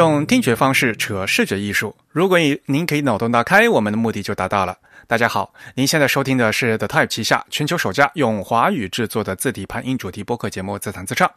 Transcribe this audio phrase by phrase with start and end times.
[0.00, 4.74] 用听觉方式扯视觉艺术，如果您您可以脑洞大开，我们的目的就达到了。
[5.06, 11.28] 大家好，您现在收听的是 The Type 旗下全球首家用华语制作的字体盘音主题播客节目《自弹自唱》。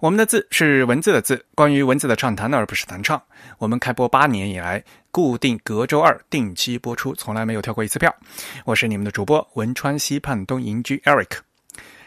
[0.00, 3.20] 我们的字是文字的字，关于文字的畅谈，而不是弹唱。
[3.58, 8.14] 我们开播八年以来，固定隔周二定期播出，从来没有跳过一次票。
[8.64, 11.47] 我是你们的主播汶川西畔东营居 Eric。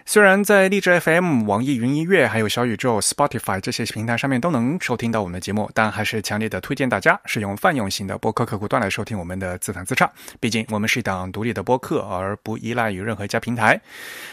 [0.05, 10.11] 虽然在荔枝 FM、网易云音乐、还有小宇宙、Spotify 这些平台上面都能收听到我们的节目，但还是强烈的推荐大家使用泛用型的播客客户端来收听我们的自弹自唱。
[10.39, 13.79] 毕竟我们是一档独立的播客，而不依赖于任何一家平台。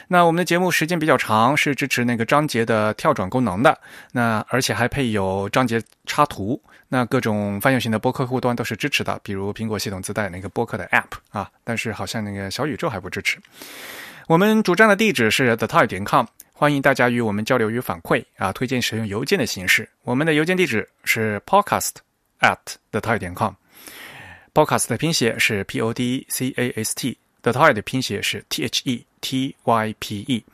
[0.09, 3.78] 那我们的节目时间比较长，是支持那个章节的跳转功能的。
[4.12, 6.60] 那而且还配有章节插图。
[6.88, 13.38] 那各种泛用型的播客客户端都是支持的，比如苹果系统自带那个播客的 App 啊，但是好像那个小宇宙还不支持。
[14.29, 15.87] 我们主站的地址是 thetide.
[15.87, 19.88] 点 com，欢迎大家与我们交流与反馈啊，推荐使用邮件的形式。
[20.02, 21.93] 我们的邮件地址是 podcast
[22.40, 22.59] at
[22.93, 23.16] thetide.
[23.16, 29.55] 点 com，podcast 的拼写是 p o d c a s t，thetide 的拼写是 t h e t
[29.65, 30.45] y p e。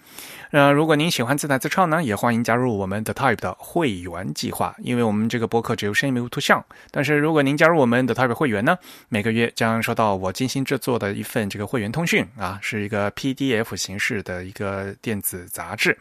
[0.51, 4.73] 那如果您喜欢自弹自唱呢，也欢迎加入我们的 Type 的会员计划。
[4.79, 15.99] 因为我们这个播客只有声音没有图像，但是如果您加入我们的 Type 会员呢，每个月将收到我精心制作的一份这个会员通讯啊，是一个 PDF 形式的一个电子杂志。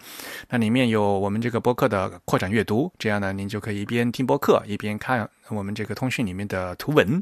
[0.49, 7.19] 那里面有我们这个播客的扩展阅读，这样呢，您就可以一边听播客一边看我们这个通讯里面的图文。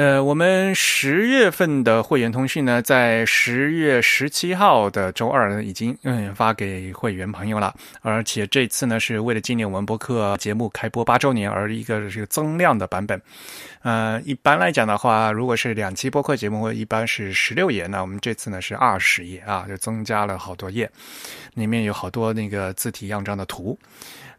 [0.00, 7.74] 呃，我们十月份的会员通讯呢，在十月十七号的周二呢，已经嗯发给会员朋友了。
[8.00, 13.20] 而且这次呢，是为了纪念我们播客节目开播八周年而一个这个增量的版本。
[13.82, 20.90] 呃，一般来讲的话，如果是两期播客节目，一般是十六页，那我们这次呢是二十页啊，就增加了好多页，
[21.52, 23.78] 里面有好多那个字体样张的图。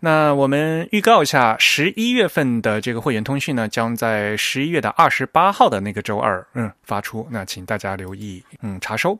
[0.04, 7.28] 那我们预告一下，十一月份的这个会员通讯呢，将在十一月的二十八号的那个周二，嗯，发出。
[7.30, 9.18] 那请大家留意，嗯，查收。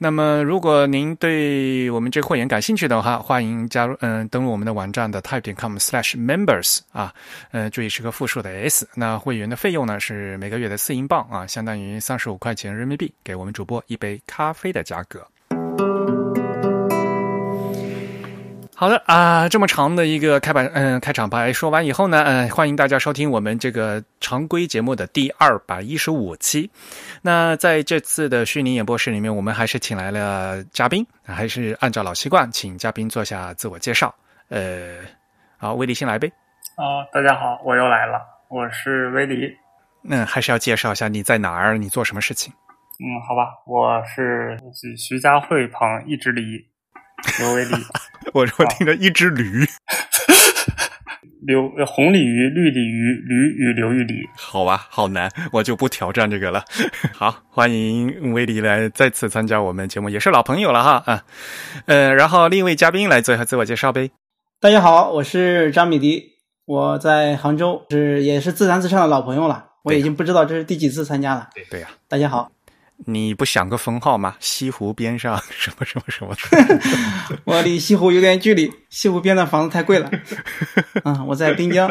[0.00, 7.12] 那么，如果您对我们这会员感兴趣的话，欢迎加入，嗯，登录我们的网站的 type 点 com/slash/members 啊，
[7.50, 8.88] 呃，注意是个复数的 s。
[8.94, 15.26] 那会员的费用呢是每个月的四英镑啊，相当于三十五块钱人民币，给我们主播一杯咖啡的价格。
[18.80, 26.70] 好的啊，这么长的一个开板，嗯，开场白说完以后呢，嗯，欢迎大家收听我们这个常规节目的第二百一十五期。
[27.20, 34.14] 那在这次的虚拟演播室里面，我们还是请来了嘉宾，还是按照老习惯，请嘉宾做下自我介绍。
[34.48, 34.98] 呃，
[35.56, 36.30] 好，威利先来呗。
[36.76, 39.56] 啊，大家好，我又来了，我是威利。
[40.08, 42.54] 嗯，还是要介绍一下你在哪儿，你做什么事情？
[43.00, 44.56] 嗯，好吧，我是
[44.96, 46.64] 徐家汇旁一只驴。
[47.38, 47.74] 刘威利，
[48.32, 49.66] 我我听着一只驴，
[51.46, 54.28] 刘红鲤鱼、绿鲤鱼、驴与刘玉鲤。
[54.36, 56.64] 好吧，好难，我就不挑战这个了。
[57.12, 61.24] 好，欢迎威利来再次参加我们节目，也是老朋友了哈啊。
[61.86, 64.10] 呃，然后另一位嘉宾来做一下自我介绍呗。
[64.60, 66.32] 大家好，我是张米迪，
[66.66, 69.66] 我在杭州，是也是自弹自唱的老朋友了。
[69.84, 71.48] 我已经不知道这是第几次参加了。
[71.54, 72.50] 对对呀，大家好。
[73.06, 74.34] 你不想个封号吗？
[74.40, 76.34] 西湖边上什么什么什么？
[77.44, 80.10] 我离西湖有点距离，西湖边的房子太贵了。
[81.04, 81.88] 嗯， 我在滨江，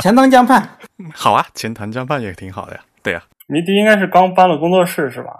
[0.00, 0.76] 钱塘江畔。
[1.14, 2.80] 好啊，钱塘江畔也挺好的呀。
[3.02, 5.30] 对呀，迷迪应该是刚搬了工作室是吧？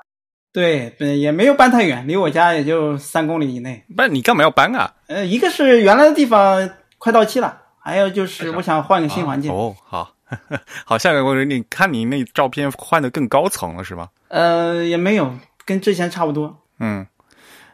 [0.52, 3.84] 对对，也没有搬太远，离我家也就三公里以内。
[3.96, 4.94] 不，你干嘛要搬啊？
[5.08, 9.50] 呃，一个是原来的地方快到期了，还有就是我想换个新环境。
[9.50, 10.13] 哦，好。
[10.84, 14.08] 好像我你看你那照片换的更高层了是吧？
[14.28, 16.62] 呃，也没有，跟之前差不多。
[16.80, 17.06] 嗯，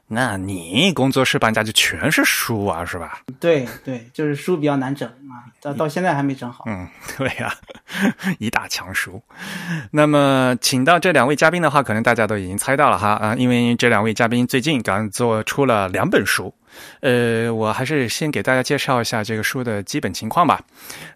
[0.09, 3.21] 那你工作室搬家就全是书啊，是吧？
[3.39, 6.65] 对对，就是书比较难整啊，到到现在还没整好。
[6.67, 6.87] 嗯，
[7.17, 7.55] 对呀，
[8.39, 9.23] 一大墙书。
[9.91, 16.55] 那么，请到这两位嘉宾的话，可能大家都已经猜到了哈啊，因为这两位嘉宾最近刚做出了两本书。
[17.01, 20.61] 呃，我还是先给大家介绍一下这个书的基本情况吧。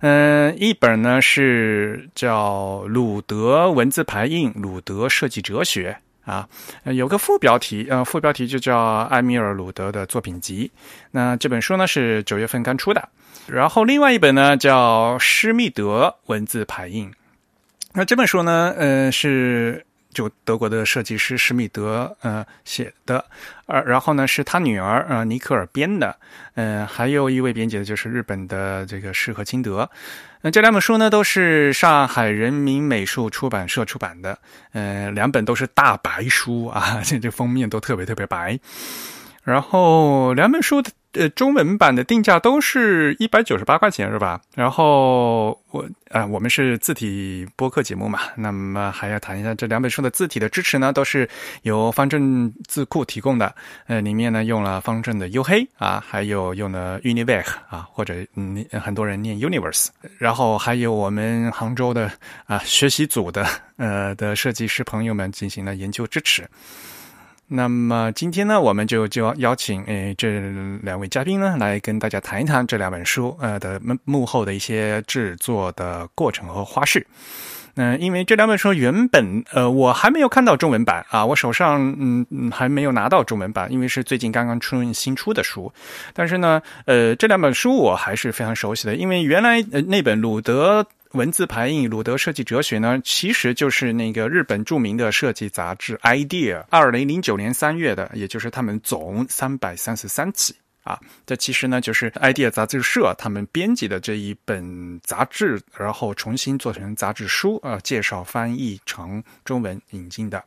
[0.00, 5.96] 嗯，一本呢是叫《鲁德文字排印：鲁德设计哲学》
[6.30, 6.48] 啊，
[6.84, 10.70] 有个副标题，呃，副标题就叫埃米尔·鲁德的作品集。
[11.10, 13.08] 那这本书呢是九月份刚出的。
[13.46, 17.10] 然后另外一本呢叫《施密德文字排印》。
[17.92, 19.84] 那这本书呢，呃，是。
[20.14, 23.22] 就德国的设计师施密德呃写的，
[23.66, 26.16] 而然后呢是他女儿呃尼克尔编的，
[26.54, 29.90] 嗯，还有一位编辑的就是日本的这个适和清德，
[30.40, 34.38] 那这两本书呢都是上海人民美术出版社出版的，
[34.72, 38.58] 嗯，两本都是大白书啊， 这这封面都特别特别白。
[39.44, 40.90] 然后两本书的。
[41.16, 44.40] 呃，中文版的定价都是一百九十八块钱，是吧？
[44.56, 51.28] 然后我啊，我们是字体播客节目嘛，那么还要谈一下这两本书的字体的支持呢，都是
[51.62, 53.54] 由方正字库提供的。
[53.86, 59.86] 呃，里面呢用了方正的 U 黑啊，还有用了 Universe 啊，或者嗯很多人念 Universe，
[60.18, 62.10] 然后还有我们杭州的
[62.46, 66.42] 啊学习组的呃的设计师朋友们进行了研究支持。
[67.46, 70.40] 那么今天呢，我们就就要邀请诶这
[70.82, 77.06] 两位嘉宾呢，来跟大家谈一谈这两本书呃的幕幕后的一些制作的过程和花式。
[77.76, 85.70] 嗯，因为这两本书原本呃我还没有看到中文版啊，我手上嗯嗯还没有拿到中文版，因为是最近刚刚出新出的书。
[86.14, 90.86] 但是呢，呃这两本书我还是非常熟悉的，因为原来呃那本鲁德。
[91.14, 100.52] 文字排印鲁德设计哲学呢，其实就是那个日本著名的设计杂志《Idea》二零零九年三月的，也就是他们总三百三十三期
[100.82, 100.98] 啊。
[101.24, 110.42] 这其实呢，就是《Idea》杂志社他们编辑的这一本杂志，然后重新做成杂志书啊，介绍翻译成中文引进的。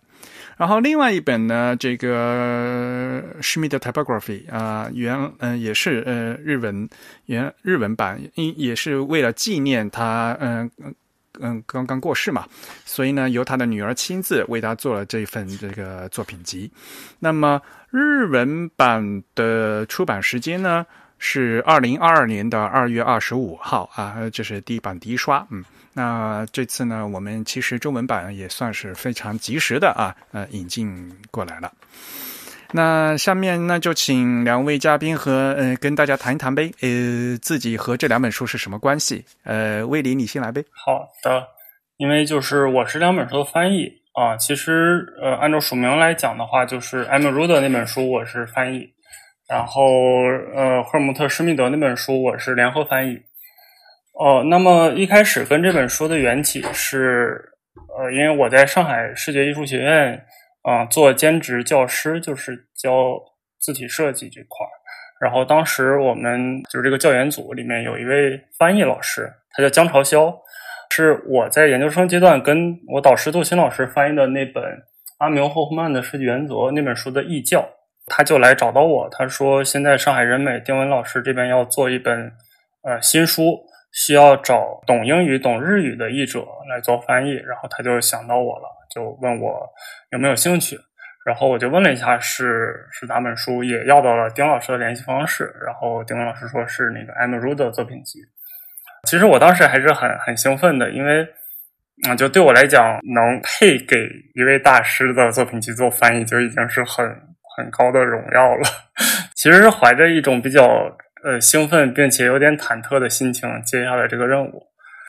[0.58, 6.90] 然后另外一本呢，这个 Schmidt Typography 啊，原嗯也是呃日文
[7.28, 10.68] 原日文版，因也是为了纪念他嗯
[11.40, 12.44] 嗯刚刚过世嘛，
[12.86, 16.72] 所以呢由他的女儿亲自为他做了这份这个作品集。
[17.20, 17.62] 那么
[17.92, 20.84] 日文版的出版时间呢
[21.20, 25.64] 是二零二二年的二月二十五号啊，这是第一版第一刷，嗯。
[25.98, 31.74] 那这次呢，我们其实中文版也算是非常及时的啊，呃，引进过来了。
[32.72, 39.26] 那下面呢，就请两位嘉宾和呃跟大家谈一谈呗，呃，自己和这两本书是什么关系？
[39.44, 40.64] 呃，魏林，你先来呗。
[40.72, 41.48] 好的，
[41.98, 47.26] 因为就是我是两本书的翻译啊，其实呃，按照署名来讲的话，就是 M.
[47.26, 48.88] Ruder 那本书我是翻译，
[49.50, 49.82] 然后
[50.56, 53.20] 呃，赫尔姆特施密德那本书我是联合翻译。
[54.20, 57.40] 哦，那么一开始跟这本书的缘起是，
[57.96, 60.26] 呃，因为我在上海视觉艺术学院
[60.64, 63.16] 啊做兼职教师，就是教
[63.60, 64.74] 字体设计这块儿。
[65.22, 70.34] 然后当时我们就是这个教研组里面有一位翻译老师，他叫江朝霄，
[70.90, 74.64] 是我在研究生阶段跟我导师杜鑫老师翻译的那本
[75.20, 77.70] 阿苗霍夫曼的设计原则那本书的译教，
[78.08, 82.32] 他就来找到我，他说现在上海人美丁文老师这边要做一本
[82.82, 83.64] 呃新书。
[84.00, 89.68] 需要找懂英语、懂日语的译者来做翻译，然后他就想到我了，就问我
[90.12, 90.78] 有没有兴趣。
[91.26, 95.52] 然后我就问了一下是是哪本书，也要到了丁老师的联系方式。
[95.66, 97.36] 然后丁老师说是那个 M.
[97.36, 98.20] Ru 的作品集。
[99.08, 101.28] 其实我当时还是很很兴奋的，因为
[102.08, 103.98] 嗯，就对我来讲，能配给
[104.36, 107.04] 一位大师的作品集做翻译，就已经是很
[107.58, 108.62] 很高的荣耀了。
[109.36, 110.96] 其实是怀着一种比较。
[111.28, 114.64] 呃，兴奋并且有点忐忑的心情接下来这个任务，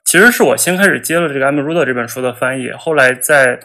[0.05, 1.61] 其实是我先开始接了这个 M.
[1.61, 3.56] r u d 这本书的翻译，后来在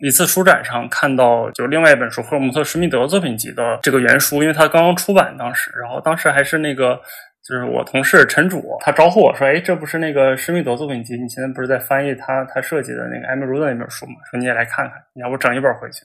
[0.00, 7.00] 一次书展上看到，就另外一本书赫尔姆特施密德作品集的这个原书，因为它刚刚出版当时，然后当时还是那个
[7.48, 11.16] 就是我同事陈主，他招呼我说：“哎，这不是那个施密德作品集？
[11.16, 14.16] 你现在不是在翻译他他设计的那个 Mru 的那本书吗？
[14.30, 16.04] 说你也来看看，你要不整一本回去？”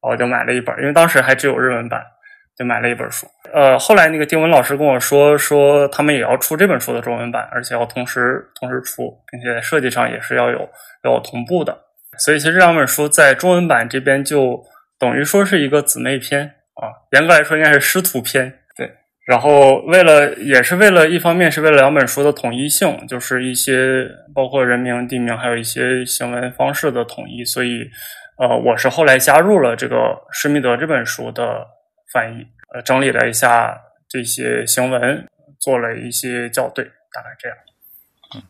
[0.00, 2.00] 然后我就买了一本，因为当时还只有日文版。
[2.54, 10.68] 就买了一本书，呃，后来那个丁文老师跟我说，说他们也要出这本书的中文版，而且要同时同时出，并且设计上也是要有
[11.04, 11.78] 要同步的。
[12.18, 14.64] 所以其实这两本书在中文版这边就
[14.98, 18.52] 等于说是一个姊妹篇啊，严格来说应该是师徒篇。
[18.76, 18.90] 对，
[19.26, 27.88] 然后为了也是为了一方面是为了两本书的统一性，就是一些包括人名、地名，还有一些行文方式的统一，所以
[28.38, 29.96] 呃，我是后来加入了这个
[30.30, 31.66] 施密德这本书的。
[32.12, 35.28] 翻译，呃，整理了一下这些行文，
[35.60, 37.58] 做了一些校对，大概这样。
[38.34, 38.42] 嗯，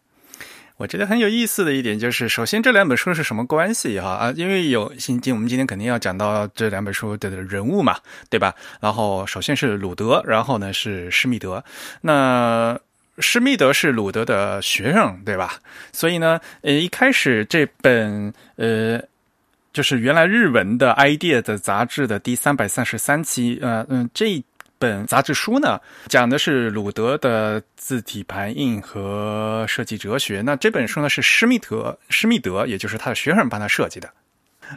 [0.76, 4.32] 我觉得很有意思的一点就是，首先这两本书是什么关系哈啊？
[4.36, 7.98] 因为有今今我们今天肯定要讲到这两本书的人物嘛，
[8.30, 8.54] 对吧？
[8.80, 11.64] 然后首先是鲁德，然后呢是施密德。
[12.02, 12.78] 那
[13.18, 15.58] 施密德是鲁德的学生，对吧？
[15.92, 19.02] 所以呢，呃，一开始这本呃。
[19.72, 24.42] 就是原来日文的《idea》的杂志的第三百三十三期，呃嗯，这
[24.78, 30.42] 本杂志书呢，讲的是鲁德的字体排印和设计哲学。
[30.42, 34.10] 那这本书呢是施密德，施密德也就是他的学生帮他设计的。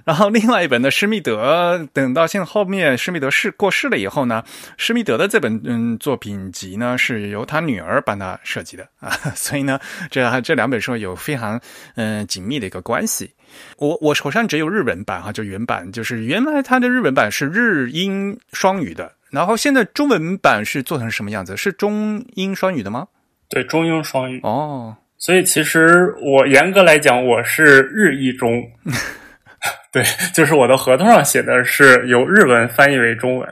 [0.04, 4.44] 然后另外一本的施密德，等到现在后面施密德是过世了以后呢，
[4.78, 9.80] 施密德的这本嗯作品集呢是由他女儿帮他设计的啊，所以呢，
[10.12, 11.60] 这这两本书有非常
[11.96, 13.32] 嗯紧密的一个关系。
[13.78, 21.58] 我我手上只有日文版哈，就原版，就是原来它的日文版是日英双语的，然后现在中文版是做成什么样子？
[21.58, 23.08] 是中英双语的吗？
[23.50, 24.40] 对，中英双语。
[24.44, 28.64] 哦，所以其实我严格来讲，我是日译中。
[29.92, 33.50] 对，就是我的合同上写的是由日文翻译为中文，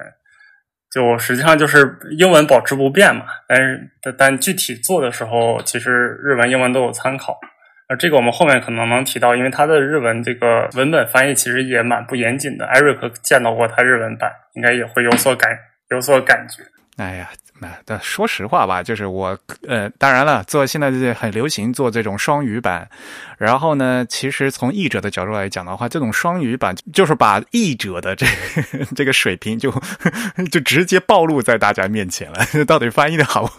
[0.92, 3.26] 就实际上就是英文保持不变嘛。
[3.48, 5.92] 但是但具体做的时候，其实
[6.24, 7.40] 日文、英文都有参考。
[7.88, 12.66] 呃，这个我们后面可能能提到，因为他的日文这个文本翻译其实也蛮不严谨的。
[12.68, 15.58] Eric 见到过他日文版，应该也会有所感
[15.90, 16.64] 有所感觉。
[16.98, 17.30] 哎呀。
[17.60, 22.90] 那但说实话吧，就是我呃，当然了，做现在这很流行做这种双语版，
[23.38, 28.26] 然后呢，其实从译者的角度来讲的话，这种双语版就是把译者的这
[28.96, 29.72] 这个水平就
[30.52, 33.50] 就直接暴露在大家面前了， 到底翻译的好？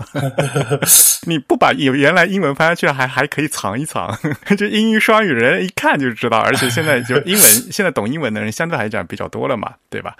[1.27, 4.15] 你不把原来英文翻下去，还还可以藏一藏，
[4.59, 10.15] 这英语双语人一看就知道，而且现在就英文现在懂英文的人相对来讲比较多了嘛，对吧？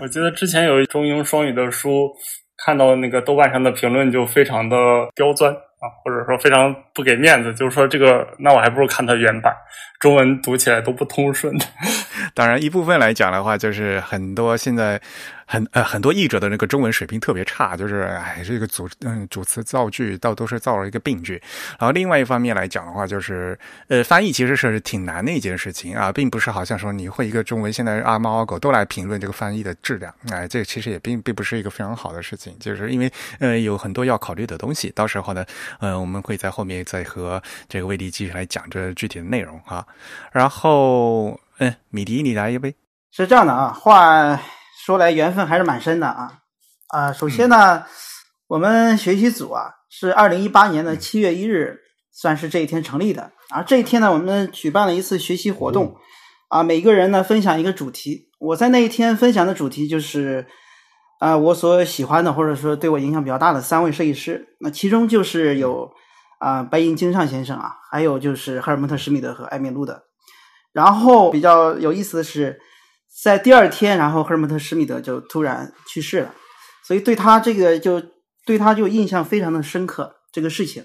[0.00, 2.10] 我记得之前有中英双语的书。
[2.64, 4.76] 看到那个豆瓣上的评论就非常的
[5.14, 9.52] 刁钻啊，或者说非常不给面子，就是说这个，那我还不如看它原版，
[9.98, 11.52] 中文读起来都不通顺。
[12.34, 15.00] 当然，一部分来讲的话，就是很多现在。
[15.44, 21.34] 很呃，很多译者的那个中文水平特别差，就是哎，这个主嗯主词造句倒都是造了一个病句。
[21.78, 23.58] 然后另外一方面来讲的话，就是
[23.88, 34.90] 呃翻译其实是挺难的一件事情啊，并不是好像说你会一个中文，现在阿猫阿狗都来评论这个翻译的质量，哎，这个其实也并并不是一个非常好的事情，就是因为呃有很多要考虑的东西。
[34.94, 35.44] 到时候呢，
[35.80, 39.84] 呃我们会在后面再和这个魏迪继续来讲这具体的内容啊。
[40.32, 42.74] 然后嗯，米迪你来一杯。
[43.12, 44.40] 是这样的啊，话。
[44.84, 46.38] 说来缘分还是蛮深的啊
[46.88, 47.12] 啊！
[47.12, 47.84] 首先呢，
[48.48, 51.78] 我们学习组啊是二零一八年的七月一日，
[52.10, 53.30] 算是这一天成立的。
[53.50, 55.94] 而这一天呢，我们举办了一次学习活动
[56.48, 58.28] 啊，每个人呢分享一个主题。
[58.40, 60.48] 我在那一天分享的主题就是
[61.20, 64.56] 啊，我所喜欢的或者说对我影响比较大的三位设计师。
[64.58, 65.88] 那其中就是有
[66.40, 70.02] 啊白银京上先生啊，还有就是赫尔蒙特施密德和艾米路的。
[70.72, 72.60] 然后比较有意思的是。
[73.22, 76.34] 在第二天，然后赫尔蒙特施密德就突然去世了，
[76.82, 78.02] 所以对他这个就
[78.46, 80.82] 对他就印象非常的深刻这个事情。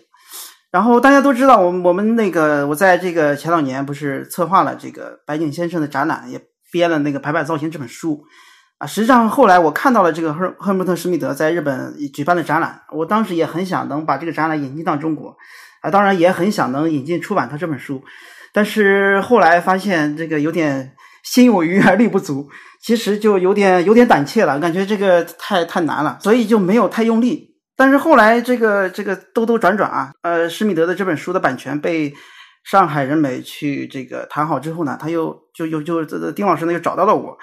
[0.70, 6.40] 然后大家都知道，我我们那个我在这个前两年不是策划了这个白井先生的展览，也
[6.70, 8.22] 编了那个排版造型这本书
[8.78, 8.86] 啊。
[8.86, 15.38] 实际上后来我看到了这个赫赫尔蒙特施密德在日本举办的展览，我当时也很想能把这个展览引进到中国
[15.82, 18.04] 啊，当然也很想能引进出版他这本书，
[18.54, 20.94] 但是后来发现这个有点。
[21.24, 22.50] 心有余而力不足，
[22.82, 27.54] 其实就有点有点胆怯了，感觉这个太太难了，所以就没有太用力。
[27.76, 32.14] 但是后来这个这个兜兜转转啊，呃，施密德的这本书的版权被
[32.64, 37.38] 上海人美去这个谈好之后呢，他又就又就这丁老师呢又找到了我，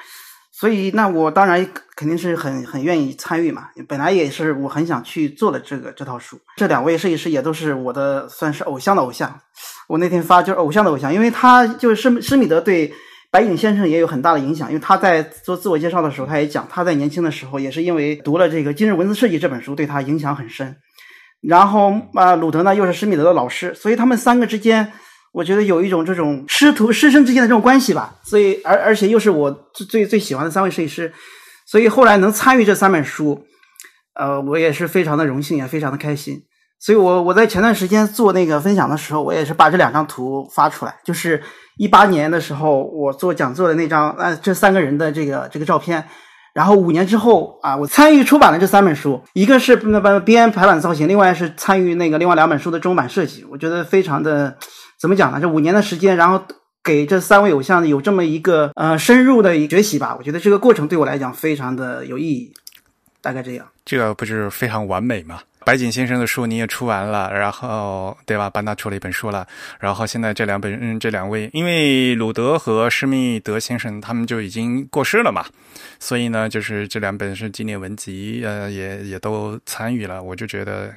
[0.58, 3.64] 所以那我当然肯定是很很愿意参与嘛。
[3.88, 6.38] 本来也是我很想去做的这个这套书。
[6.56, 9.40] 这两位设计师也都是我的算是偶像的偶像。
[9.88, 12.92] 我那天发就是偶像的偶像，因为他就是施施密德对。
[13.30, 20.76] 白影先生也有很大的影响，因为他在做自我介绍的时候，他也讲他在年轻的时候也是因为读了这个《今日文字设计》这本书，对他影响很深。
[21.40, 24.92] 然后啊，鲁德呢又是施密德的老师，所以他们三个之间，
[25.34, 28.14] 我觉得有一种这种师徒师生之间的这种关系吧。
[28.22, 31.12] 所以而而且又是我最最最喜欢的三位设计师，
[31.66, 33.44] 所以后来能参与这三本书，
[34.14, 36.40] 呃，我也是非常的荣幸，也非常的开心。
[36.80, 41.42] 所以我我在前段时间做那个分享的时候，我也是把这两张图发出来，就是。
[41.76, 46.04] 一八年的时候，我做讲座的那张，呃，这三个人的这个这个照片，
[46.54, 54.56] 然后五年之后啊，我参与出版了这三本书，一个是那个编排版造型，另外是参与那个另外两本书的中版设计，我觉得非常的
[55.04, 55.38] 怎么讲呢？
[55.38, 56.42] 这五年的时间，然后
[56.82, 62.54] 给这三位偶像有这么一个呃深入的学习吧，我觉得这个过程对我来讲非常的有意义，
[63.20, 63.66] 大概这样。
[63.84, 65.40] 这个不是非常完美吗？
[65.64, 68.50] 白井先生的书你也出完了，然后对吧？
[68.50, 69.46] 班纳出了一本书了，
[69.80, 75.44] 然后现在这两本，嗯，这两位，因为鲁德和施密德先生他们就已经过世了嘛，
[75.98, 80.22] 所以呢，就是这两本是纪念文集，呃，也也都参与了。
[80.22, 80.92] 我就觉得，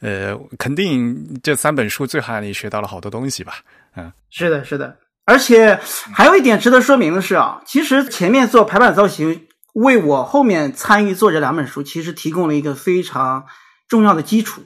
[0.00, 3.54] 呃，肯定这三本书最好你学到了好多东西吧？
[3.96, 4.96] 嗯，是的，是的。
[5.24, 5.78] 而且
[6.14, 13.44] 还有一点值得说明的是啊，其实前面做排版造型，为我后面参与做这两本书，其实提供了一个非常。
[13.88, 14.62] 重要的基础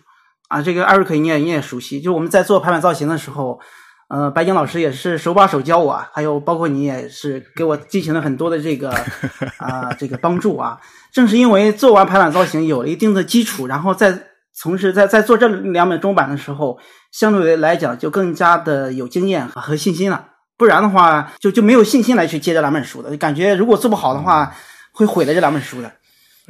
[0.49, 3.61] 啊，这个艾瑞克你也你也熟悉，就我们在做排版造型的时候，
[4.09, 8.91] 呃，白景老师也是手把手教我，还有包括你也是给我进行了很多的这个
[9.59, 10.81] 啊这个帮助啊。
[11.13, 14.19] 正是因为做完排版造型有了一定的基础，然后再
[14.53, 16.79] 从事在在做这两本中版的时候，
[17.13, 20.27] 相对来讲就更加的有经验和信心了。
[20.57, 24.53] 不然的话就就没有信心来去接这两本书的，感觉如果做不好的话
[24.93, 25.93] 会毁了这两本书的。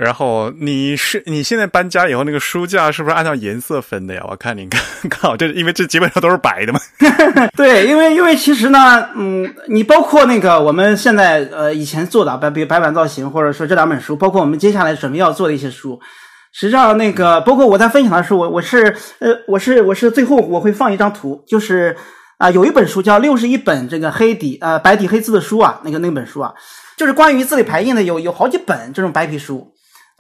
[0.00, 4.24] 然后你是你现在搬家以后那个书架是不是按照颜色分的呀？
[4.30, 4.80] 我看你看，
[5.10, 6.80] 靠，这因为这基本上都是白的嘛。
[7.54, 16.00] 对，因为因为其实呢，嗯，你包括那个我们现在呃以前做的白比如白板造型，或者说这两本书，包括我们接下来准备要做的一些书，
[16.54, 21.94] 实际上那个包括我在分享的时候，我我是呃我是我是最后我会放一张图，就是
[22.38, 26.54] 啊有一本书叫六十一本这个黑底呃白底黑字的书啊，那个那本书啊，
[26.96, 29.70] 就是关于字里排印的有有好几本这种白皮书。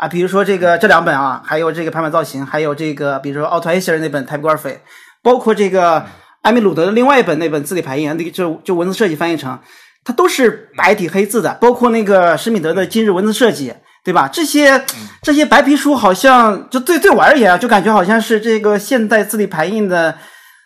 [0.00, 4.78] 啊，比如说这个这两本啊，还有这个排版造型，还有这个比如说奥特艾希尔那本 Typography，
[5.22, 6.06] 包括这个
[6.40, 9.58] 艾米鲁德的另外一本那本字体排印，那个就就文字设计翻译成，
[10.02, 11.52] 它都是白底黑字的。
[11.60, 14.26] 包括那个施米德的今日文字设计，对吧？
[14.26, 14.82] 这些
[15.22, 20.16] 这些白皮书好像就对对我而言啊，就感觉好像是这个现代字体排印的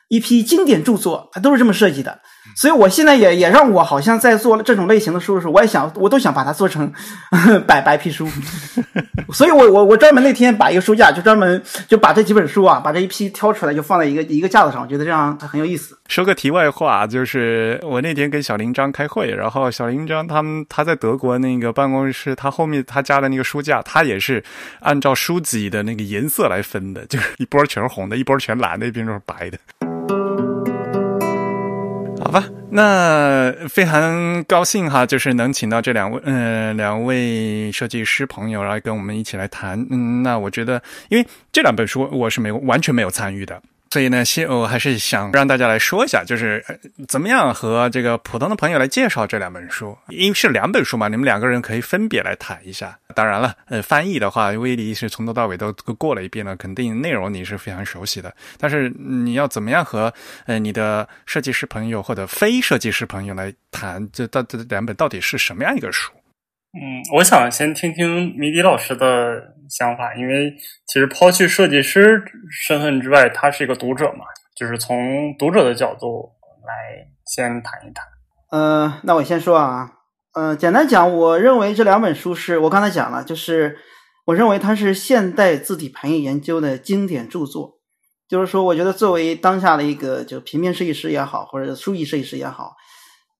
[0.06, 2.20] 一批经典著作，它都是这么设计的。
[2.54, 6.90] 所以，我现在也也让我好像在做这种类型的书的时候，我也想，我都想把它做成
[7.66, 8.28] 白白皮书。
[9.32, 15.98] 所以我我我专门那天把一个书架，就专门就把这几本书啊，把这一批挑出来，就放在一个一个架子上，我觉得这样很有意思。
[16.08, 24.42] 说个题外话，就是我那天跟小林章开会，然后小林章他们他在德国那个办公室，他后面他家的那个书架，他也是
[24.80, 29.58] 按照书籍的那个颜色来分的，就是一波全是红的，一波全蓝的，一边都是白的。
[32.34, 39.86] 好吧，那非常高兴哈，就是能请到这两位，嗯，两位设计师朋友来跟我们一起来谈。
[39.88, 43.62] 嗯，那我觉得，因为这两本书我是没有完全没有参与的。
[43.94, 46.64] 所以呢，先我还是想让大家来说一下，就是
[47.06, 52.98] 怎么样和这个普通的朋友来介绍这两本书，因为是两本书嘛，你们两个人可以分别来谈一下。
[53.14, 58.34] 当然了，呃，翻译的话，威利是从头到尾都过了一遍了，肯定内容你是非常熟悉的。
[58.58, 60.12] 但是你要怎么样和
[60.46, 66.12] 呃你的设计师朋友或者非设计师朋友来谈，这到这两本到底是什么样一个书？
[66.76, 70.52] 嗯，我想先听听米迪老师的想法，因为
[70.86, 74.24] 其实抛去设计师身份之外，他是一个读者嘛，
[74.56, 76.32] 就是从读者的角度
[76.66, 78.04] 来先谈一谈。
[78.50, 79.88] 呃，那我先说啊，
[80.34, 83.78] 呃，简单讲，我认为这两本书是我刚才讲了，就是
[84.26, 87.78] 我认为它是现代字体排印研究的经典著作，
[88.28, 92.74] 就是说，我觉得作为当下的一个就平面设计师也好，或者书艺设计师也好。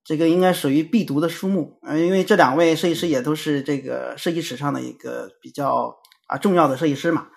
[0.04, 7.28] 这个应该属于必读的书目，呃，因为这两位设计师也都是这个设计史上的一个比较啊重要的设计师嘛。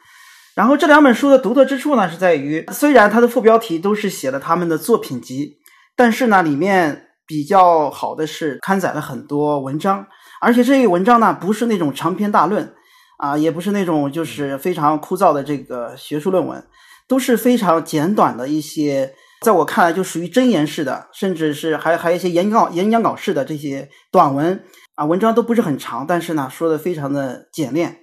[0.54, 5.60] 然后这两本书的独特之处呢，是在于虽然它的副标题都是写了他们的作品集，
[5.96, 10.06] 但是呢，里面比较好的是刊载了很多文章，
[10.42, 12.74] 而且这些文章呢，不是那种长篇大论
[13.18, 16.62] 啊，也不是那种就是非常枯燥的这个学术论文，
[17.08, 19.14] 都是非常简短的一些。
[19.42, 24.64] 在我看来，就属于真言式的，甚至是还还有一些演讲演讲稿式的这些短文
[24.96, 27.98] 啊，文章都不是很长，但是呢，说的非常的简练，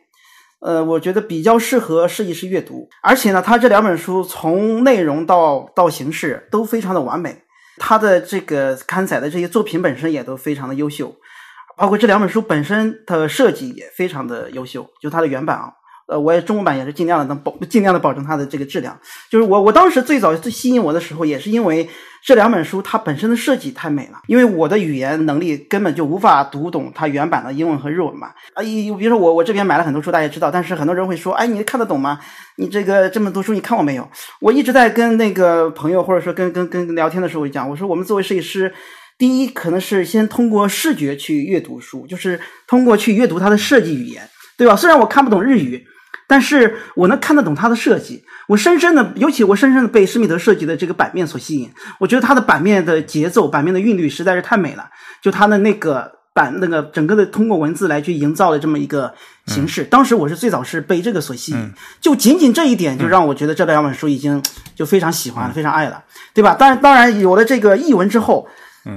[0.60, 2.88] 呃，我觉得比较适合设计师阅读。
[3.02, 7.42] 而且呢，他这两本书从内容到到形式都非常的完美，
[7.78, 11.16] 他的这个刊载的这些作品本身也都非常的优秀，
[11.76, 15.72] 包括这两本书本身的设计也非常的优秀，就它的原版啊。
[16.06, 18.98] 呃，我也中文版也是尽量的能保尽量的保证它的这个质量。
[19.30, 21.88] 就是我我当时最早最吸引我的时候，也是因为
[22.22, 24.20] 这两本书它本身的设计太美了。
[24.26, 28.28] 因为我的语言能力根本就无法读懂它原版的英文和日文嘛。
[28.52, 32.20] 啊，比如说我我这边买了很多书，大家知道，但是很多人会说，哎，你看得懂吗？
[32.58, 34.06] 你这个这么多书你看过没有？
[34.40, 38.74] 我一直在跟那个朋友或者说跟跟跟聊天的时候讲，我说我们作为设计师，
[39.16, 42.38] 第一可能是先通过视觉去阅读书，就是
[42.68, 44.76] 通过去阅读它的设计语言，对吧？
[44.76, 45.82] 虽然我看不懂日语。
[46.26, 51.70] 但是我能看得懂它的设计，我深深的，尤其我深深的被施密德设计的这个版面所吸引。
[52.00, 54.88] 我觉得它的版面的节奏、版面的韵律实在是太美了。
[55.20, 59.12] 就它的那个版，那个整个的通过文字来去营造的这么一个
[59.46, 59.84] 形式。
[59.84, 64.42] 当时我是最早是被这个所吸引，就仅仅这一点就让我觉得这两本书已经
[64.74, 66.54] 就非常喜欢了，非常爱了，对吧？
[66.54, 68.48] 当然，当然有了这个译文之后，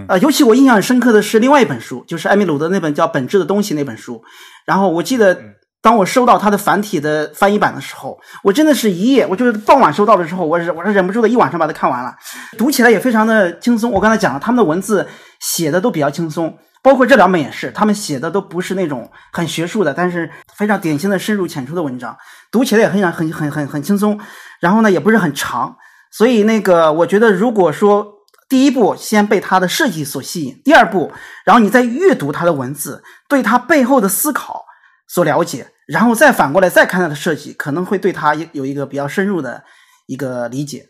[0.07, 4.23] 呃，尤其我印象很深刻的是另外一本书，就是艾米鲁的那本叫《本质的东西》那本书。
[4.65, 5.56] 然后我记得。
[5.81, 12.13] 当我收到他的繁体的翻译版的时候，我真的是一夜，我就是傍晚收到的时候，我是我是忍不住的一晚上把它看完了，
[12.57, 13.91] 读起来也非常的轻松。
[13.91, 15.07] 我刚才讲了，他们的文字
[15.39, 22.17] 写的都比较轻松，包括这两本也是，他们写的都不是那种很学术的，但是非常典型的深入浅出的文章，
[22.51, 24.19] 读起来也很很很很很轻松。
[24.59, 25.77] 然后呢，也不是很长，
[26.11, 28.15] 所以那个我觉得，如果说
[28.49, 31.13] 第一步先被他的设计所吸引，第二步，
[31.45, 34.66] 然后你再阅读他的文字，对他背后的思考。
[35.07, 39.63] 所了解，然后再反过来再看它的设计，可能会对它有一个比较深入的
[40.05, 40.85] 一个理解，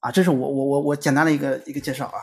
[0.00, 2.18] 啊，这是我我我我简单的一个一个介绍啊。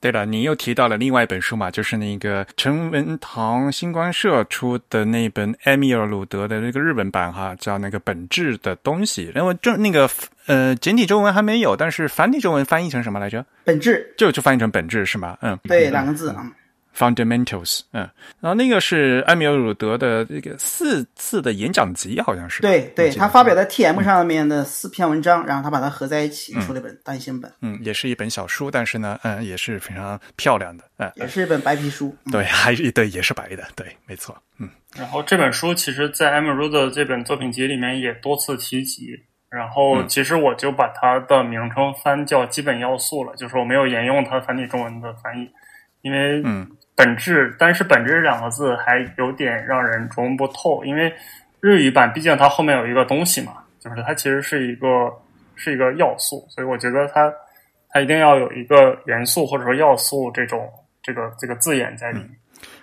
[0.00, 9.32] 对了，你又提到了另外一本书嘛，就是那个陈文堂新光社出的那本埃米尔鲁德的那个日本版哈，叫那个本质的东西。
[9.34, 10.06] 然后正那个
[10.44, 13.46] 呃简体中文还没有，但是繁体中文翻译成什么来着？
[13.64, 15.38] 本质就就翻译成本质是吗？
[15.40, 16.52] 嗯，对，两个字啊。
[16.96, 18.08] Fundamentals，嗯，
[18.40, 22.62] 然后那个是埃米尔鲁德的这个四次的演讲集，好像是。
[22.62, 27.52] 对对，他发表在 TM 上面的四篇文章，然后他把它合在一起出了一本单行本。
[27.62, 32.16] 嗯，也是一本小书，但是呢，嗯，也是非常漂亮的，嗯，也是一本白皮书。
[32.30, 34.70] 对，还是对，也是白的，对，没错，嗯。
[34.96, 39.08] 然后这本书其实，在埃米尔鲁德这本作品集里面也多次提及，
[39.50, 45.50] 然后其实我就把它的名称翻叫基本要素了，就是我没有沿用它繁体中文的翻译，
[46.02, 46.70] 因为嗯。
[46.96, 51.12] 本质，但是“本质”两个字还有点让人琢磨不透，因为
[51.60, 55.12] 日语版毕竟它后面有一个东西嘛，就是它其实是一个
[55.56, 57.32] 是一个要素，所以我觉得它
[57.88, 60.70] 它一定要有一个元素或者说要素这种
[61.02, 62.30] 这个这个字眼在里面。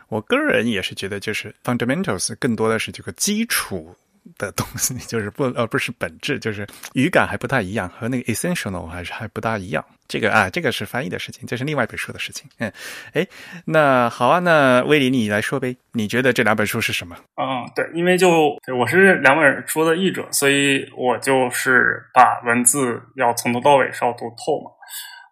[0.10, 3.96] 我个人也是觉得，就是 fundamentals 更多的是这个基础。
[4.38, 9.84] 的东西就是不呃不是本质，就是语感还不太一样，和那个 essential 还是还不大一样。
[10.08, 12.50] 这个啊，这个是翻译的事情，这是另外一本书的事情。
[12.60, 12.72] 嗯，
[13.14, 13.26] 哎，
[13.66, 17.16] 那好啊，那威利你来说呗，你觉得这两本书是什么？
[17.42, 24.70] 嗯，对，因为就我是两本书的译者，所以我就是把文字要从头到尾是要读透嘛。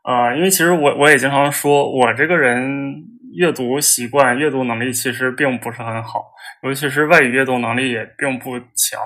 [0.06, 2.96] 呃，因为其实我我也经常说，我这个人
[3.36, 6.26] 阅读习惯、阅读能力其实并不是很好。
[6.64, 9.02] 尤其是外语阅读能力也并不强，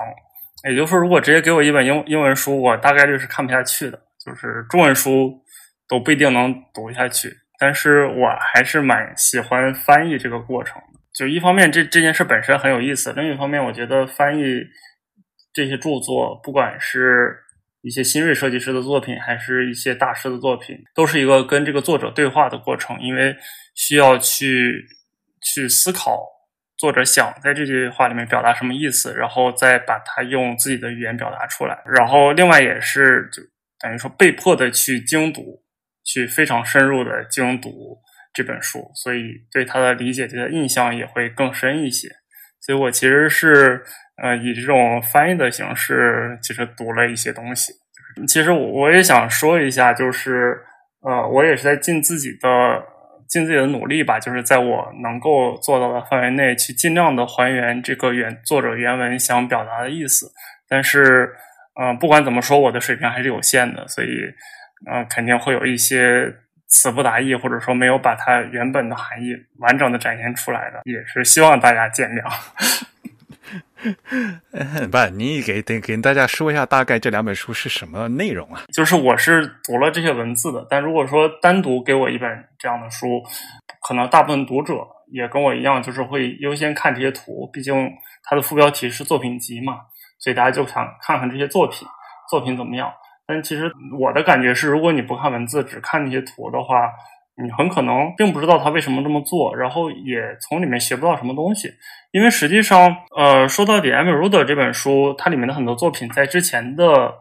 [0.68, 4.00] 也就是说，如果直接给我一本英英文书，我大概率是看不下去的。
[4.24, 5.34] 就是中文书
[5.86, 11.00] 都不一定能读下去，但是我还是蛮喜欢翻译这个过程的。
[11.12, 14.42] 就一方面，这这件事本身很有意思；另一方面，我觉得翻译
[15.52, 17.36] 这些著作，不管是
[17.84, 23.36] 一些新锐设计师的作品，还是一些大师的作品，都是一个跟这个作者对话的过程，因为
[23.74, 24.86] 需要去
[25.40, 26.32] 去思考。
[26.76, 31.82] 作者想在这句话里面表达什么意思，然后再把它用自己的语言表达出来。
[31.86, 33.40] 然后另外也是就
[33.78, 35.62] 等于说被迫的去精读，
[36.04, 37.96] 去非常深入的精读
[38.34, 42.08] 这本书，所以对他的理解、对他印象也会更深一些。
[42.60, 43.84] 所以我其实是
[44.22, 47.72] 呃以这种翻译的形式，其实读了一些东西。
[48.28, 50.60] 其实我我也想说一下，就是
[51.02, 52.82] 呃我也是在尽自己的。
[53.26, 60.30] 尽自己的努力吧，就是在我能够做到的范围内，去尽量的还原这个原作者原文想表达的意思。
[60.68, 61.34] 但是，
[61.80, 64.08] 嗯，不管怎么说，我的水平还是有限的，所以，
[64.88, 66.32] 嗯，肯定会有一些
[66.68, 72.22] 词不达意，或者说没有把它原本的含义完整的展现出来的，也是希望大家见谅。
[74.90, 78.62] 不，你给得给大家说一下大概这两本书是什么内容啊？
[78.72, 82.28] 就是我是读了这些文字的，但如果说单独给我一本
[82.58, 83.22] 这样的书，
[83.86, 84.74] 可能大部分读者
[85.12, 87.90] 也跟我一样，就是会优先看这些图，毕竟
[88.22, 89.80] 它的副标题是作品集嘛，
[90.18, 91.86] 所以大家就想看看这些作品，
[92.30, 92.92] 作品怎么样。
[93.26, 96.90] 但其实我的感觉是，如果你不看文字，只看那些图的话。
[97.42, 101.68] 你很可能并不知道他为什么这么做，然后也从里面学不到什么东西，
[102.12, 107.14] 因为实际上，呃，说到底，《Emerald》这本书，它里面的很多作品在之前的，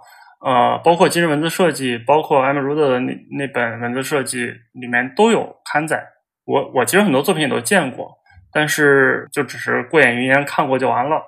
[0.45, 6.03] 呃，包括今日文字设计，包括《Emerald》的那那本文字设计里面都有刊载。
[6.45, 8.17] 我我其实很多作品也都见过，
[8.51, 11.23] 但是就只是过眼云烟看过就完了。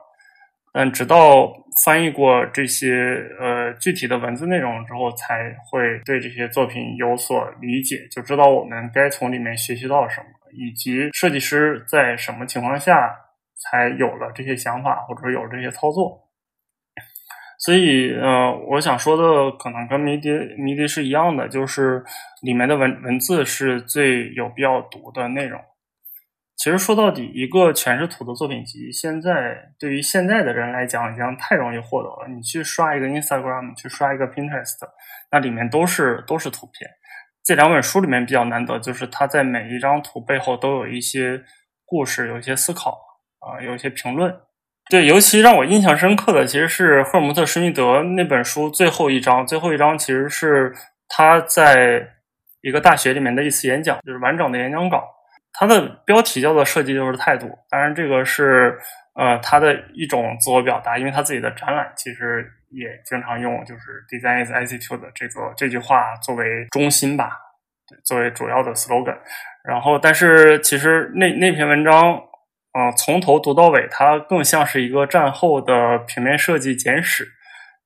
[0.72, 1.48] 但直到
[1.84, 13.14] 翻译过这些呃具体的文字内容之后，才会对这些作品有所理解，就知道我们该从里面学习到什么，以及设计师在什么情况下
[13.56, 16.22] 才有了这些想法，或者说有这些操作。
[17.58, 22.04] 所以，呃，我想说的可能跟迷笛迷笛是一样的，就是
[22.42, 25.60] 里面的文文字是最有必要读的内容。
[26.58, 32.28] 其实说到底，一个全是图的作品集，现在对于现在的人来讲，已经太容易获得了。
[32.34, 34.78] 你去刷一个 Instagram，去刷一个 Pinterest，
[35.32, 36.90] 那里面都是都是图片。
[37.44, 41.44] 这两本书里面比较难得，就是它在每一张图背后都有一些
[41.86, 42.98] 故事，有一些思考
[43.40, 44.34] 啊，有一些评论。
[44.90, 49.46] 对，尤其让我印象深刻的，其实是赫尔姆特·施密德那本书最后一章。
[49.46, 50.74] 最后一章其实是
[51.08, 52.08] 他在
[52.62, 55.04] 一个大学里面的一次演讲，就是完整的演讲稿。
[55.58, 58.78] 它的标题叫做“设计就是态度”，当然这个是
[59.14, 67.40] 呃他的一种自我表达，因为他自己的展览其实也经常用就是 “design is attitude” 这个这句话作为中心吧，
[68.04, 69.18] 作为主要的 slogan。
[69.64, 72.14] 然后，但是其实那那篇文章，
[72.74, 77.26] 呃，从头读到尾，它更像是一个战后的平面设计简史，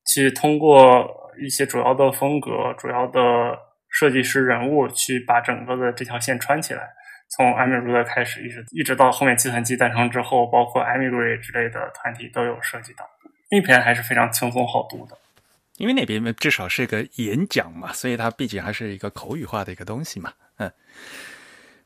[0.05, 1.07] 去通过
[1.39, 3.21] 一些主要的风格、主要的
[3.87, 6.89] 设计师人物去把整个的这条线穿起来。
[7.29, 13.07] 从艾米鲁德开始，一直一直到后面计算机诞生之后，包括艾米瑞之类的团体都有涉及到。
[13.51, 15.15] 那篇还是非常轻松好读的，
[15.77, 20.33] 因为那边至少是个演讲嘛，所以它毕竟还是一个口语化的一个东西嘛。
[20.57, 20.71] 嗯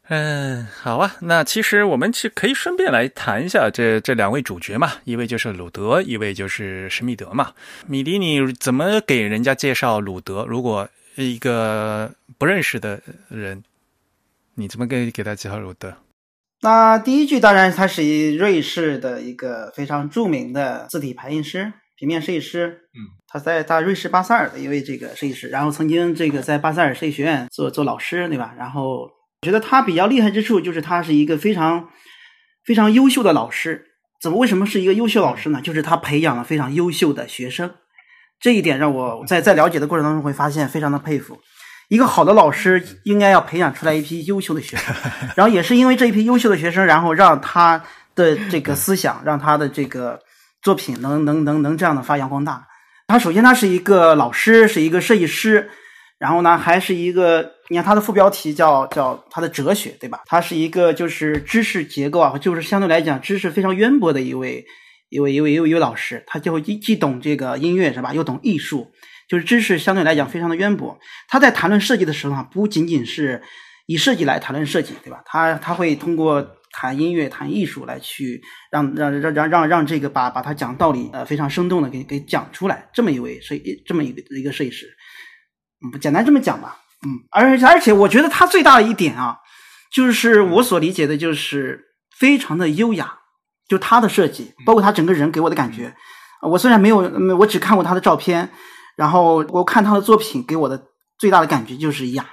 [0.07, 1.15] 嗯，好啊。
[1.21, 7.53] 那其实我们去可以顺便来谈一下这这两位主角嘛，一位就是鲁德，一位就是施密德嘛。
[7.87, 10.45] 米迪，你怎么给人家介绍鲁德？
[10.45, 13.61] 如果一个不认识的人。
[14.55, 15.95] 你怎么给给他介绍鲁德？
[16.61, 22.81] 那第一句当然，他是一瑞士的一个非常著名的字体排印师、平面设计师。
[22.93, 28.53] 嗯，他在大瑞士巴塞尔的一位这个设计师，然后曾经这个在巴塞尔设计学院做做老师，对吧？
[28.57, 29.09] 然后我
[29.41, 31.89] 觉得他比较厉害之处就是他是一个非常
[32.63, 33.87] 非常优秀的老师。
[34.21, 35.59] 怎么为什么是一个优秀老师呢？
[35.61, 37.73] 就是他培养了非常优秀的学生，
[38.39, 41.41] 这一点让我在在了解的过程当中会发现非常的佩服。
[41.89, 44.95] 一个好的老师应该要培养出来一批优秀的学生，
[45.35, 47.83] 然后也是因为这一批优秀的学生，然后让他
[48.15, 50.19] 的这个思想，让他的这个
[50.61, 52.65] 作品能能能能这样的发扬光大。
[53.07, 55.69] 他首先他是一个老师，是一个设计师，
[56.17, 60.21] 然后呢还是一个，你看他的副标题叫叫他的哲学，对吧？
[60.25, 64.65] 他是一个就是知识结构啊，就是相对来讲知识非常渊博的一位
[65.09, 68.91] 一位一位一位一位老师，他就既既懂这个音乐是吧，又懂艺术。
[69.29, 73.41] 就是知识相对来讲非常的渊博，他在谈论设计的时候啊，不仅仅是
[73.85, 75.21] 以设计来谈论设计，对吧？
[75.25, 82.89] 他他会通过谈音乐、谈艺术来去让让让让让让这个把把他讲道理呃非常生动的给给讲出来。
[82.93, 83.55] 这么一位设
[83.85, 84.87] 这么一个一个设计师，
[85.83, 89.37] 嗯，简单这么讲吧，嗯，而而且我觉得他最大的一点啊，
[89.91, 91.81] 就是我所理解的就是
[92.17, 93.19] 非常的优雅，
[93.67, 95.93] 就他的设计，包括他整个人给我的感觉，
[96.41, 96.97] 我虽然没有
[97.39, 98.49] 我只看过他的照片。
[98.95, 100.83] 然后我看他的作品，给我的
[101.17, 102.25] 最大的感觉就是雅。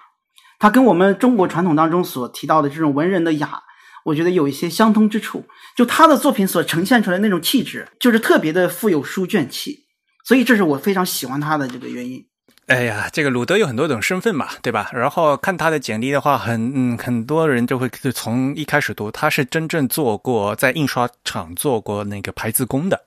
[0.58, 3.62] 他跟我们中国传统当中所提到的这种文人的雅，
[4.04, 5.44] 我觉得有一些相通之处。
[5.76, 9.86] 就他的作品所呈现出来那种气质，就是特别的富有书卷气。
[10.24, 12.26] 所以这是我非常喜欢他的这个原因。
[12.66, 14.88] 哎呀，这个鲁德有很多种身份嘛，对吧？
[14.92, 23.00] 然后看他的简历的话，很嗯，很多人就会从一开始读，他是真正做过在印刷厂做过那个排字工的。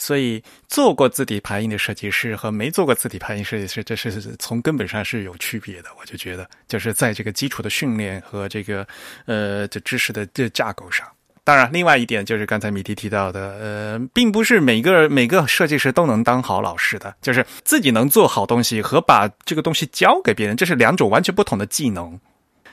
[0.00, 5.90] 所以，做过字体排印的设计师和没做过字体排印设计师，这是从根本上是有区别的。
[6.00, 8.86] 我就觉得，就是在这个基础的训练和这个
[9.26, 11.06] 呃这知识的这架构上。
[11.44, 22.18] 当然，另外一点就是刚才米迪提到的，呃，并不是每个每个设计师都能当好老师的，就是自己能做好东西和把这个东西教给别人，这是两种完全不同的技能。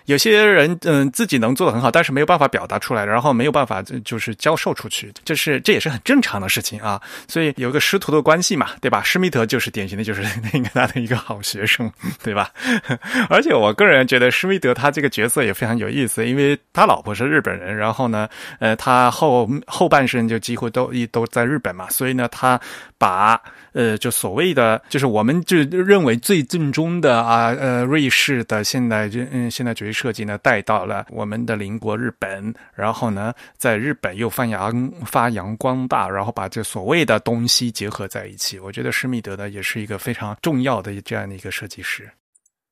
[0.07, 6.99] 有些人嗯自己能做的很好，但是没有办法表达出来，然后没有办法就是教授出去，这是这也是很正常的事情啊。
[7.27, 9.03] 所以有个师徒的关系嘛，对吧？
[9.03, 11.91] 施密特就是典型的，就是那个他的一个好学生，
[12.23, 12.49] 对吧？
[13.29, 18.27] 而且我个人觉得施密德他这个角色也非常有意思，因为他老婆是日本人，然后呢，
[18.59, 22.59] 呃，他后后半生就几乎都一都在日本嘛，所以呢，他
[22.97, 23.39] 把。
[23.73, 38.57] 呃，就所谓的，就是我们就认为最正宗的啊，呃，瑞士的现代嗯现代主义设计呢，带到了我们的邻国日本，然后呢，在日本又发扬发扬光大，然后把这所谓的东西结合在一起。
[38.59, 42.09] 我觉得施密德呢，也是一个非常重要的这样的一个设计师。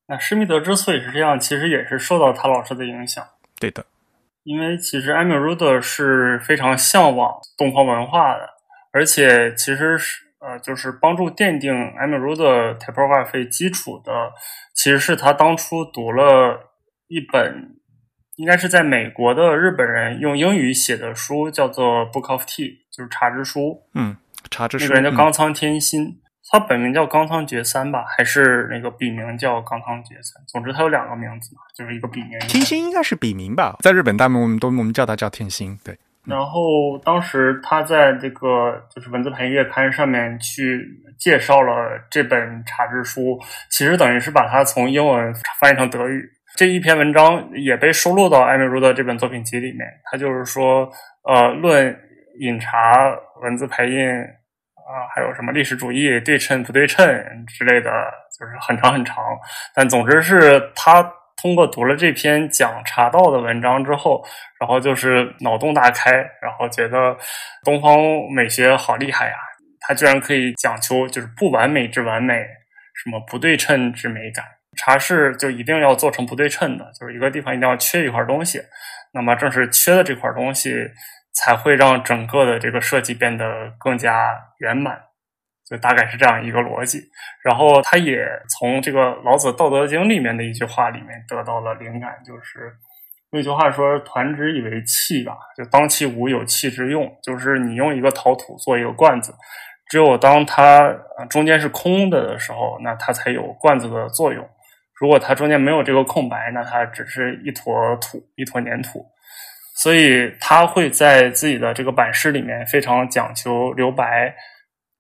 [0.08, 3.23] 那施密德之所以是这样，其实也是受到他老师的影响。
[3.60, 3.86] 对的，
[4.43, 8.49] 因为其实艾米鲁德是非常向往东方文化的，
[8.91, 10.24] 而且其实是。
[10.39, 14.32] 呃，就是帮助奠定 Emerald typography 基础的，
[14.76, 16.74] 其实是他当初读了
[17.08, 17.78] 一本，
[18.36, 23.82] 应该是在美国的日本人用英语写的书，叫做《Book of Tea》，就是茶之书。
[23.93, 24.17] 嗯，
[24.52, 24.86] 茶之书。
[24.86, 26.21] 那个人叫冈仓天心，
[26.52, 30.43] 他本名叫冈仓觉三吧，还是那个笔名叫冈仓觉三？
[30.48, 32.38] 总之，他有两个名字嘛，就是一个笔名。
[32.48, 35.98] 天心应该是笔名吧，在日本，大部分我们都我们叫他叫天心，对。
[36.27, 40.83] 然后当时他在这个就是文字排印月刊上面去
[41.19, 46.27] 介绍了这本茶之书，其实等于是把它从英文翻译成德语。
[46.55, 49.88] 这一篇文章也被收录到艾米如的这本作品集里面。
[50.11, 50.89] 他就是说，
[51.23, 51.95] 呃，论
[52.39, 57.05] 饮茶文字排印啊，还有什么历史主义对称不对称
[57.45, 57.91] 之类的，
[58.39, 59.23] 就是很长很长。
[59.75, 61.07] 但总之是他。
[61.45, 64.25] 通过读了这篇讲茶道的文章之后，
[64.60, 66.10] 然后就是脑洞大开，
[66.41, 67.15] 然后觉得
[67.63, 67.99] 东方
[68.34, 69.36] 美学好厉害呀！
[69.79, 72.34] 它居然可以讲究就是不完美之完美，
[72.95, 74.43] 什么不对称之美感。
[74.75, 78.60] 茶室就一定要做成不对称的，就是一个地方一定要缺一块东西。
[79.13, 80.73] 那么正是缺的这块东西，
[81.36, 84.99] 才会让整个的这个设计变得更加圆满。
[85.69, 87.01] 就大概是这样一个逻辑。
[87.43, 92.73] 然后他也从这个老子《道德经》里面的一句话里面得到了灵感，就是
[93.32, 99.34] 那句话说：“团之以为器吧，就当其无有器之用。”就是你用一个陶土做一个罐子，
[99.89, 100.95] 只有当它
[101.30, 104.47] 中间是空的的时候，那它才有罐子的作用。
[104.99, 109.06] 如果它中间没有这个空白，那它只是一坨土，一坨粘土。
[109.78, 114.34] 所以他会在自己的这个版式里面非常讲究留白，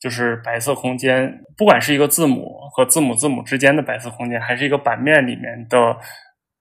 [0.05, 5.97] 就是白色空间，不管是一个字母和字母字母之间的白色空间，还是一个版面里面的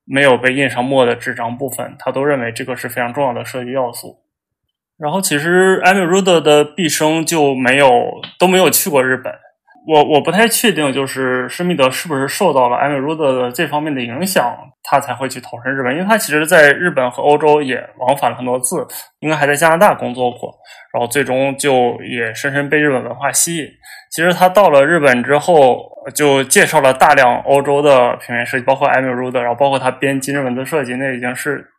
[0.06, 4.24] 没有被印上墨的纸张部分，他都认为这个是非常重要的设计要素。
[4.96, 9.30] 然后，其实艾米·鲁德的毕生就没有都没有去过日本。
[9.86, 15.92] 我我不太确定，就是施密德是不是受到了艾米鲁德的这方面的影响，他才会去投身日本。
[15.92, 18.86] 因为他其实在日本和欧洲也往返了很多次，
[19.20, 20.50] 应该还在加拿大工作过，
[20.92, 23.66] 然后最终就也深深被日本文化吸引。
[24.10, 25.78] 其实他到了日本之后，
[26.14, 31.72] 就介绍了大量欧洲的平面设计，包括艾米鲁德，然后包括他编今日文字设计，那已经是。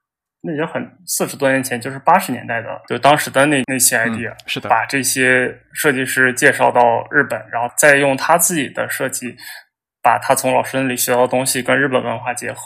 [0.45, 9.35] 那也很四十多年前，就是八十年代的，就当时的那那些 idea，是的，把这些设计师介绍到日本，然后再用他自己的设计，
[10.03, 12.59] 把他从老师那里学到的东西跟日本文化结合。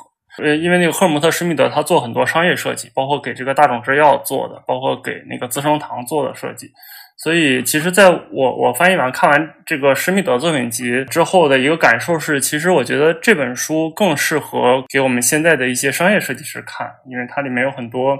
[0.43, 6.71] 呃，因为那个赫尔蒙特施密德他做很多商业设计，包括给这个大众制药做的，包括给那个资生堂做的设计。
[7.21, 18.17] 所以，其实，在我我翻译完看完这个施密德作品集之后的一个感受是，其实我觉得这本书更适合给我们现在的一些商业设计师看，因为它里面有很多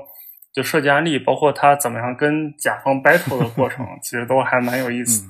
[0.54, 5.24] 就设计案例，包括他怎么样跟甲方 battle 的过程， 其实都还蛮有意思。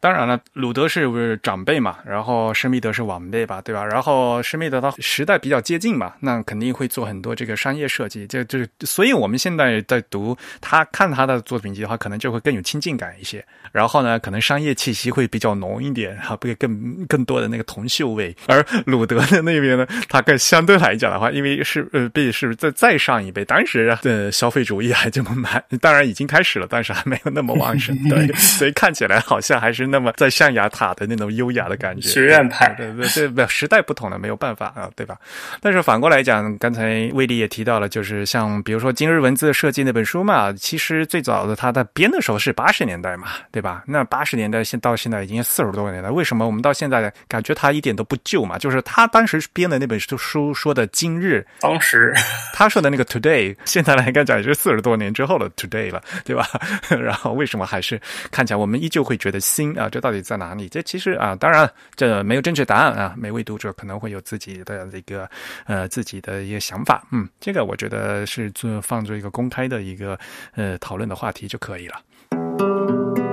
[0.00, 3.84] 当然了，鲁德是不是长辈嘛，然后施密德是晚辈吧，对吧？
[3.84, 13.44] 然后施密德他时代比较接近嘛，那肯定会做很多这个商业设计，这这，所以我们现在在读他看他的作品集的话，可能就会更有亲近感一些。
[13.72, 18.34] 然后呢，可能商业气息会比较浓一点，哈，不会更更多的那个铜锈味。
[18.46, 29.89] 而鲁德的那边呢，他更相对来讲的话，因为是呃，被是在再上一辈，当时的消费主义还这么慢，当然已经开始了，但是还没有那么旺盛，对，所以看起来好像还是。
[29.90, 35.16] 那么在象牙塔的那种优雅的感觉，学院派，对对对，不时代不同了，没有办法啊，对吧？
[35.60, 43.82] 但是反过来讲，刚才威利也提到了，就是像比如说今日文字设计那本书嘛，其实最早的他在编的时候是八十年代嘛，对吧？
[43.86, 48.58] 那八十年代现到现在已经四十多年了，为什么我们到现在感觉他一点都不旧嘛？
[48.58, 52.14] 就是他当时编的那本书说的今日，当时
[52.52, 56.46] 他说的那个 today，现在来讲也是四十多年之后的 today 了，对吧？
[56.88, 58.00] 然后为什么还是
[58.30, 59.74] 看起来我们依旧会觉得新？
[59.80, 60.68] 啊，这到底在哪里？
[60.68, 63.14] 这其实啊，当然这没有正确答案啊。
[63.16, 65.28] 每位读者可能会有自己的一个
[65.64, 67.02] 呃自己的一个想法。
[67.12, 70.18] 嗯，这个我觉得是做放做一个公开的一个
[70.54, 73.29] 呃讨论的话题就可以了。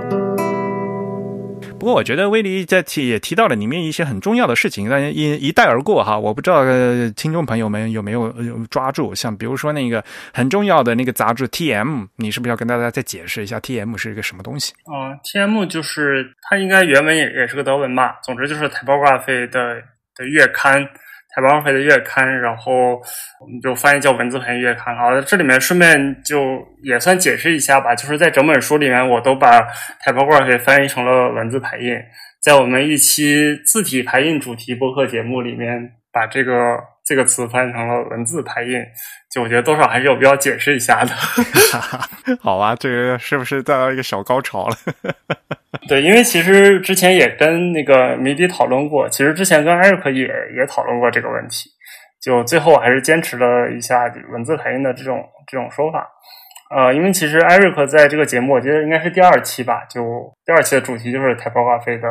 [1.87, 6.19] 不过我觉得威利在提也提到了里面一些很重要的事情，但一一带而过哈。
[6.19, 6.65] 我不知道
[7.15, 8.29] 听众朋友们有没有
[8.69, 14.73] 抓住，像比如说那个很重要的那个杂志 T.M，你是不是要跟大家再解释一下 T.M 是一个什么东西？
[14.83, 18.19] 啊，T.M 就是它应该原文也也是个德文吧。
[18.21, 19.81] 总之就是 Typography 的
[20.13, 20.85] 的月刊。
[21.37, 22.99] 海报上的月刊，然后
[23.39, 24.97] 我们就翻译叫文字排印月刊。
[24.97, 29.61] 好，这里面顺便就也算解释一下吧，就是在整本书里面，我都把
[30.03, 31.95] typography 翻译成了文字排印。
[32.41, 38.71] 在我们一期字体排印主题播客节目里面，把这个这个词翻译成了文字排印，
[39.31, 41.11] 就我觉得多少还是有必要解释一下的。
[42.41, 44.75] 好啊，这个是不是带到一个小高潮了？
[45.87, 51.69] 对，因为其实之前也跟那个迷迪讨论过，其实之前跟艾瑞克也也讨论过这个问题，
[52.21, 56.07] 就最后还是坚持了一下文字排印的这种这种说法。
[56.69, 60.03] 呃，因为其实艾瑞克在这个节目，我觉得应该是第二期吧，就
[60.45, 62.07] 第二期的主题就是 typography 的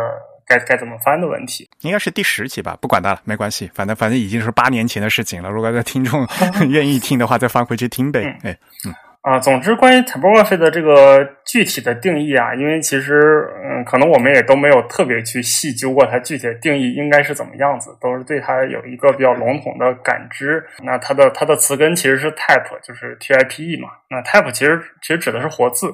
[0.47, 5.51] 该该怎么翻的问题，应该是第十期吧，不管它了，没关系，反正反正已经是八年前的事情了。
[5.51, 6.27] 如果在听众
[6.71, 8.39] 愿意听的话，再翻回去听呗。
[8.45, 8.95] 哎，嗯。
[9.27, 20.65] 啊，总之，关于 typography 的这个具体的定义啊，因为其实，嗯，可能我们也都没有特别去细究过它具体的定义应该是怎么样子，都是对它有一个比较笼统的感知。
[20.85, 23.89] 那它的它的词根其实是 type，就是 T I P E 嘛。
[24.11, 25.89] 那 type 其实其实指的是活字，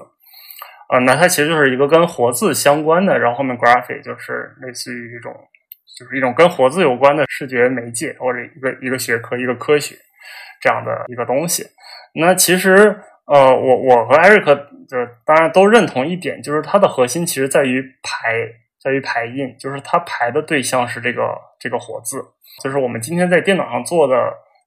[0.92, 5.34] 呃，那它其实就是一个跟活字相关的，然后后面 graphy 就是类似于一种，
[5.98, 9.94] 就是一种跟活字有关的视觉媒介或者一个一个学科一个科学
[10.60, 11.64] 这样的一个东西。
[12.16, 12.94] 那其实。
[13.26, 14.54] 呃，我我和艾瑞克
[14.88, 18.46] 就是当然都认同一点，就是它的核心其实在于排，
[18.82, 22.22] 在于排印，就是它排的对象是这个这个火字，
[22.62, 24.14] 就是我们今天在电脑上做的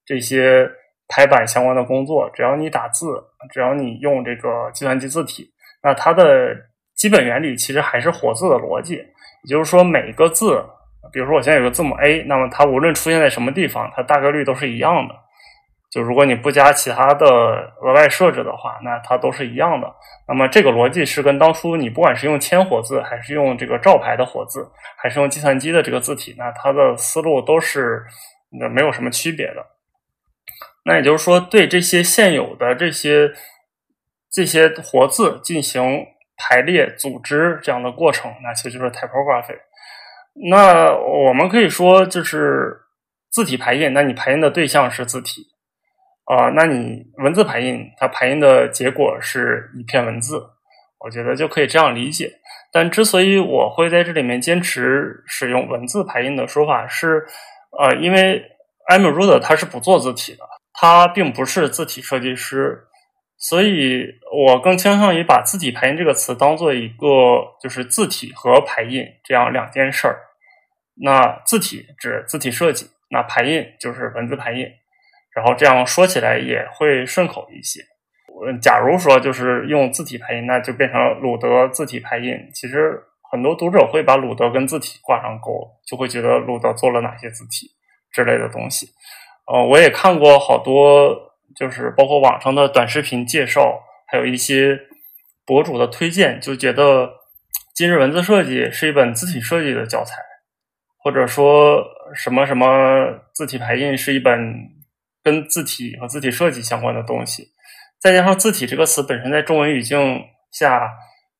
[0.05, 0.67] 这些
[1.07, 5.51] 排版相关的工作，只要你打字，只要你用这个计算机字体，
[5.83, 6.55] 那它的
[6.95, 10.63] 基本原理其实还是火字的逻辑，也就是说每个字，
[11.11, 15.13] 比如说我现在有个字母 A，那么它无论出现在什么地方，它大概率都是一样的。
[15.95, 17.25] 就如果你不加其他的
[17.81, 19.89] 额外设置的话，那它都是一样的。
[20.27, 28.03] 那么这个逻辑是跟当初你不管是用铅活字，还是用这个照牌的活字，还是用计算机的这个字体，那它的思路都是
[28.49, 29.65] 没有什么区别的。
[30.83, 33.31] 那也就是说，对这些现有的这些
[34.29, 39.57] 这些活字进行排列、组织这样的过程，那其实就是 typography。
[40.51, 42.81] 那我们可以说，就是
[43.31, 43.93] 字体排印。
[43.93, 45.54] 那你排印的对象是字体。
[46.25, 50.41] 啊，那你文字排印，它排印的结果是一篇文字，
[50.99, 52.31] 我觉得就可以这样理解。
[52.71, 57.23] 但之所以我会在这里面坚持使用文字排印的说法，是
[57.79, 58.43] 呃，因为
[58.89, 60.39] Emerald 它是不做字体的，
[60.73, 62.87] 它并不是字体设计师，
[63.37, 70.17] 所以我更倾向于把字体排印这个词当做一个就是字体和排印这样两件事儿。
[70.95, 74.65] 那字体指字体设计，那排印就是文字排印。
[75.35, 77.81] 然后这样说起来也会顺口一些。
[78.47, 82.33] 嗯，假如说就是用字体排印，那就变成鲁德字体排印。
[82.53, 87.67] 其实很多读者会把鲁德跟字体挂上钩，就会觉得鲁德做了哪些字体
[88.11, 88.87] 之类的东西。
[89.47, 94.79] 呃，我也看过好多，就是包括网上的短视频介绍，还有一些
[95.45, 97.09] 博主的推荐，就觉得
[97.73, 100.15] 今日文字设计是一本字体设计的教材，
[100.97, 101.81] 或者说
[102.13, 104.74] 什么什么字体排印是一本。
[105.25, 107.47] 跟字体和字体设计相关的东西，
[107.99, 110.21] 再加上“字体”这个词本身在中文语境
[110.51, 110.87] 下，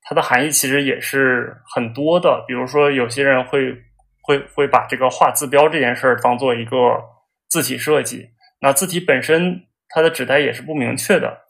[0.02, 2.44] 它的含义其实也是很多的。
[2.48, 3.76] 比如说，有些人会
[4.24, 6.78] 会会把这个画字标这件事儿当做一个
[7.48, 11.46] 字体设计，那字体本身它的指代也是不明确的。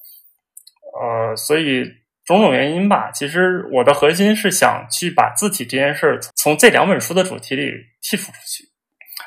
[0.99, 1.85] 呃，所以
[2.25, 7.71] 种种原因吧，其实我的核心是想去把字体这件事儿从这两本书的主题里
[8.03, 8.74] 剔除出去。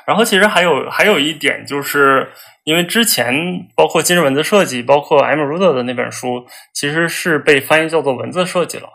[0.09, 2.27] 然后，其实还有还有一点就是。
[2.65, 3.35] 因为之前
[3.75, 5.41] 包括今日文字设计，包括 M.
[5.41, 6.45] Ruder 的那本书，
[6.75, 8.91] 其实是被翻译叫做文字设计了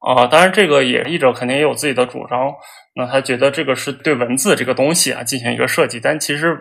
[0.00, 0.26] 啊。
[0.26, 2.50] 当然，这个也译者肯定也有自己的主张。
[2.94, 6.58] 那他觉得这个是对文字这个东西啊进行一个设计，但其实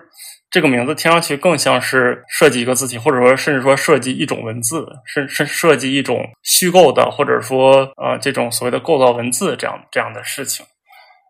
[0.52, 10.66] 这个名字听上去更像是设计一个字体，或者说甚至说设计一种文字，甚甚设计一种虚构的，或者说呃这种所谓的构造文字这样这样的事情。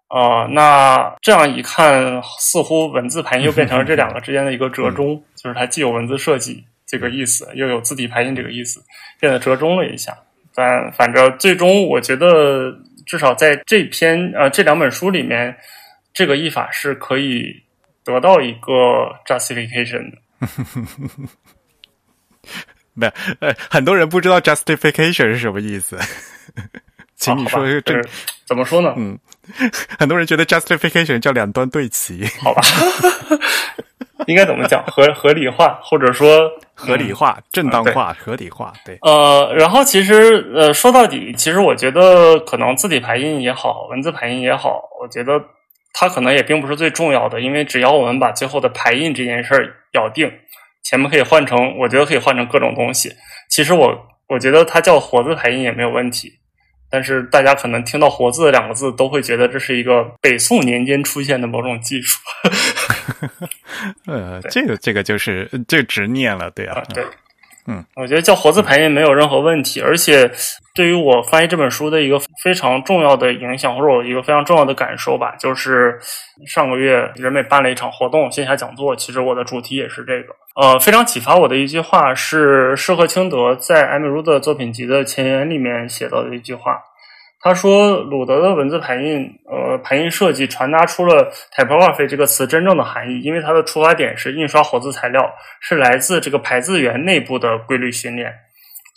[0.07, 8.81] 啊，那这样一看，似乎文字排印又变成了这两个之间的一个折中，就是它既有文字设计这个意思，又有字体排印这个意思，
[9.19, 10.17] 变得折中了一下。
[10.55, 12.73] 但反正最终，我觉得
[13.05, 15.53] 至少在这篇呃这两本书里面，
[16.13, 17.61] 这个译法是可以
[18.05, 18.71] 得到一个
[19.25, 20.17] justification 的。
[22.93, 25.99] 没有，呃，很多人不知道 justification 是什么意思，
[27.17, 28.01] 请你说一个这
[28.45, 28.93] 怎么说呢？
[28.95, 29.19] 嗯。
[29.97, 32.61] 很多人觉得 justification 叫两端对齐，好吧？
[34.27, 34.83] 应该怎么讲？
[34.87, 38.97] 合合理化，或者说合理化、正当化、合理化，对。
[39.01, 45.39] 呃，然后其实呃，说到底，其实我觉得可能字体排印也好，文字排印也好，我觉得
[45.93, 50.29] 它可能也并不是最重要的，因为只要我们把最后的排印这件事儿咬定，
[50.83, 53.13] 前面可以换成，我觉得可以换成各种东西。
[53.49, 53.95] 其实我
[54.27, 56.33] 我觉得它叫活字排印也没有问题。
[56.89, 62.19] 但是大家可能听到“活字”两个字，都会觉得这是一个北宋年间出现的某种技术。
[64.07, 67.03] 呃，这个这个就是这执念了，对啊，对，
[67.70, 70.32] 嗯，我觉得叫活字排印没有任何问题，而且
[70.74, 75.99] 对于我翻译这本书的一个非常重要的影响，或者我一个非常重要的感受吧，就是
[76.45, 80.34] 上个月人美办了一场活动，线下讲座，其实我的主题也是这个。
[80.55, 86.80] 呃，非常启发我的一句话是施和清德在艾米茹的作品集的前言里面写到的一句话。
[87.47, 95.23] 他说，鲁德的文字排印，呃，排印设计传达出了 typography 这个词真正的含义，因为它的出发点是印刷活字材料，
[95.61, 98.33] 是来自这个排字员内部的规律训练。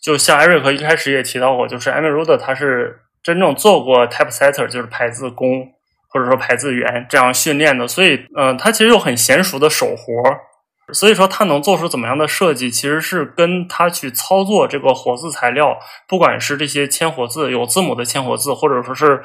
[0.03, 5.67] 就像艾瑞克一开始也提到过，就是艾米茹的他是真正做过 typesetter，就是排字工
[6.09, 10.50] 或者说排字员这样训练的，所以，嗯，他其实有很娴熟的手活。
[10.93, 15.79] 所以说，他能做出怎么样的设计，其实是跟他去操作这个活字材料，
[16.09, 19.23] 不管是这些铅活字有字母的铅活字，或者说是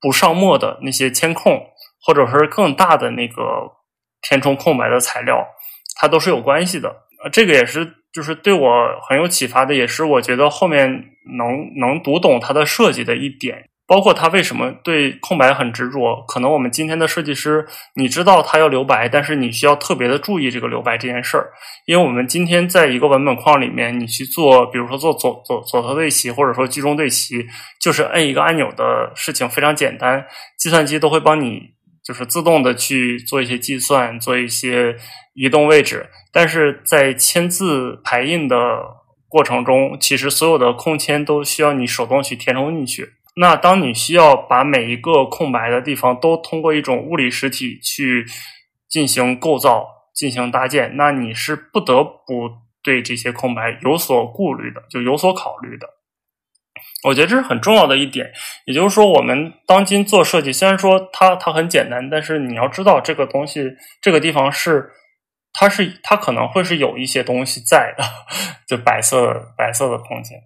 [0.00, 1.60] 不上墨的那些铅空，
[2.04, 3.42] 或者说是更大的那个
[4.22, 5.46] 填充空白的材料，
[5.96, 6.94] 它都是有关系的。
[7.32, 8.70] 这个也是就是对我
[9.08, 10.86] 很有启发的，也是我觉得后面
[11.38, 13.70] 能能读懂它的设计的一点。
[13.86, 16.24] 包括他为什么对空白很执着。
[16.26, 17.66] 可能我们今天的设计师，
[17.96, 21.50] 你知道他要留白，但是你需要特别的注意这个留白这件事儿，
[21.86, 27.46] 因为我们今天在一个文本框里面，你去做，比如说做左左左侧对齐，或者说居中对齐，
[27.80, 30.24] 就是摁一个按钮的事情非常简单，
[30.58, 31.60] 计算机都会帮你
[32.02, 34.96] 就是自动的去做一些计算，做一些
[35.34, 36.08] 移动位置。
[36.32, 38.56] 但是在签字排印的
[39.28, 43.10] 过程中，其实所有的空签都需要你手动去填充进去。
[43.36, 48.24] 那当你需要把每一个空白的地方都通过一种物理实体去
[48.88, 52.50] 进行构造、进行搭建，那你是不得不
[52.82, 55.88] 对这些空白有所顾虑的，就有所考虑的。
[57.04, 58.32] 我觉得这是很重要的一点。
[58.66, 64.92] 也就是说，我们当今做设计，虽然说它它很简单，但是你要知道这个东西这个地方是
[65.52, 68.04] 它是它可能会是有一些东西在的，
[68.66, 70.38] 就白色白色的空间。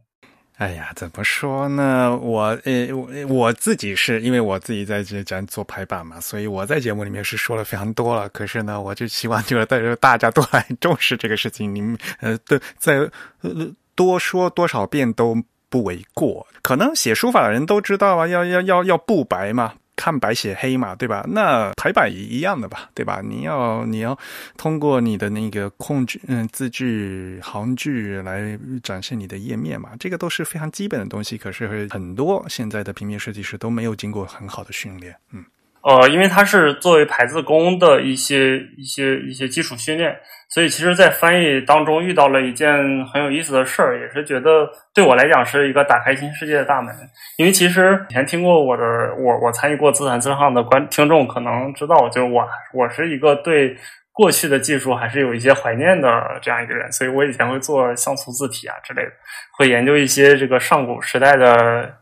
[0.59, 2.17] 哎呀，怎么说呢？
[2.17, 8.29] 我呃，我我自己是因为我自己在这讲做排版嘛，所以我在节目里面是说了非常多了。
[8.31, 12.97] 可是呢，我就希望就是大家大家都来重视这个事情，你们呃，对在
[13.43, 15.37] 呃多说多少遍都
[15.69, 16.45] 不为过。
[16.61, 19.75] 可能写书法的人都知道啊，要要要要不白嘛。
[19.99, 21.25] 看白写黑嘛，对吧？
[21.29, 23.21] 那排版一样的吧，对吧？
[23.21, 24.17] 你要你要
[24.57, 31.37] 通过你的那个控制，嗯，字句行距来展现你的页面嘛，这个都是非常基本的东西。
[31.37, 35.45] 可是很多现在的平面设计师都没有经过很好的训练，嗯。
[35.89, 40.15] 呃，因为它是作为排字工的一些一些一些基础训练，
[40.51, 42.69] 所以其实，在翻译当中遇到了一件
[43.07, 46.95] 很有意思的事儿，也是觉得对我来讲是一个打开新世界的大门。
[47.39, 48.85] 因为其实以前听过我的，
[49.15, 53.75] 我我参与过自弹自唱的观听众可能知道，就是我我是一个对
[54.13, 59.13] 过去的技术还是有一些怀念的这样一个人，所以我以前会做像素字体啊之类的，
[59.57, 61.95] 会研究一些这个上古时代的。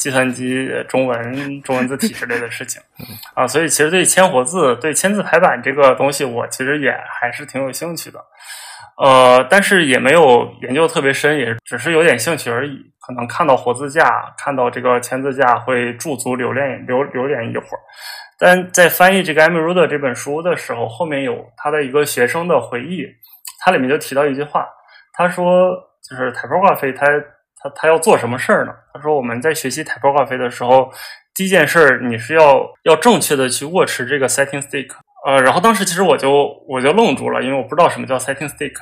[0.00, 2.80] 计算机中文中文字体之类的事情
[3.34, 8.18] 啊，所以其实对签活字、对签字排版这个东西，我其实也还是挺有兴趣的。
[8.96, 12.78] 呃，但是也没有研究特别深，也只是有点兴趣而已。
[12.98, 17.80] 可能看到活字架，看到这个签字架，会驻足留恋留留恋一会儿。
[18.38, 23.06] 但在翻译这个 Emerald 这本书的时候，后面有他的一个学生的回忆，
[23.62, 24.66] 他里面就提到一句话，
[25.12, 25.44] 他说
[26.02, 27.04] 就是 typography 它。
[27.62, 28.72] 他他要做什么事儿呢？
[28.94, 30.90] 他说我们在学习 typography 的时候，
[31.34, 34.88] 第一件事儿你是要要正确的去握持这个 setting stick。
[35.26, 38.72] 呃，然后当时其实我就我就愣住了，因为我不知道什么叫 setting stick。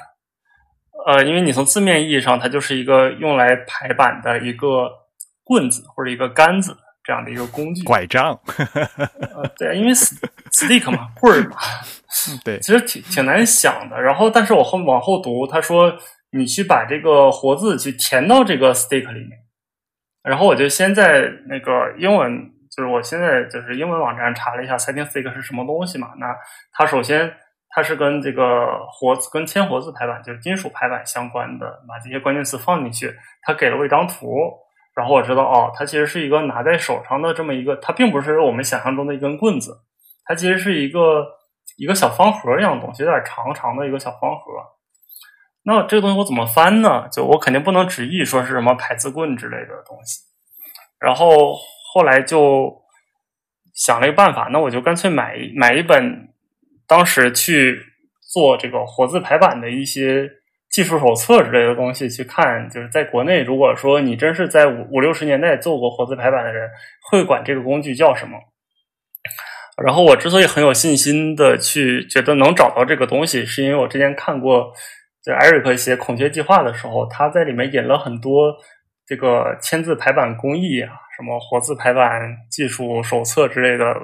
[1.06, 4.88] 呃，因为你从字面意义上，它就是一个用来排版的一个
[5.42, 7.82] 棍子或者一个杆子这样的一个工具。
[7.82, 8.38] 拐杖。
[8.56, 11.56] 呃，对，因为 stick 嘛，棍儿嘛。
[12.44, 14.00] 对，其实挺挺难想的。
[14.00, 15.92] 然后，但是我后往后读，他说。
[16.30, 19.30] 你去把这个活字去填到这个 stick 里面，
[20.22, 26.12] 然后我就先在那个英文，就是我现在就是英文网站查了一下 setting stick 是什么东西嘛。
[26.18, 26.26] 那
[26.72, 27.32] 它首先
[27.70, 34.36] 它是跟这个活字跟铅活字排版，就是金属排版相关的，把这些关键词放进去，它给了我一张图，
[34.94, 39.80] 然后我知道哦，它其实是一个拿在手上的这么一个，它并不是我们想象中的一根棍子，
[40.26, 41.24] 它其实是一个
[41.78, 44.52] 一个小方盒一样的东西，有点长长的一个小方盒。
[45.64, 47.06] 那这个东西我怎么翻呢？
[47.12, 50.20] 就我肯定不能直译说是什么排字棍之类的东西。
[50.98, 51.54] 然后
[51.92, 52.74] 后来就
[53.74, 56.30] 想了一个办法，那我就干脆买买一本
[56.86, 57.78] 当时去
[58.32, 60.30] 做这个活字排版的一些
[60.70, 62.66] 技术手册之类的东西去看。
[62.70, 66.70] 就是在国内，如果说你真是在五五六十年代做过活字排版的人，
[67.10, 68.38] 会管这个工具叫什么？
[69.84, 74.72] 然后我之所以很有信心的去觉得能找到这个东西，是因为我之前看过。
[75.22, 78.54] 就艾瑞克写《孔雀计划》的时候，他在里面引了很多
[79.04, 83.94] 这个签字排版工艺啊，什么活字排版技术手册之类的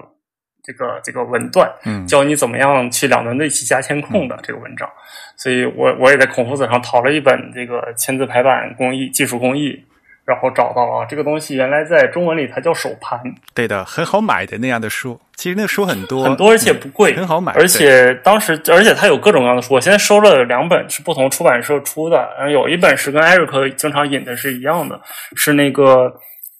[0.62, 4.88] 这个这个文段，嗯，教你怎么样去两端对齐加签控的这个文章。
[5.36, 9.84] 所以我我也在孔夫子上淘了一本这个签字排版工艺技术工艺。
[10.24, 13.20] 然后找到啊，这个东西原来在中文里它叫手盘，
[13.52, 15.20] 对的，很好买的那样的书。
[15.36, 17.52] 其实那个书很多很多，而且不贵，很好买。
[17.52, 19.74] 而且当时，而且它有各种各样的书。
[19.74, 22.26] 我现在收了两本，是不同出版社出的。
[22.38, 24.98] 嗯，有一本是跟艾瑞克经常引的是一样的，
[25.36, 26.10] 是那个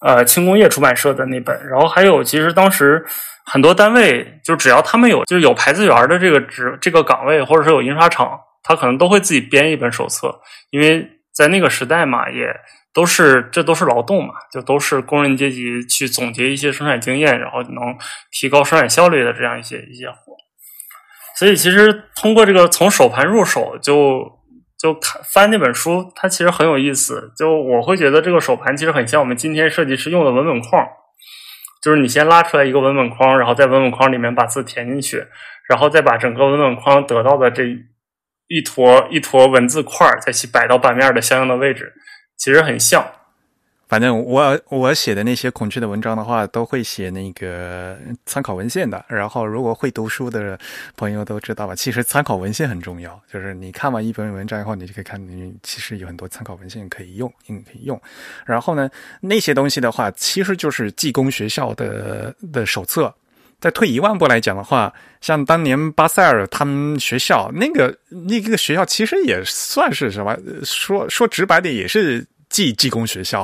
[0.00, 1.58] 呃轻工业出版社的那本。
[1.66, 3.02] 然后还有，其实当时
[3.46, 10.38] 很多单位，就只要他们有就是有排字员的这个职这个岗位，或者说有印刷厂，他可能都会自己编一本手册，
[10.70, 12.54] 因为在那个时代嘛，也。
[12.94, 17.98] 都是，这都是劳动嘛，就都是工人阶级去总结一些生产经验，然后能
[18.30, 20.36] 提高生产效率的这样一些一些活。
[21.36, 24.38] 所以，其实通过这个从手盘入手，就
[24.78, 27.32] 就看翻那本书，它其实很有意思。
[27.36, 30.86] 就我会觉得这个手盘其实很像我们今天设计师用的文本框。
[31.82, 35.26] 就是你先拉出来一个文本框，然后在文本框里面把字填进去，
[35.68, 37.62] 然后再把整个文本框得到的这
[38.46, 41.92] 一坨一坨文字块再去摆到版面的相应的位置，
[42.36, 43.04] 其实很像。
[43.86, 49.04] 反正我我写的那些恐惧的文章的话，都会写那个参考文献的。
[49.06, 50.58] 然后，如果会读书的
[50.96, 53.20] 朋友都知道吧，其实参考文献很重要。
[53.30, 58.00] 就是你看完一篇文章以后，你就可以看，你其实有很多参考文献可以用，可以用。
[58.46, 63.14] 然后呢，那些东西的话，其实就是技工学校的的手册。
[63.64, 64.92] 再退一万步来讲的话，
[65.22, 67.96] 像当年巴塞尔他们学校那个
[68.28, 70.36] 那个学校，其实也算是什么？
[70.62, 72.26] 说说直白点，也是。
[72.54, 73.42] 技技工学校，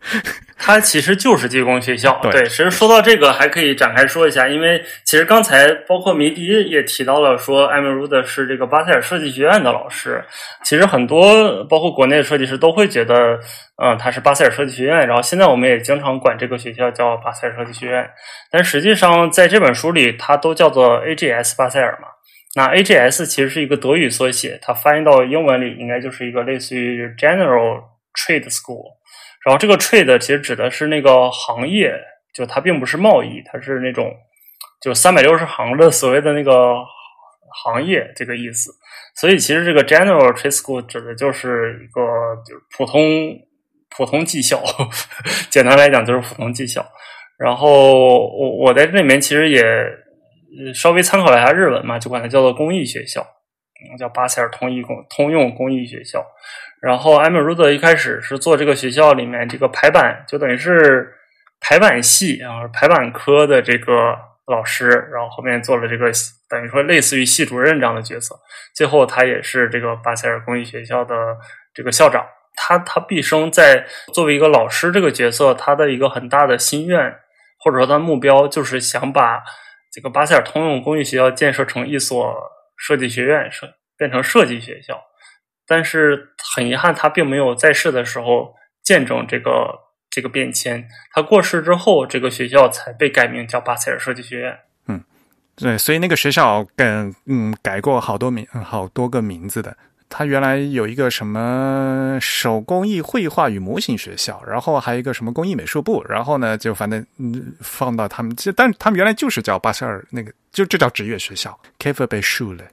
[0.56, 2.18] 它其实就是技工学校。
[2.22, 10.24] 对，其实说到这个，还可以展开说一下，因为其实刚才包括迷笛也提到了，说艾米鲁德是这个巴塞尔设计学院的老师。
[10.64, 13.38] 其实很多包括国内的设计师都会觉得，
[13.76, 15.06] 嗯，他是巴塞尔设计学院。
[15.06, 18.08] 然后现在我们也经常管这个学校叫巴塞尔设计学院，
[18.50, 22.08] 但实际上在这本书里，它都叫做 AGS 巴塞尔嘛。
[22.56, 27.82] 那 AGS 其实是一个德语缩写，它翻译到英文里应该就是一个类似于 General。
[28.18, 28.96] Trade School，
[29.44, 31.94] 然后这个 Trade 其实指的是那个行业，
[32.34, 34.12] 就它并不是贸易，它是那种
[34.82, 36.74] 就三百六十行的所谓的那个
[37.64, 38.72] 行业这个意思。
[39.14, 42.02] 所以其实这个 General Trade School 指的就是一个
[42.46, 43.38] 就是普通
[43.90, 44.62] 普通技校，
[45.50, 46.84] 简单来讲就是普通技校。
[47.38, 49.62] 然后我我在这里面其实也
[50.74, 53.24] 稍微参考了一下日文嘛，就管它叫做公益学校，
[53.98, 56.24] 叫巴塞尔通义工通用公益学校。
[56.80, 61.14] 然后艾米鲁德一开始是做这个学校里面这个排版，就等于是
[61.60, 64.16] 排版系啊排版科的这个
[64.46, 66.10] 老师，然后后面做了这个
[66.48, 68.38] 等于说类似于系主任这样的角色。
[68.74, 71.14] 最后他也是这个巴塞尔公益学校的
[71.74, 72.26] 这个校长。
[72.60, 77.16] 他他毕生在作为一个老师这个角色，他的一个很大的心愿
[77.60, 79.42] 或者说他目标就是想把
[79.92, 85.00] 这个巴塞尔通用公益学校建设成一所设计学院，设变成设计学校。
[85.68, 89.78] 但是很遗憾，他并没有在世的时候见证这个
[90.10, 90.88] 这个变迁。
[91.12, 94.58] 他过世之后，这个学校才被改名叫巴塞尔设计学院。
[94.86, 95.04] 嗯，
[95.54, 99.76] 对，所以那个学校跟嗯改过好多名，好多个名字的。
[100.10, 112.68] 他原来有一个什么手工艺绘画与模型学校，然后还有一个什么工艺美术部，然后呢就反正嗯放到他们，但他们原来就是叫巴塞尔那个，就这叫职业学校 k a f e b e s h u l 嗯。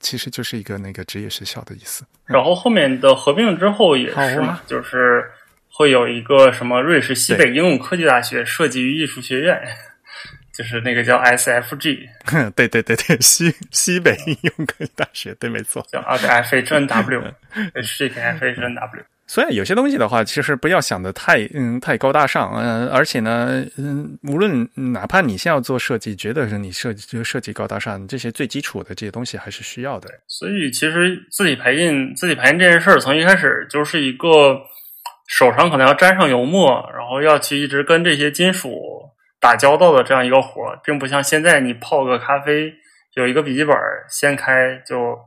[0.00, 2.04] 其实就是一个那个职业学校的意思。
[2.24, 5.24] 然后后面的合并之后也是嘛，就是
[5.68, 9.60] 会有一个什么瑞士西北应用科技大学设计与艺术学院，
[10.52, 12.08] 就是那个叫 SFG。
[12.56, 17.34] 对对对对，西西北应用科技大学，对，没错，叫 FHNW，
[17.82, 19.04] 是 FHNW。
[19.28, 30.08] 所以有些东西的话，其实不要想的太嗯太高大上，嗯，而且呢，嗯，无论哪怕你现在要做设计，觉得是你设计就设计高大上，这些最基础的这些东西还是需要的。
[30.28, 34.60] 所以其实字体排印，字体排印这件事儿，从一开始就是一个
[35.26, 38.78] 手上可能要沾上油墨，然后要去一直跟这些金属
[39.40, 42.72] 打交道的这样一个活儿，并不像现在你泡个咖啡，
[43.14, 43.76] 有一个笔记本
[44.08, 45.18] 掀开就。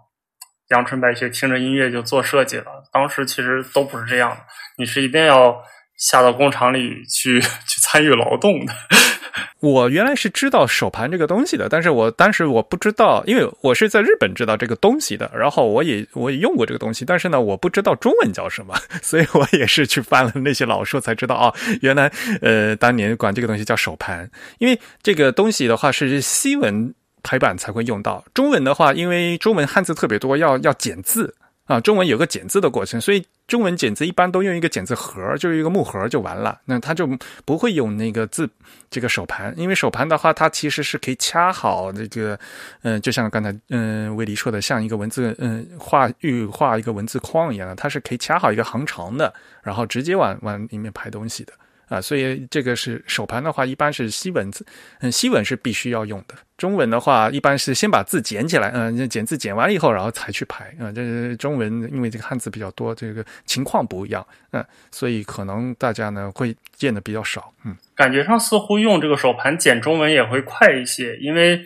[0.70, 2.65] 阳春白雪，听着音乐就做设计了。
[2.91, 4.38] 当时其实都不是这样的，
[4.78, 5.63] 你是一定要
[5.97, 8.74] 下到工厂里去 去参与劳动的。
[9.61, 22.11] 我原来是知道手盘这个东西的，但是我当时我不知道，因为我是在日本知道这个东西的，然后我也我也用过这个东西，但是呢，我不知道中文叫什么， 所以我也是去翻了那些老书才知道啊，原来
[22.41, 26.93] 呃当年管这个东西叫手盘，因为这个东西的话是西文。
[27.24, 31.80] 排版才会用到中文的话，因为中文汉字特别多，要要剪字啊。
[31.80, 36.59] 中文有个剪字的过程，所以中文剪字一般都用一个剪字盒，就是一个木盒就完了。
[36.65, 37.07] 那它就
[37.45, 38.49] 不会用那个字
[38.89, 42.39] 这个手盘，因为手盘的话，它其实是可以掐好这个，
[42.84, 51.53] 嗯，就像刚才嗯威迪说的，像一个文字嗯画预画一个文字框一样的，它是可以掐好一个行长的，然后直接往往里面排东西的。
[51.90, 54.66] 啊，所以这个是手盘的话，一般是西文字，
[55.02, 56.36] 嗯，西文是必须要用的。
[56.56, 60.66] 中文的话，一般是先把字捡起来，嗯，捡字捡完了以后，然后才去排。
[60.80, 67.76] 啊，这是中文，因为这个汉字比较多，这个情况不一样，嗯，所以可能大家呢会见的比较少，嗯。
[67.96, 71.66] 感觉上似乎用这个手盘捡中文也会快一些，因为。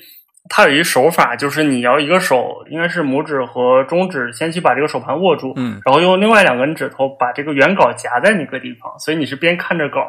[0.50, 10.08] 它有一手法，就是你要一个手，应该是拇指和中指，先去把这个手盘握住，嗯，然后用另外两根指头把这个原稿夹在那个地方，所以你是边看着稿，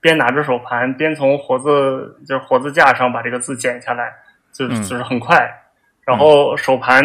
[0.00, 4.12] 边拿着手盘，边从活字就是活字架上把这个字剪下来，
[4.52, 5.48] 就就是很快。
[6.04, 7.04] 然后手盘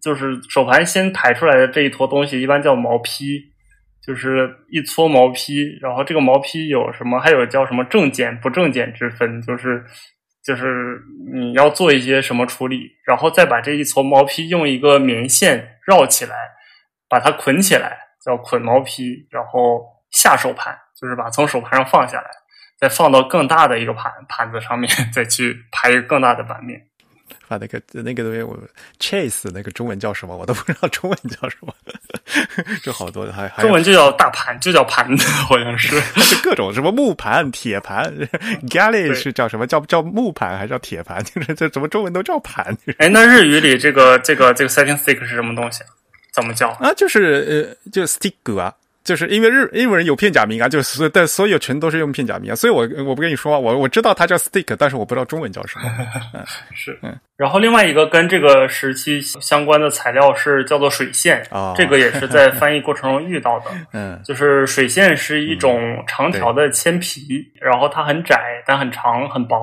[0.00, 3.52] 就是手盘先排出来的这一坨东西，一般叫毛坯。
[4.00, 9.84] 就是一撮毛坯，然后这个毛坯有什么，还有叫什么正剪不正剪之分，就是
[10.48, 10.98] 就是
[11.30, 16.34] 你要做一些什么处理，然后再把这一撮毛坯用一个棉线绕起来，
[17.06, 22.30] 把它捆起来，叫捆毛坯，然后下手盘，就是把从手盘上放下来，
[22.78, 26.87] 再放到更大的一个盘盘子上面， 再去排一个更大的版面。
[27.48, 28.58] 把那个那个东西，我
[29.00, 30.36] chase 那个中文叫什么？
[30.36, 31.74] 我都不知道中文叫什么。
[32.82, 35.98] 就好多，还还中文就叫大盘，就叫盘子， 好像是。
[36.20, 38.14] 是各种什么木盘、铁盘，
[38.68, 41.24] galley 是叫什么叫叫木盘还是叫铁盘？
[41.24, 42.76] 就是这怎么中文都叫盘？
[42.98, 45.82] 哎，那日语里这个这个这个 setting stick 是什么东西？
[46.32, 46.92] 怎么叫啊？
[46.94, 48.74] 就是呃，就 stick 啊。
[49.08, 55.90] 就是因为日英文人有片假名啊，就是但所有全都是用片假名啊，所以我我不跟你说，我我知道它叫 stick，但是我不知道中文叫什么。
[56.74, 57.18] 是，嗯。
[57.38, 63.70] 然后另外一个跟这个时期相关的材料是叫做水线啊，这个也是在翻译过程中遇到的。
[63.94, 67.22] 嗯，就是水线是一种长条的铅皮，
[67.62, 69.58] 然后它很窄但很长很薄，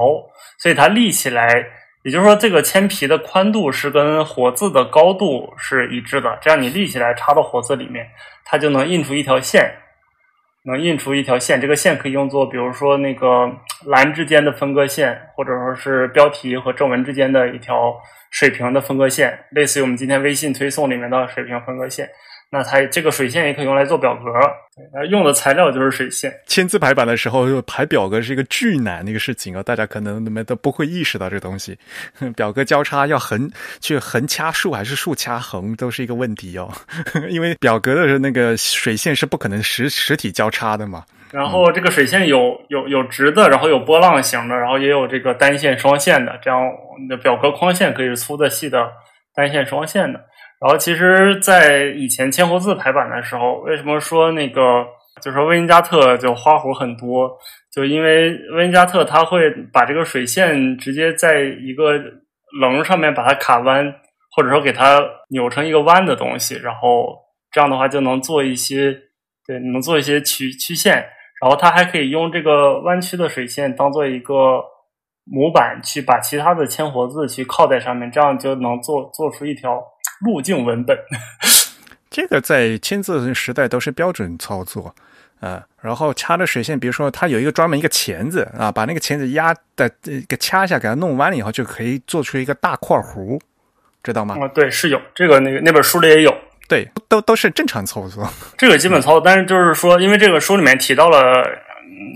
[0.58, 1.64] 所以它立起来。
[2.06, 8.08] 也就是说，这个铅皮的宽度是跟活字的高度是一致的，这样你立起来插到活字里面，
[8.44, 9.74] 它就能印出一条线，
[10.66, 11.60] 能印出一条线。
[11.60, 13.52] 这个线可以用作，比如说那个
[13.88, 18.00] 栏之间的分割线，或者说是标题和正文之间的一条
[18.30, 22.08] 水平的分割线，类似于我们今天微信推送里面的水平分割线。
[22.56, 24.22] 那它这个水线也可以用来做表格，
[24.94, 26.34] 那用的材料就是水线。
[26.48, 31.78] 签字排版的时候排表格是一个巨难的一个事情啊，大家可能你们都不会意识到这个东西。
[32.34, 33.52] 表格交叉要横
[33.82, 36.72] 去横掐竖还是竖掐横都是一个问题哦，
[37.30, 41.04] 因为表格的那个水线是不可能实实体交叉的嘛。
[41.32, 46.62] 然后这个水线有有有直的，然后有波浪形的，然后也有这个单线双线的，这样
[47.02, 48.90] 你的表格框线可以是粗的、细的、
[49.36, 50.22] 单线、双线的。
[50.62, 54.86] 然后，其实，在以前千活字排版的时候，为什么说那个
[55.22, 57.38] 就是说威尼加特就花活很多？
[57.74, 61.92] 就因为威尼加特它会把这个水线直接在一个
[62.62, 63.94] 棱上面把它卡弯，
[64.32, 67.18] 或者说给它扭成一个弯的东西，然后
[67.52, 68.98] 这样的话就能做一些
[69.46, 71.06] 对，能做一些曲曲线。
[71.42, 74.64] 然后它还可以用这个弯曲的水线当做一个
[75.26, 79.84] 模板，去把其他的千活字去靠在上面，这样就能做做出一条。
[80.22, 80.98] 路径文本，
[82.10, 84.96] 这个在签字时代都是标准操作
[85.40, 85.64] 啊。
[85.82, 89.90] 然后掐的水线，比如说它有一个专门一个钳子啊，把那个钳子压的
[90.28, 93.40] 给掐一下，给它弄弯了以后，就可以做出一个大块弧，
[94.04, 94.36] 知道吗？
[94.40, 96.36] 啊，对，是有这个那个那本书里也有，
[96.68, 98.28] 对，都都是正常操作。
[98.58, 101.65] 这个基本操作，但是就是说，因为这个书里面提到了。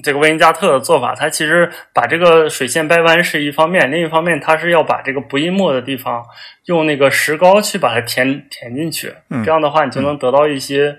[0.03, 6.25] 这个威尼加特的做法，它其实把这个水线掰弯是一方面，另一方面它是要把这个不印墨的地方
[6.65, 9.13] 用那个石膏去把它填填进去，
[9.43, 10.97] 这样的话你就能得到一些，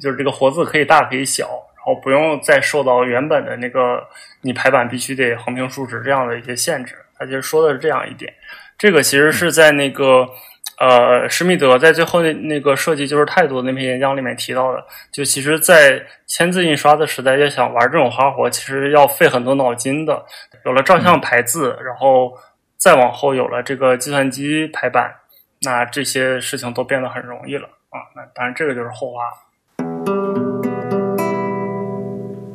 [0.00, 1.44] 就是这个活字可以大可以小，
[1.76, 4.02] 然后不用再受到原本的那个
[4.42, 6.94] 你排版必须得横平竖直这样的一些限制。
[7.18, 8.32] 它其实说的是这样一点，
[8.76, 10.28] 这个其实是在那个。
[10.80, 20.24] 呃，施密德在最后那那个设计就是态度那篇演讲里面提到的，就其实，在签字印刷的时代，要想玩这种花活，其实要费很多脑筋的。
[20.64, 22.32] 有了照相排字，然后
[22.76, 25.12] 再往后有了这个计算机排版，
[25.62, 27.98] 那这些事情都变得很容易了啊。
[28.14, 29.22] 那当然，这个就是后话。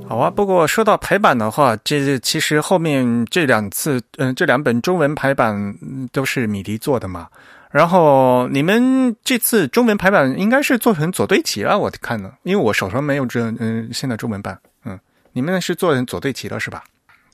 [0.08, 5.76] 好啊，不过说到排版的话，这其实后面这两次，嗯，这两本中文排版
[6.14, 7.28] 都是米迪做的嘛。
[7.74, 15.00] 然后你们这次中文排版应该是做成左对齐了，我看的，因为我手上没有这嗯现在中文版，嗯，
[15.32, 16.84] 你们是做成左对齐了是吧？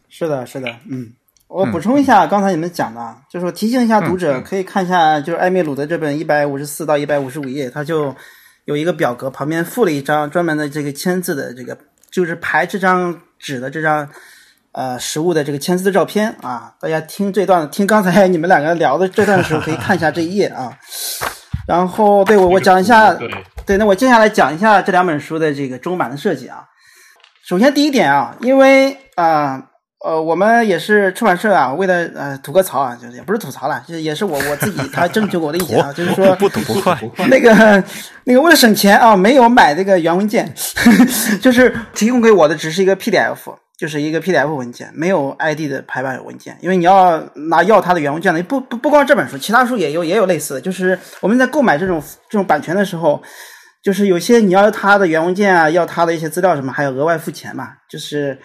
[0.07, 1.11] 是的，是的，嗯，
[1.49, 8.15] 我补充一下刚才你们讲的，就是提醒一下读者可以看一下，就是艾米鲁的这本一百五十四到一百五十五页，它就
[8.63, 11.77] 有一个表格，旁边附了一张专门的这个签字的这个，
[12.09, 14.09] 就是排这张纸的这张。
[14.71, 20.71] 呃，实物的这个签字的照片啊，大家听这段，听刚才你们两个聊的这段的时候，可以看一下这一页啊。
[21.67, 23.13] 然后，对我我讲一下，
[23.65, 26.63] 对，那我接下来讲一下这两本书的这个中版的设计啊。
[27.47, 29.59] 首先第一点啊，因为啊，
[30.05, 36.95] 呃，我们也是出版社啊，为了呃吐个槽啊，就是也不是吐槽了，就是也是我我自己他征求我的意见啊， 就是说不吐不快，
[37.27, 37.83] 那个
[38.23, 40.51] 那个为了省钱啊，没有买这个原文件，
[41.41, 43.37] 就是提供给我的只是一个 PDF。
[43.79, 47.17] 就是一个 PDF 文件，没有 ID 的排版文件，因为你要
[47.49, 50.59] 拿要它的原文件的，不不不光这本书，其他书也有也有类似的。
[50.59, 53.23] 就是我们在购买这种这种版权的时候，
[53.81, 57.69] 就是有些你要它的原文件啊，要它的一些资料什么，还要额外付钱嘛。
[57.89, 58.37] 就是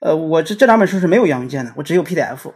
[0.00, 2.52] 呃，我这这两本书是没有原文件的，我只有 PDF。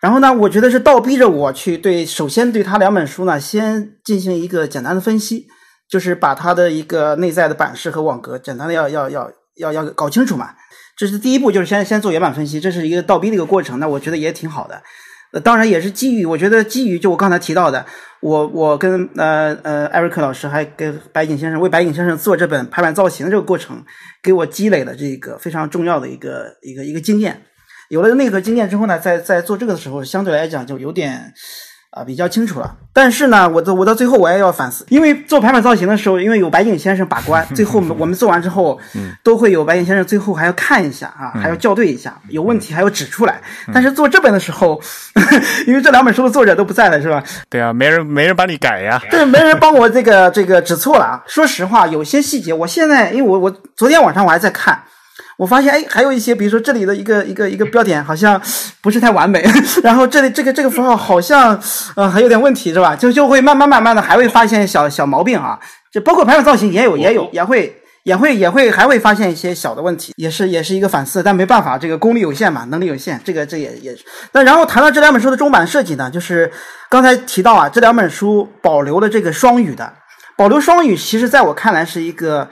[0.00, 5.48] 然后呢，我觉得是倒逼着我去对，首先对它两本书呢，先进行一个简单的分析，
[5.90, 10.54] 就是把它的一个内在的版式和网格简单的要要要要要搞清楚嘛。
[10.98, 13.78] 这是第一步，就是先先做原版分析，这是一个倒逼的一个过程。
[13.78, 14.82] 那我觉得也挺好的。
[15.32, 17.86] 呃，当然也是基于，我觉得基于就我刚才提到的，
[18.20, 23.84] 我我跟呃呃艾瑞克老师还跟白景先生为白景先生做这本排版造型这个过程，
[24.22, 27.42] 给我积累了这个非常重要的一个一个一个经验。
[27.90, 31.32] 有了内核经验之后呢，在在做这个的时候，相对来讲就有点。
[31.90, 32.76] 啊，比较清楚了。
[32.92, 38.78] 但是呢，我到我到最后我也要反思，因为做排版造型的时候，因为有白景先生把关，最后我们 做完之后，
[39.22, 43.40] 都会有白景先生最后还要看一下啊，还要校对一下，有问题还要指出来。
[43.72, 44.80] 但是做这本的时候，
[45.66, 47.22] 因为这两本书的作者都不在了，是吧？
[47.48, 51.22] 对啊，没人没人帮你改呀，对，没人帮我这个这个指错了啊。
[51.26, 54.82] 说实话，有些细节，我现在因为我我昨天晚上我还在看。
[55.38, 58.40] 我发现，哎，还有一些，比如说这里的一个一个一个标点好像
[58.82, 59.40] 不是太完美，
[59.84, 61.56] 然后这里这个这个符号好像，
[61.94, 62.96] 呃，还有点问题，是吧？
[62.96, 65.56] 就就会慢慢慢慢的还会发现小小毛病啊，
[65.92, 67.72] 就包括排版造型也有也有也会
[68.02, 73.96] 也会也会还会发现一些小的问题，也是也是一个反思，但没办法，这个功力有限嘛，能力有限，这个这也也。
[74.32, 76.50] 那然后谈到这两本书的中版设计呢，就是
[76.90, 79.92] 刚才提到啊，这两本书保留了这个双语的，
[80.36, 82.48] 保留双语，其实在我看来是一个。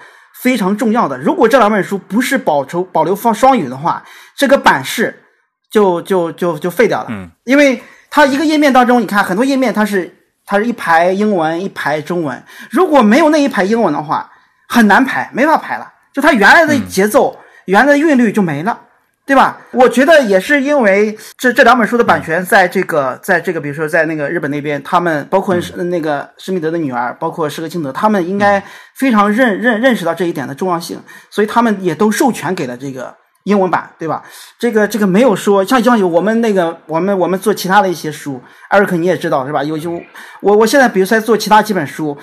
[0.47, 4.05] 非常重要的，如果这两本书不是保留保留双双语的话，
[4.36, 5.24] 这个版式
[5.68, 7.07] 就就就就废掉了。
[7.11, 12.40] 嗯，因为它一个页面当中，你看很多页面它是它是一排英文一排中文，
[12.70, 14.30] 如果没有那一排英文的话，
[14.68, 18.78] 很难排，没法排了，就它原来的节奏、原来的韵律就没了。
[19.27, 19.59] 对吧？
[19.72, 28.62] 我觉得也是因为这这两本书的版权在这个，在这个，比如说在那个日本那边，他们包括是那个施密德的女儿，包括施格钦德，他们应该
[28.95, 33.12] 非常认认认识到这一点的重要性，所以他们也都授权给了这个
[33.43, 34.22] 英文版，对吧？
[34.61, 39.64] 这个这个没有说像像有我们那个我们我们做其他的一些书，艾瑞克你也知道是吧？
[39.64, 40.01] 有就
[40.41, 42.16] 我我现在比如说做其他几本书，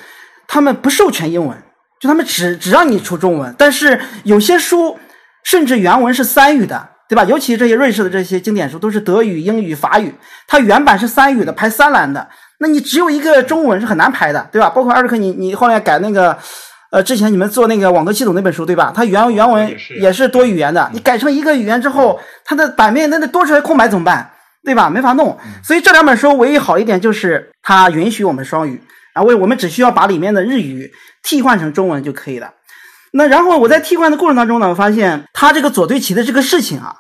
[0.48, 1.58] 他们不授权英文，
[2.00, 4.98] 就他们只只让你出中文，但是有些书
[5.44, 6.92] 甚至原文是三语的。
[7.14, 7.24] 对吧？
[7.26, 10.12] 尤其这些瑞士的这些经典书都是德语、英语、法语，
[10.48, 12.28] 它原版是三语的，排三栏的。
[12.58, 14.68] 那你只有一个中文是很难排的，对吧？
[14.68, 16.36] 包括艾瑞克，你你后来改那个，
[16.90, 18.92] 呃，之前你们做那个网格系统那本书，对吧？
[18.96, 24.32] 它原原文也是多语言的，你改成一个语言之后，它的版面那那多出来空白怎么办？
[24.64, 24.90] 对吧？
[24.90, 25.38] 没法弄。
[25.64, 28.82] 所以这两本书唯一好一点就是它允许我们双语，
[29.14, 30.92] 然后我们只需要把里面的日语
[31.22, 32.52] 替换成中文就可以了。
[33.12, 36.96] 那然后我在替换的过程当中呢，我发现它这个左对齐的这个事情啊。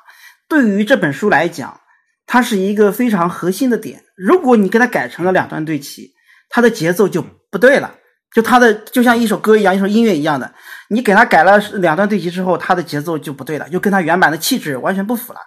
[0.47, 1.79] 对于这本书来讲，
[2.25, 4.03] 它是一个非常核心的点。
[4.15, 6.11] 如果你给它改成了两段对齐，
[6.49, 7.95] 它的节奏就不对了。
[8.33, 10.51] 就它的就像一首歌一样，一首音乐一样的，
[10.89, 15.39] 你给它改了两段对齐之后，它的节奏就不对了，就跟它原版的气质完全不符了。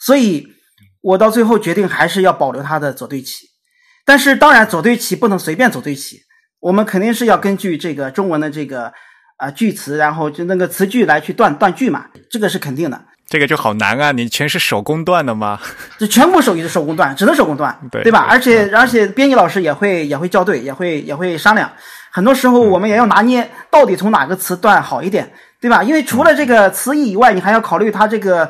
[0.00, 0.48] 所以，
[1.00, 3.46] 我到最后决定还是要保留它的左对齐。
[4.04, 6.18] 但是，当然左对齐不能随便左对齐，
[6.58, 8.92] 我们肯定是要根据这个中文的这个
[9.36, 13.00] 啊句词，然后就那个词句来去断断句嘛，这个是肯定的。
[13.26, 14.12] 这个就好难啊！
[14.12, 15.58] 你全是手工断的吗？
[15.98, 18.26] 就全部手艺的手工断，只能手工断，对对吧？
[18.28, 21.70] 而且而且编辑老师也会也会校对，也会也会商量。
[22.10, 25.28] 很多时候我们也要拿捏到底从哪个词断好一点，
[25.60, 25.82] 对吧？
[25.82, 28.48] 因为除了这个词义以外，你还要考虑它这个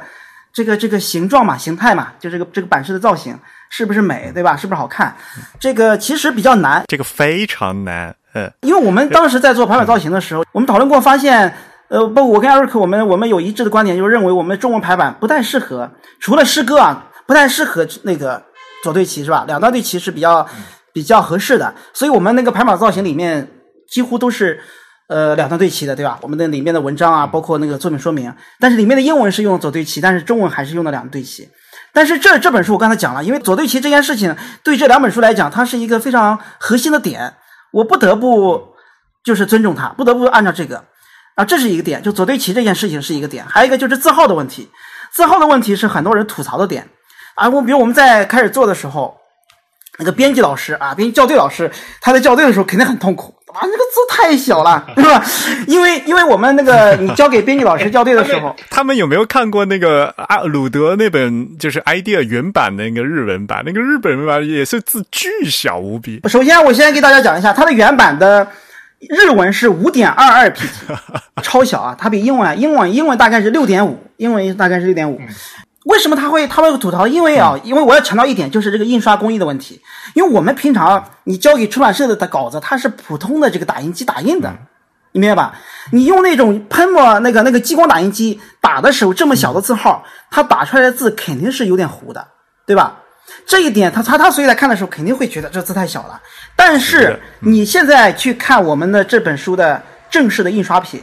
[0.52, 3.38] 这个这个形状嘛、形态嘛，就这个这个版式的造型
[3.70, 4.56] 是不是美，对吧？
[4.56, 5.14] 是不是好看？
[5.58, 8.52] 这个其实比较难，这个非常难，嗯。
[8.62, 11.54] 因为我们当时在做排版造型的时候，我们讨论过，发现。
[11.94, 15.88] 呃，不，我跟艾瑞克，我们我们有一致的观点，就是认为我们中文排版不太适合，
[16.18, 18.42] 除了诗歌啊，不太适合那个
[18.82, 19.44] 左对齐，是吧？
[19.46, 20.44] 两段对齐是比较
[20.92, 23.48] 比较合适的，所以我们那个排版造型里面
[23.88, 24.60] 几乎都是
[25.06, 26.18] 呃两段对齐的，对吧？
[26.20, 31.48] 我们的里面的文章啊，包括那个作品说明，但是里面的英文是用左对齐，但是中文还是用的两对齐。
[31.92, 34.34] 但是这这本书我刚才讲了，因为左对齐这件事情
[34.64, 37.34] 对这两本书来讲，它是一个非常核心的点，
[37.72, 38.70] 我不得不
[39.24, 40.86] 就是尊重它，不得不按照这个。
[41.34, 44.70] 啊，这是一个点，就左对齐这件事情是一个点，还有一个就是字号的问题，
[45.12, 46.88] 字号的问题是很多人吐槽的点
[47.34, 47.48] 啊。
[47.48, 49.16] 我比如我们在开始做的时候，
[49.98, 51.68] 那个编辑老师啊，编辑校对老师，
[52.00, 55.24] 他在校对的时候肯定很痛苦，啊，那个字太小了， 是吧？
[55.66, 63.64] 因为因为我们那个你交给编辑老师校对的时候，他们有没有看过那个啊鲁德那本就是 idea 原版的那个日文版？
[63.66, 66.20] 那个日本版也是字巨小无比。
[66.28, 68.46] 首先，我先给大家讲一下它的原版的。
[69.08, 70.96] 日文是五点二二 pt，
[71.42, 71.96] 超小啊！
[71.98, 75.20] 它比英文，英文英文大概是六点五，英文大概是六点五。
[75.84, 77.06] 为什么他会他会吐槽？
[77.06, 79.80] 因为啊，因为我要强调一点，就是这个印刷工艺的问题。
[80.14, 84.50] 因为我们平常你交给出版社的的稿子，它是普通的这个打印机打印的，
[85.12, 85.54] 你明白吧？
[85.92, 92.26] 你用那种喷墨那个那个激光打印机打的时候，这么小的字号，它打出来的字肯定是有点糊的，
[92.66, 93.00] 对吧？
[93.46, 96.20] 这一点，他他他所以来看的时候，肯定会觉得这字太小了。
[96.56, 101.02] 但是你现在去看我们的这本书的正式的印刷品，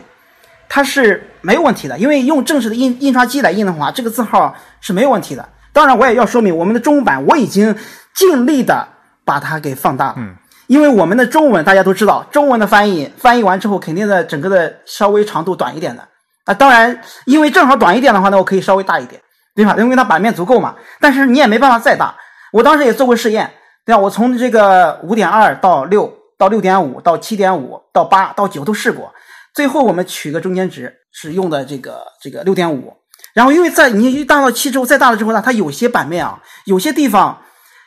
[0.69, 5.47] 它是没有问题的，因为用正式的印印刷机来印的话，这个字号是没有问题的。
[5.73, 7.75] 当然，我也要说明，我们的中文版我已经
[8.13, 8.87] 尽力的
[9.25, 10.15] 把它给放大了。
[10.17, 10.35] 嗯，
[10.67, 16.07] 因为我们的中文大家都知道，中文的翻译翻译完之后，肯定的整个的稍微长度短一点的。
[16.45, 19.21] 啊，当然，因为正好短一点的话，那我可以稍微大一点，
[19.55, 19.75] 对吧？
[19.77, 20.75] 因为它版面足够嘛。
[20.99, 22.15] 但是你也没办法再大。
[22.51, 23.51] 我当时也做过试验，
[23.85, 23.99] 对吧？
[23.99, 29.13] 我从这个五点二到六，到六点五，到七点五，到八，到九都试过。
[29.53, 32.93] 最后我们取个中间值，是用的这个这个六点五。
[33.33, 37.41] 然后因为在你一大到七之后，再大了之后呢，它有些版面啊，有些地方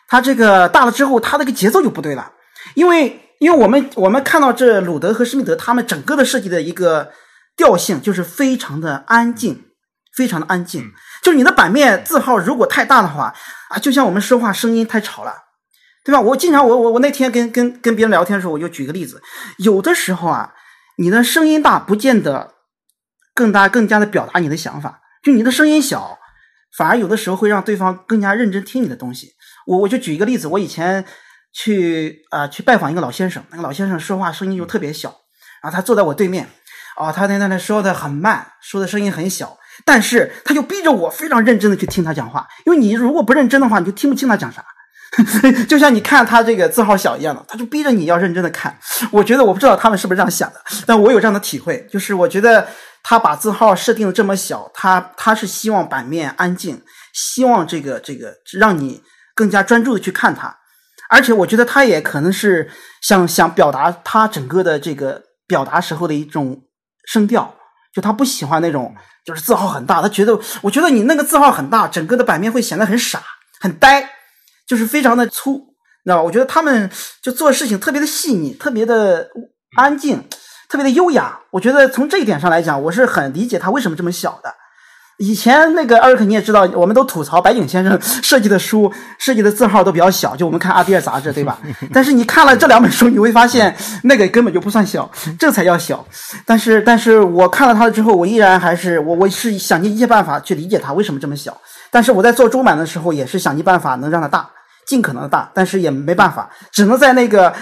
[0.09, 2.33] 它这个大了之后，它那个节奏就不对了。
[2.75, 7.11] 因为因为我们我们看到这鲁德和施密德他们整个的设计的一个
[7.57, 9.65] 调性就是非常的安静，
[10.17, 10.91] 非常的安静。
[11.23, 13.35] 就是你的版面字号如果太大的话
[13.69, 15.33] 啊，就像我们说话声音太吵了，
[16.05, 16.21] 对吧？
[16.21, 19.23] 我经常我我我那天跟跟跟别人聊天的时候，我就举个例子，
[19.57, 20.53] 有的时候啊，
[20.99, 22.53] 你的声音大不见得
[23.35, 25.01] 更大更加的表达你的想法。
[25.23, 26.19] 就你的声音小，
[26.77, 29.33] 反而有的时候会让对方更加认真听你的东西。
[29.67, 31.03] 我我就举一个例子，我以前
[31.55, 35.09] 去啊去拜访一个老先生，那个老先生说话声音就特别小，
[35.63, 36.47] 然后他坐在我对面，
[36.97, 44.63] 啊，他在那里说的很慢，说的声音很小，但是他就逼着我非常认真的去听他讲话，因为你如果不认真的话，你就听不清他讲啥。
[45.69, 48.77] 就像你看他这个字号小一样的，他就逼着你要认真的看。
[49.11, 52.67] 我觉得我不知道他们是不是这样想的，但我有这样的体会，就是我觉得。
[53.07, 56.83] 他把字号设定的这么小，他他是希望版面安静，
[57.13, 59.03] 希望这个这个让你
[59.35, 60.57] 更加专注的去看它，
[61.11, 62.71] 而且我觉得他也可能是
[63.03, 66.63] 想想表达他整个的这个表达时候的一种
[67.05, 67.55] 声调，
[67.95, 73.23] 就他不喜欢那种就是字号很大，他觉得我觉得你那个字号很大，整个的版面会显得很傻
[73.61, 74.09] 很呆，
[74.75, 75.59] 就是非常的粗，
[76.05, 76.23] 知道吧？
[76.23, 76.91] 我觉得他们
[77.23, 79.29] 就做事情特别的细腻，特别的
[79.77, 80.25] 安静。
[80.67, 84.53] 特别的优雅，我觉得从这一点上来讲，我是很理解他为什么这么小的。
[85.19, 91.61] 以前那个艾瑞克你也知道，我们都吐槽白井先生 设计的书设计的字号都比较小，就我们看《阿迪尔》杂志，对吧？
[91.95, 95.09] 但是你看了这两本书，你会发现那个根本就不算小，
[95.39, 96.05] 这才叫小。
[96.45, 101.57] 但是，但是我看了他的之后，我依然还是我我是想尽一切办法去理解他为什么这么小。
[101.93, 104.51] 但是我在做中版的时候，也是想尽办法能让它大，
[104.87, 107.55] 尽可能的大，但是也没办法，只能在那个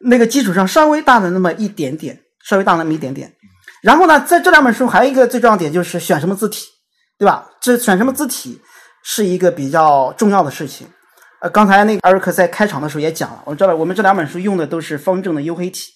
[0.00, 2.22] 那个基础上稍微大了那么一点点。
[2.48, 3.34] 稍微大那么一点点，
[3.82, 6.64] 然后呢，在这两本书还有一个最重要点就是选什么字体，
[7.18, 7.44] 对吧？
[7.60, 8.62] 这选什么字体
[9.02, 10.86] 是一个比较重要的事情。
[11.40, 15.90] 呃，刚才那个艾瑞克在开场的时候也讲了，我知道我们这两本书用的都是方正的黝黑体，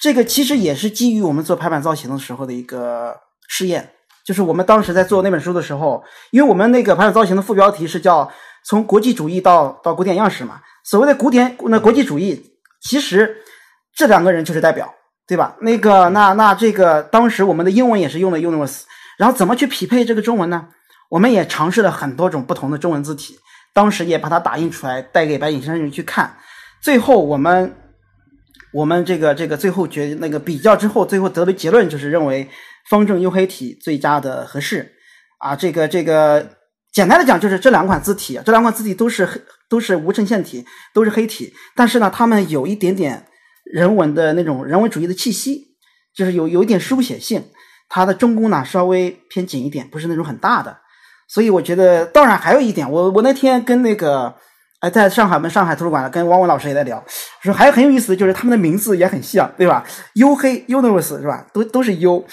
[0.00, 3.16] 这个其实也是基于我们做排版造型的时候的一个
[3.48, 3.90] 试验。
[4.24, 8.30] 就是我们当时在做那本书的时候，因为我们那个排版造型的副标题是叫
[8.64, 13.36] 从国际主义到到古典样式嘛，所谓的古典那国际主义，其实
[13.94, 14.94] 这两个人就是代表。
[15.26, 15.54] 对吧？
[15.60, 18.80] 那个，那那这个，当时我们的英文也是用的 Universe，
[19.16, 20.66] 然后怎么去匹配这个中文呢？
[21.08, 23.38] 我们也尝试了很多种不同的中文字体，
[23.72, 26.36] 当时也把它打印出来带给白井先生去看。
[26.82, 27.76] 最后我们
[28.72, 32.50] 我们这个这个最后决那个比较之后，最后得的结论就是认为
[32.88, 34.96] 方正黝黑体最佳的合适
[35.38, 35.54] 啊。
[35.54, 36.44] 这个这个
[36.92, 43.26] 简单的讲就是这两款字体，这两款字体都是黑都是无衬线体，都是黑体，但是呢，它们有一点点。
[43.72, 45.76] 人文的那种人文主义的气息，
[46.12, 47.44] 就是有有一点书写性，
[47.88, 50.76] 它的中宫呢稍微偏紧一点，不是那种很大的，
[51.28, 54.34] 所以我觉得，当然还有一点，我我那天跟那个。
[54.80, 57.02] 哎，在上海，我们上海图书馆跟汪文老师也在聊，
[57.42, 59.84] 说还有很有意思的就是他们的名字也很像，对吧？
[60.14, 61.44] 黝黑 Universe 是吧？
[61.52, 62.24] 都都是 U，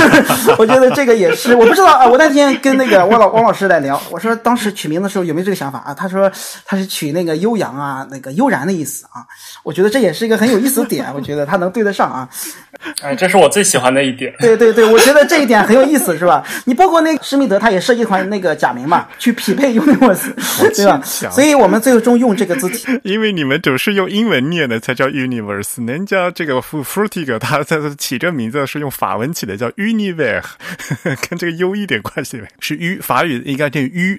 [0.58, 2.06] 我觉得这个也是，我不知道啊。
[2.06, 5.94] 我那天跟那个汪老汪老师在聊，我说当时取名的时候有没有这个想法啊？
[5.94, 6.30] 他说
[6.66, 9.24] 他是取那个悠扬啊，那个悠然的意思啊。
[9.64, 12.28] 我觉得这也是一个很有意思的点，我觉得他能对得上啊。
[13.00, 14.30] 哎，这是我最喜欢的一点。
[14.38, 16.44] 对对对，我觉得这一点很有意思，是吧？
[16.66, 20.34] 你包括那个施密德，他也设计款那个假名嘛，去匹配 Universe，
[20.74, 21.00] 对吧？
[21.02, 21.80] 所以我们。
[21.86, 25.86] 最终用这个字体， 因为你们总是用英文念的，才叫 universe。
[25.86, 30.42] 人家这个 Frutiger 他在起这名字是用法文起的，叫 univers，
[31.30, 32.48] 跟这个 u 一点关系没？
[32.58, 34.18] 是 u 法语应该念 u，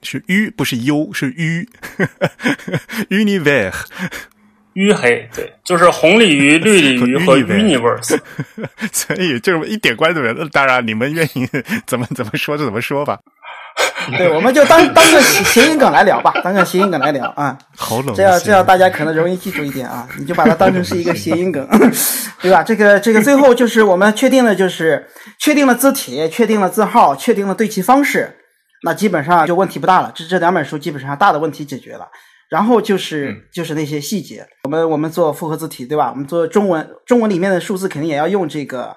[0.00, 1.34] 是 u 不是 u 是
[3.10, 3.74] u，univers。
[4.74, 8.16] 鱼黑对，就是红鲤鱼、绿鲤鱼和 universe，
[8.92, 10.48] 所以就是一点关系没有。
[10.50, 11.48] 当然，你们愿意
[11.84, 13.18] 怎么怎么说就怎么说吧。
[14.16, 17.56] 对，我们就当当个谐音梗来聊吧，当个谐音梗来聊啊。
[17.76, 20.08] 好冷，这样这样大家可能容易记住一点啊。
[20.18, 21.66] 你就把它当成是一个谐音梗，
[22.40, 22.62] 对吧？
[22.62, 25.06] 这个这个最后就是我们确定了，就是
[25.38, 28.36] 确定了字体，确定了字号，确定了对齐方式，
[28.84, 30.10] 那基本上就问题不大了。
[30.14, 32.08] 这这两本书基本上大的问题解决了。
[32.48, 34.46] 然后就是就是那些细节。
[34.64, 36.10] 我们我们做复合字体，对吧？
[36.10, 38.96] 我们做中文，中文里面的数字肯定也要用这个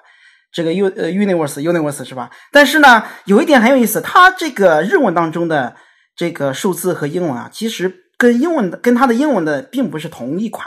[0.52, 2.30] 这个 u 呃 universe universe 是吧？
[2.50, 5.74] 但是呢，有一点很有意思，它这个日文当中的
[6.14, 10.66] 这个数字和英文啊，其实跟英文的跟它的英文的并不是同一款，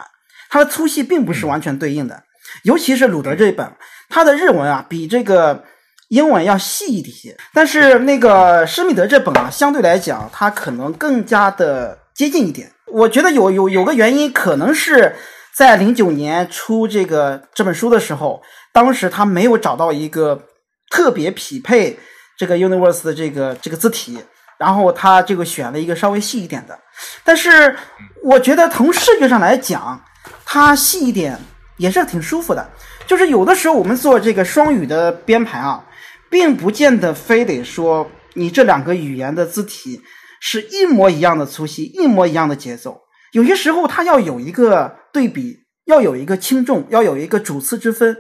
[0.50, 2.24] 它的粗细并不是完全对应的。
[2.64, 3.72] 尤其是鲁德这一本，
[4.10, 5.64] 它的日文啊比这个
[6.10, 12.72] 英文要细一些，但是那个施密德这本啊，相对来讲它可能更加的接近一点。
[12.92, 15.16] 我觉得有有有个原因，可能是
[15.54, 18.42] 在零九年出这个这本书的时候，
[18.76, 20.50] 当时他没有找到一个
[20.92, 21.98] 特别匹配
[22.38, 24.20] 这个 Universe 的这个这个字体，
[24.60, 26.78] 然后他这个选了一个稍微细一点的。
[27.24, 27.74] 但是
[28.22, 30.04] 我觉得从视觉上来讲，
[30.44, 31.40] 它细一点
[31.78, 32.70] 也是挺舒服的。
[33.08, 35.86] 就是有的时候我们做这个双语的编排啊，
[36.30, 40.02] 并不见得非得说你这两个语言的字体。
[40.48, 43.02] 是一模一样的粗细，一模一样的节奏。
[43.32, 45.56] 有些时候它要有一个对比，
[45.86, 48.16] 要有一个轻重，要有一个主次之分。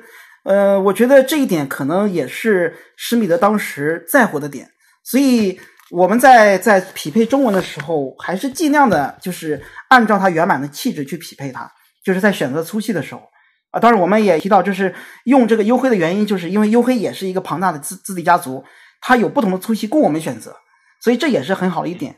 [0.46, 4.70] 呃，我觉得这一点可能也是施密德当时在乎的点。
[5.04, 5.60] 所以
[5.92, 11.70] 我们在在匹配中文的时候，还是尽量的，就是按照它原版的气质去匹配它。
[12.04, 13.22] 就是在选择粗细的时候
[13.72, 14.94] 啊，当然我们也提到，就是
[15.24, 18.64] 用这个优黑的原因，就是因为优黑也是一个庞大的字字体家族，
[19.02, 20.56] 它有不同的粗细供我们选择。
[21.02, 22.16] 所以这也是很好的一点，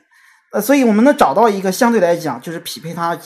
[0.52, 3.18] 呃，所以我们能找到一个相对来讲就是匹配它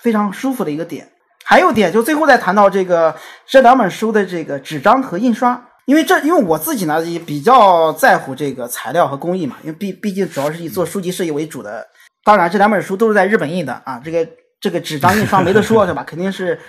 [0.00, 1.10] 非常舒服的一个点。
[1.48, 3.14] 还有点就最后再谈到这个
[3.46, 11.86] 这两本书的这个纸张和印刷，因为这因为我自己呢也比较在乎这个材料和工艺嘛，因为毕毕竟主要是以做书籍设计为主的。
[12.22, 14.28] 当然这两本书都是在日本印的啊，这个
[14.60, 16.04] 这个纸张印刷没得说，对吧？
[16.06, 16.60] 肯定是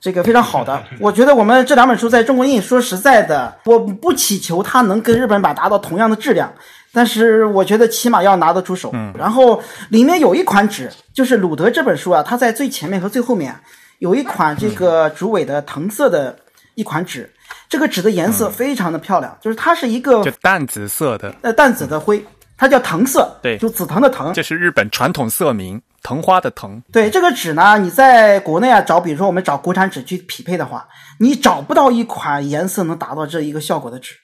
[0.00, 0.80] 这个非常好的。
[1.00, 6.52] 我觉得我们这两本书在中国印，说实在的，我不祈求它能跟日本版达到同样的质量。
[6.92, 8.90] 但是我觉得起码要拿得出手。
[8.92, 13.56] 嗯，然后里面有一款纸，就是鲁德这本书啊，它在最前面和最后面
[14.00, 16.34] 有一款这个竹尾的藤色的
[16.74, 17.30] 一款纸，
[17.68, 22.24] 这个纸的颜色非常的漂亮，就是它是一个就淡紫色的，呃，淡紫的灰，
[22.56, 26.82] 它叫藤色，对，就紫藤的藤，这是日本传统色名，藤花的藤。
[26.90, 30.88] 对这个纸呢，你在国内啊找，比如说我们找国产纸去匹配的话，
[31.18, 34.14] 你找不到一款颜色能达到这一个效果的纸。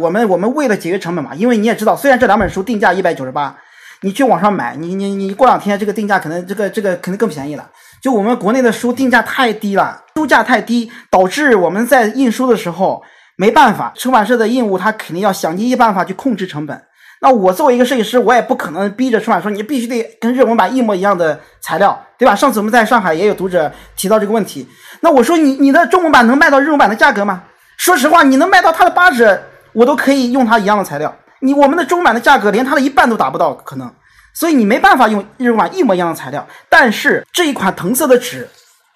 [0.00, 3.56] 我们我们为了节约成本嘛，因为你也知道，虽然这两本书定价一百九十八，
[4.00, 7.70] 你去网上买，你你你过两天这个定价可能这个这个肯定更便宜了。
[8.02, 13.02] 就我们国内的书定价太低了，书价太低，导致我们在印书的时候
[13.36, 16.82] 没办法，出版社的印务他肯定要想尽一办法去控制成本。
[17.20, 22.34] 那我作为一个设计师，我也不可能逼着出版社你必须得跟日文版一模一样的材料，对吧？
[22.34, 24.68] 上次我们在上海也有读者提到这个问题，
[25.00, 27.44] 那我说你你的中文版能卖到日文版的价格吗？
[27.78, 29.40] 说实话，你能卖到它的八折。
[29.74, 33.90] 我都可以用它一样的材料，你我们的中文版的价格连它的一半都达不到，可能，
[34.34, 36.46] 所以你没办法用日文版一模一样的材料。
[36.68, 38.48] 但是这一款藤色的纸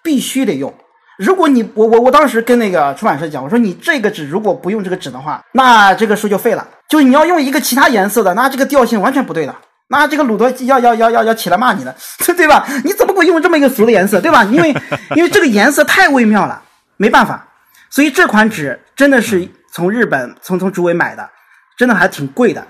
[0.02, 0.72] 必须得用。
[1.18, 6.66] 如果你我我我当时跟那个出版社讲，我说你这个纸如果不用这个纸的话，那这个书就废了。
[6.88, 9.54] 就是你要用一个其他颜色的，那这个调性完全不对的，
[9.88, 11.94] 那这个鲁德要要要要要起来骂你了，
[12.36, 12.66] 对吧？
[12.84, 14.44] 你怎么给我用这么一个俗的颜色，对吧？
[14.44, 14.74] 因为
[15.16, 16.62] 因为这个颜色太微妙了，
[16.96, 17.46] 没办法。
[17.90, 19.48] 所以这款纸真的是。
[19.72, 21.28] 从日本从从竹尾买的，
[21.76, 22.66] 真的还挺贵的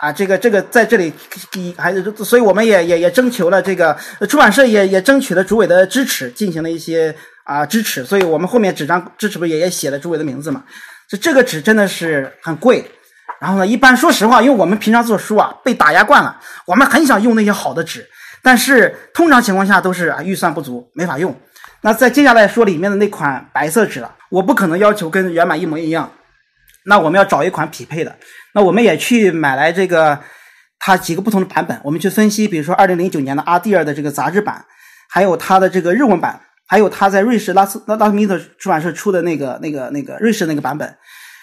[0.00, 0.10] 啊！
[0.10, 1.12] 这个这个在这里
[1.76, 3.94] 还是，所以我们也也也征求了这个
[4.28, 8.04] 出版社也也争取了主委的支持，进行了一些啊支持。
[8.04, 10.64] 所以我们后面纸张支持不也也写了主委的名字嘛？
[11.06, 12.84] 这这个纸真的是很贵。
[13.40, 18.06] 然后呢，一般说实话，因为我们平常做书啊被打压惯了，我们很想用那些好的纸，
[18.42, 21.34] 但是通常情况下都是啊预算不足，没法用。
[21.82, 26.10] 那再接下来说里面的那款白色纸了，我不可能要求跟原版一模一样。
[26.84, 28.14] 那我们要找一款匹配的，
[28.54, 30.18] 那我们也去买来这个
[30.78, 34.64] 它几个不同的版本，我们去分析，比如说二零零九年的阿蒂尔的这个杂志版，
[35.08, 40.96] 还有它的这个日文版，还有它在瑞士拉斯拉拉斯米特出版社出的那个那个那个瑞士那个版本，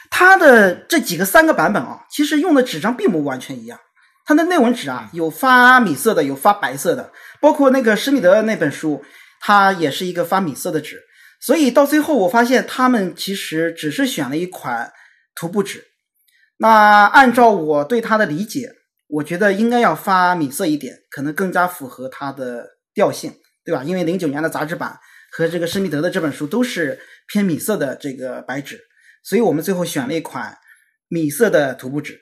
[0.10, 3.80] 它的这几个三个版本啊，其实用的纸张并不完全一样，
[4.26, 9.04] 它的内文纸啊有发米色的，有发白色的，包括那个施密德那本书，
[9.40, 11.04] 它也是一个发米色的纸，
[11.40, 14.92] 所以到最后我发现他们其实只是选了一款。
[15.40, 15.84] 涂布纸，
[16.58, 18.72] 那按照我对它的理解，
[19.08, 23.32] 我觉得应该要发米色一点，可能更加符合它的调性，
[23.64, 23.84] 对吧？
[23.84, 24.98] 因为零九年的杂志版
[25.32, 28.80] 和这个施密德的这本书都是偏米色的这个白纸，
[29.24, 30.58] 所以我们最后选了一款
[31.08, 32.20] 米色的涂布纸。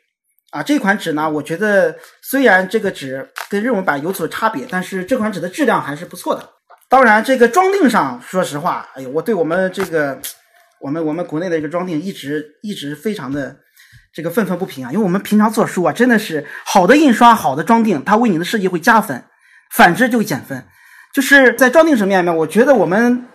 [0.52, 6.50] 啊，这款纸呢，我觉得虽然这个纸跟日文版有所差别，但是这款纸的质量还是不错的。
[6.90, 10.20] 当然，这个装订上，说实话，哎呦，我对我们这个。
[10.82, 13.58] 我们我们国内的一个装订一直一直非常的
[14.16, 19.22] 这个愤愤不平啊，因为我们平常做书啊，真的是好的印刷、好的装订，它为你的设计会加分，
[19.70, 20.66] 反之就会减分。
[21.14, 23.28] 就是在装订层面面，我觉得我们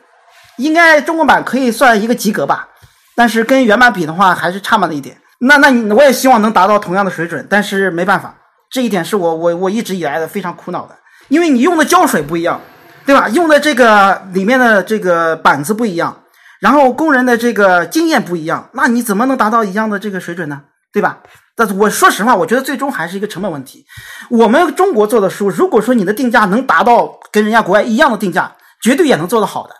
[0.56, 2.66] 应该中国版可以算一个及格吧，
[3.14, 5.18] 但是跟原版比的话，还是差那么一点。
[5.40, 8.34] 那那你我也希望能达到同样的水准，但是没办法，
[8.70, 10.96] 这一点是我我我一直以来的非常苦恼的，
[11.28, 12.58] 因为你用的胶水不一样，
[13.04, 13.28] 对吧？
[13.28, 16.22] 用的这个里面的这个板子不一样，
[16.60, 20.62] 然后工人的这个经验不一样，那你怎么能达到一样的这个水准呢？
[20.92, 21.20] 对吧？
[21.56, 23.84] 但是我说实话，我觉得最终还是一个成本问题。
[24.30, 29.74] 我们中国做的书，如果说你的定价能达到跟人家国外一样的定价，绝对也能做得好的。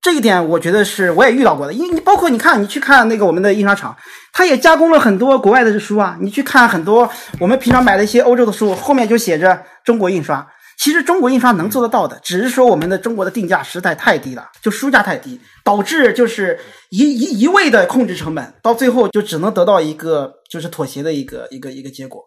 [0.00, 3.96] 这一点我觉得是我也遇到过的，因为你包括你看，你去看那个我们的印刷厂，
[4.32, 6.16] 它也加工了很多国外的书啊。
[6.20, 7.10] 你去看很多
[7.40, 10.46] 我们平常买的一些欧洲的书，后面就写着中国印刷。
[10.78, 16.58] 其实中国印刷能做得到的，只是说我们的中国的定价实在太低了，就书价太低，导致就是
[16.90, 22.22] 一一一味的控制成本，到最后就只能得到一个就是妥协的一个一个一个结果。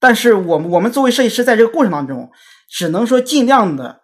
[0.00, 2.30] 但是我们我们作为设计师，在这个过程当中，
[2.68, 4.00] 只能说尽量的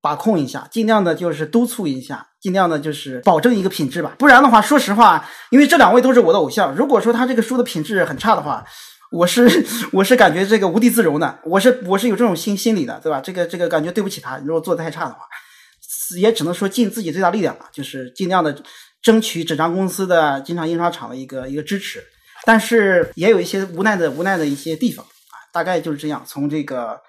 [0.00, 2.28] 把控一下，尽量的就是督促一下。
[2.42, 8.64] 尽量的就是保证一个品质吧，不然的话，说实话，因为这两位都是我的偶像，如果说他这个书的品质很差的话，
[9.12, 9.46] 我是
[9.92, 13.20] 我是感觉这个无地自容的，我是我是有这种心心理的，对吧？
[13.20, 15.20] 这个这个感觉对不起他，如果做的太差的话，
[16.18, 18.62] 也只能说尽自己最大力量吧，就是尽量的
[19.02, 22.02] 争取纸张公司的经常印刷厂的一个一个支持，
[22.44, 27.00] 但是也有一些无奈的无奈的一些地方啊，大概就是这样，从这个。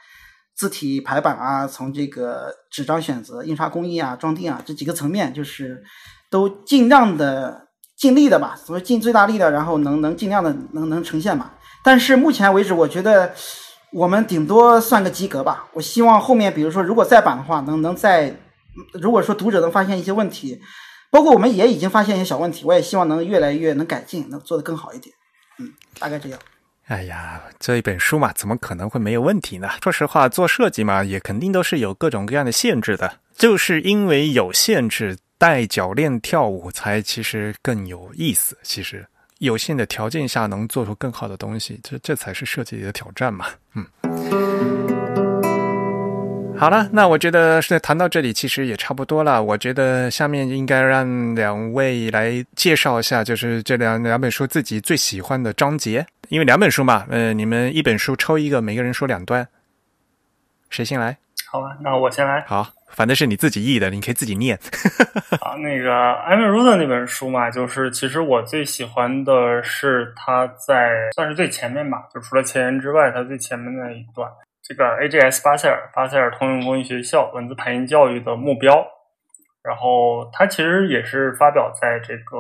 [0.56, 5.84] 字体排版啊，从这个纸张选择、印刷工艺啊、装订啊这几个层面，就是
[6.30, 7.70] 都尽量的
[8.04, 11.54] 尽力的吧，所以尽最大力的，然后能能尽量的能能呈现吧。
[11.86, 13.34] 但是目前为止，我觉得
[13.94, 15.66] 我们顶多算个及格吧。
[15.72, 18.36] 我希望后面，比如说如果再版的话，能能再，
[18.92, 20.60] 如果说读者能发现一些问题，
[21.10, 25.16] 包括我们也已经发现一些小问题，我也希望能越来越能改进，能做得更好一点。
[25.60, 26.38] 嗯，大概这样。
[26.88, 29.70] 哎呀，这一本书嘛，怎么可能会没有问题呢？
[29.82, 33.20] 说实话，做设计嘛，也肯定都是有各种各样的限制的。
[33.38, 38.58] 就是因为有限制，带脚链跳舞才其实更有意思。
[38.64, 39.06] 其实
[39.40, 43.48] 有限的条件下能做出更好的东西，这这才是设计的挑战嘛。
[43.74, 43.86] 嗯。
[46.58, 49.44] 好了，那我觉得是谈到这里，其实也差不多了。
[49.44, 56.06] 我觉得下面应该让两位来介绍一下，就是这两两本书自己最喜欢的章节。
[56.30, 59.46] 因为两本书嘛，呃，你们一本书抽一个，每个人说两段，
[60.74, 61.16] 谁先来？
[61.52, 62.42] 好吧，那我先来。
[62.48, 64.58] 好，反正是你自己译的，你可以自己念。
[65.40, 74.28] 啊，那个艾米鲁的那本书嘛，就是其实我最喜欢的是他在算是最前面吧，就除了前言之外，他最前面那一段。
[74.64, 78.84] 这个 AGS 巴塞尔巴塞尔通用工艺学校文字排印教育的目标，
[79.62, 82.38] 然后它其实也是发表在这个，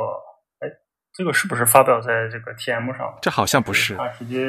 [0.59, 0.67] 哎，
[1.13, 3.13] 这个是不是发表在这个 TM 上？
[3.21, 4.39] 这好像不是，他直接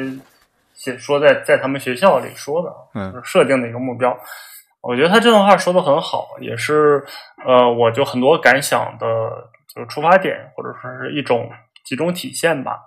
[0.75, 4.17] 写说在在他们学校里说的，嗯，设定的一个目标。
[4.81, 7.03] 我觉得他这段话说的很好，也是
[7.43, 9.07] 呃，我就很多感想的，
[9.73, 11.49] 就是出发点或者说是一种
[11.83, 12.79] 集中体现吧。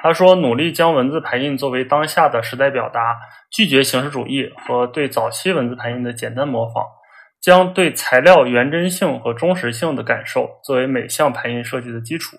[0.00, 3.18] 他说：“努力将文字排印作为当下的时代表达，
[3.50, 6.86] 拒绝形式主义和对早期文字排印的简单模仿，
[7.42, 12.36] 将对材料原真性和忠实性的感受作为每项排印设计的基础，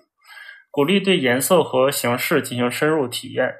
[0.70, 3.54] 鼓励对颜色和形式进行深入体验，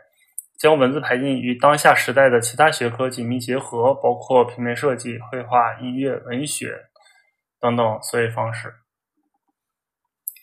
[0.60, 6.76] 将文字排印与当下时代的其他学科紧密结合，包括平面设计、绘画、音乐、文学
[7.58, 8.74] 等等思维方式。”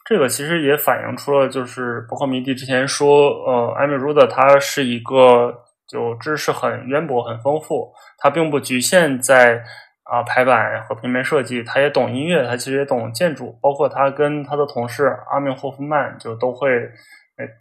[0.09, 9.61] 这个其实也反映出了，就是博克迷弟之前说，呃，艾米鲁德他是一个就知识很渊博、很丰富，他并不局限在
[10.03, 16.69] 啊排版和平面设计，他也懂音乐，他其实也懂建筑，包括他跟他的同事阿明霍夫曼就都会，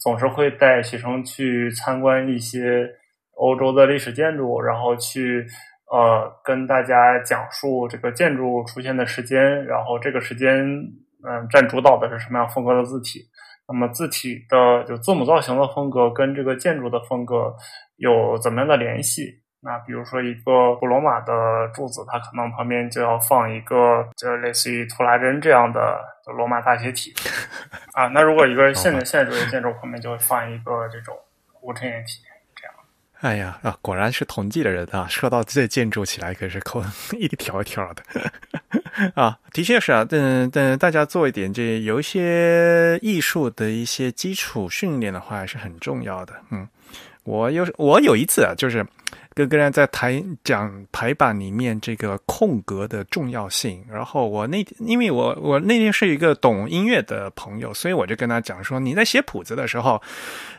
[0.00, 2.88] 总是会带学生去参观一些
[3.34, 5.46] 欧洲的历史建筑，然后去
[5.90, 10.64] 呃跟大家讲述这个建筑出现的时间，然后这个时间。
[11.28, 13.18] 嗯，占主导的是什么样风格的字体？
[13.66, 17.52] 那么字体的就字母造型的风格跟这个建筑的风格
[17.96, 19.40] 有怎么样的联系？
[19.66, 26.00] 那比如说一个古罗马的柱子，它可能旁边就要放一个，就类似于图拉真这样的
[26.38, 27.12] 罗马大斜体
[27.92, 28.06] 啊。
[28.06, 31.14] 那如果一个现代现代主义建筑旁边就会放一个这种
[31.60, 32.20] 无衬线体。
[33.20, 35.06] 哎呀啊，果然是同济的人啊！
[35.08, 36.84] 说到这建筑起来，可是扣
[37.18, 38.02] 一条一条的
[39.16, 40.04] 啊，的确是啊。
[40.04, 46.34] 等等，大家做一点这有一些艺术的一些基础训练的话，还是很重要的。
[46.50, 46.68] 嗯，
[47.24, 48.86] 我有我有一次啊，就是
[49.36, 53.84] 跟跟人在台讲排版里面这个空格的重要性。
[53.88, 60.02] 然后我那因为我我那天是一个懂音乐的朋友，所以我就跟他讲说，你在写谱子的时候，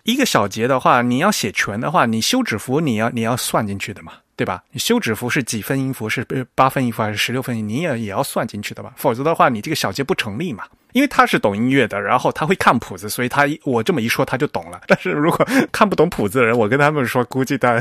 [0.03, 4.13] 一个小节的话，你要写全的话，你休止符你要你要算进去的嘛。
[4.37, 4.63] 对吧？
[4.69, 6.07] 你休止符是几分音符？
[6.07, 6.23] 是
[6.53, 7.67] 八分音符还是十六分音？
[7.67, 8.93] 你也也要算进去的吧？
[8.95, 10.63] 否则的话，你这个小节不成立嘛。
[10.93, 14.81] 因为他是懂音乐的，然后他会看谱子，所以他我这么一说他就懂了。
[14.87, 17.79] 但是如果看不懂谱子的人，我跟他们说，估计他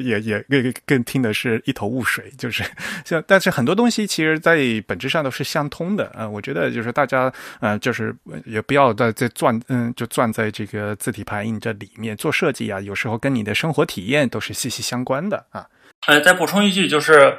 [0.00, 2.32] 也也更更听的是一头雾水。
[2.38, 2.64] 就是
[3.04, 6.28] 像，但是很多东西其实在本质上都是相通的啊。
[6.28, 8.14] 我觉得就是大家呃，就是
[8.44, 12.80] 也不要在在钻嗯，就钻在这个字体排印这里面做设计啊。
[12.80, 15.66] 有时候跟你的生活体验都是息息相关的啊。
[16.06, 17.36] 呃，再补充一句，就是，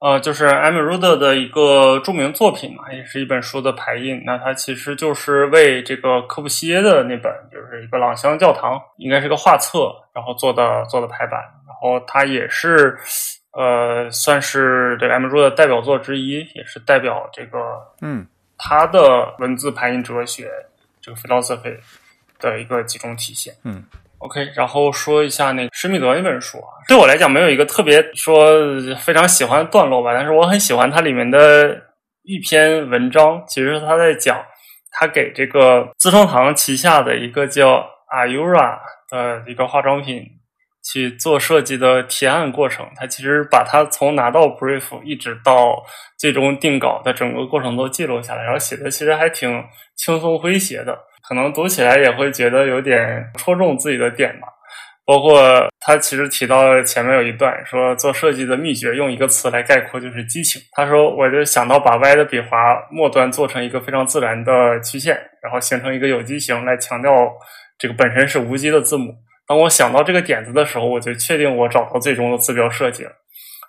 [0.00, 4.22] 呃，就是艾米鲁德的一个著名作品嘛，也是一本书的排印。
[4.24, 11.38] 那它其实就是为这个科布西耶的那本，就是一个朗香教堂，应该是个画册，然后做的做的排版。
[11.66, 12.98] 然后它也是，
[13.52, 17.58] 呃，算是这个艾米鲁德代表作之一，也是代表这个，
[18.00, 20.50] 嗯，他的文字排印哲学，
[21.02, 21.76] 这个 philosophy
[22.38, 23.84] 的一个集中体现，嗯。
[24.20, 28.44] OK，然后说一下那个施密德那本书啊，对我来讲没有一个特别说
[28.98, 31.74] 非常喜欢的段落吧，但是我很喜欢它里面的
[32.22, 34.44] 一篇文章，其实他在讲
[34.92, 37.82] 他给这个资生堂旗下的一个叫
[38.14, 38.78] Ayura
[39.08, 40.22] 的一个化妆品
[40.84, 45.82] 去做设计的提案过程，他其实把他从拿到 brief 一直到
[46.18, 49.64] 最终定稿的整个过程都记录下来，然后写的其实还挺
[49.96, 50.98] 轻松诙谐的。
[51.22, 54.48] 可能读起来也会觉得有点戳中自己的点吧。
[55.06, 60.62] 包括他其实提到前面有一段说做设计的秘诀，用一个词来概括就是激情。
[60.70, 67.10] 他说我就想到把 Y 的笔划末端做成一个非常自然的曲线，然后形成一个有机型来强调
[67.76, 69.12] 这个本身是无机的字母。
[69.48, 73.10] 当我想到这个点子的时候，我就确定我找到最终的字标设计了。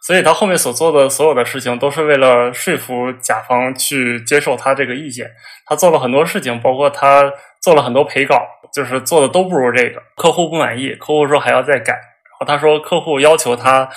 [0.01, 5.31] 所以他后面所做的所有的事情，都是为了说服甲方去接受他这个意见。
[5.65, 7.31] 他做了很多事情，包括他。
[7.61, 11.93] 做了很多陪稿，就是做的都不如这个，客户不满意，客户说还要再改。
[11.93, 13.87] 然后他说，客户要求他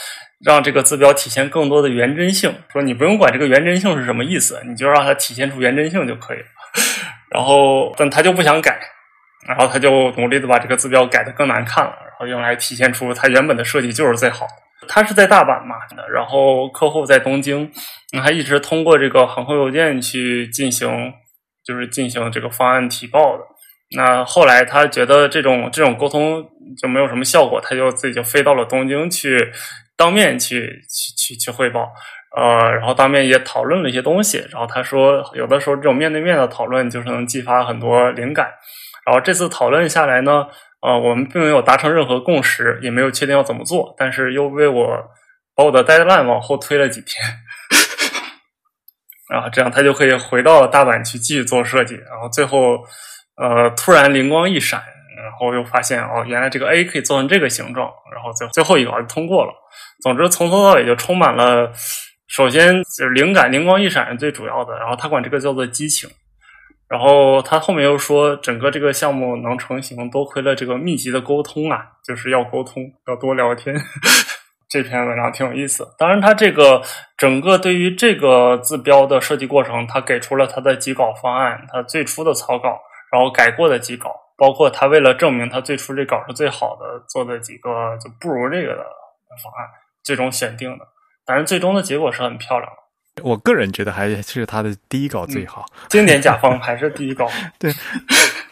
[0.44, 6.44] 让这个字标体现更多的原真性，说你不用管这个原真性是什么意思，你就让它体现出原真性就可以了。
[7.32, 8.78] 然后，但他就不想改，
[9.48, 14.52] 然后他就努力的把这个字标改的更难看了，然后用来体现出他原本的设计就是最好的。
[14.88, 15.76] 他是在大阪嘛，
[16.12, 17.70] 然后客户在东京，
[18.12, 21.12] 他一直通过这个航空邮件去进行，
[21.64, 23.44] 就是进行这个方案提报的。
[23.96, 26.44] 那后来他觉得这种这种沟通
[26.80, 29.52] 就没有什么效果，他就自己就飞到了东京去
[29.96, 31.92] 当面去去去去汇报，
[32.36, 34.38] 呃，然后当面也讨论了一些东西。
[34.50, 38.50] 然后他说，有的时候这种面对面的讨论就是能激发很多灵感。
[39.06, 40.46] 然后这次讨论下来呢，
[40.84, 44.86] 呃，我们并没有达成任何共识，也没有确定要怎么做，但是又为我
[45.54, 47.24] 把我的 deadline 往后推了几天，
[49.30, 51.94] 然 后这样他就可以回到大阪去继续做设计。
[51.94, 52.84] 然后最后。
[53.36, 54.80] 呃，突然灵光一闪，
[55.20, 59.52] 然后又发现哦，原来这个 A 可以做成这个形状，然后最最后一稿就通过了。
[60.04, 61.72] 总之，从头到尾就充满了，
[62.28, 64.78] 首先就是灵感，灵光一闪是最主要的。
[64.78, 66.08] 然后他管这个叫做激情。
[66.88, 73.74] 然后他后面又说，整个这个项目能成型，多亏了这个密集的沟通啊，就是要沟通，要多聊天。
[74.68, 75.86] 这篇文章挺有意思。
[75.98, 76.82] 当然，他这个
[77.16, 82.80] 整个对于这个字标的设计过程，他给出了他的几稿方案，他最初的草稿。
[83.12, 88.84] 然后改过的几稿，包括他为了证明他最初这稿是最好的，做的几个就不如这个的
[89.40, 89.68] 方案，
[90.02, 90.84] 最终选定的。
[91.24, 92.76] 但是最终的结果是很漂亮的。
[93.22, 95.64] 我个人觉得还是他的第一稿最好。
[95.88, 97.30] 经典甲方还是第一稿。
[97.58, 97.72] 对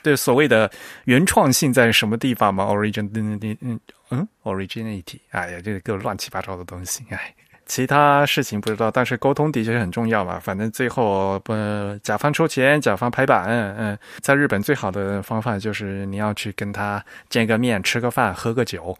[0.02, 0.70] 对，所谓的
[1.04, 3.80] 原创性在什么地方嘛？origin，嗯嗯
[4.10, 5.18] 嗯，originality。
[5.30, 7.34] 哎呀，这个乱七八糟的东西，哎。
[7.64, 10.38] 其他事情不知道，但是沟通的确很重要嘛。
[10.38, 11.54] 反正最后不，
[12.02, 13.46] 甲方出钱，甲方排版。
[13.78, 18.98] 嗯，在日本最好的方法就是你要去跟他见个面，吃个饭，喝个酒。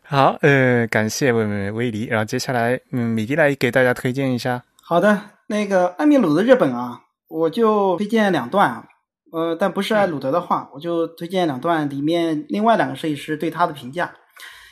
[0.09, 2.05] 好，呃，感谢威威迪。
[2.05, 4.63] 然后接下来，嗯，米迪来给大家推荐一下。
[4.81, 8.85] 好的，那个艾米鲁的日本啊，我就推荐两段啊。
[9.34, 14.13] 呃，但不是艾鲁德的话，我就推荐两段里面另外两个设计师对他的评价。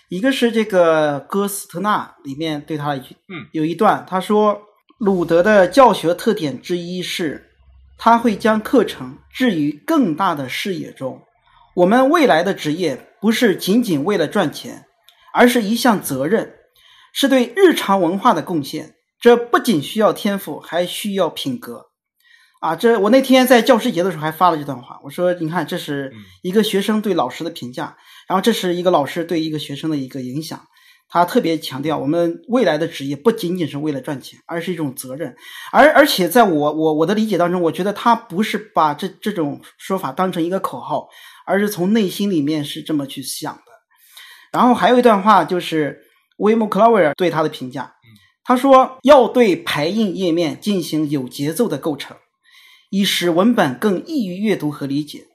[0.08, 4.62] 一个是这个哥斯特纳里面对他一句嗯有一段，他说
[5.00, 7.50] 鲁德的教学特点之一是，
[7.98, 11.22] 他会将课程置于更大的视野中。
[11.76, 14.86] 我们未来的职业不是仅仅为了赚钱，
[15.36, 16.54] 而是一项责任，
[17.14, 18.96] 是对日常文化的贡献。
[19.20, 21.88] 这不仅需要天赋，还需要品格。
[22.62, 27.98] 啊，这我那天在教师节的时候还发了这段话，我说你看，这是一个学生对老师的评价，
[28.30, 30.60] 然后这是一个老师对一个学生的一个影响。
[31.10, 35.36] 他特别强调，我们未来的职业不仅仅是为了赚钱，而是一种责任。
[35.72, 41.10] 而而且在我我我的理解当中，我觉得他不是把这这种说法当成一个口号，
[41.46, 43.75] 而是从内心里面是这么去想的。
[44.56, 46.02] 然后还有一段话，就是
[46.38, 47.94] 威姆·克劳维尔对他的评价，
[48.46, 52.16] 他说要对排印页面进行有节奏的构成，
[52.90, 55.26] 以使文本更易于阅读和理解。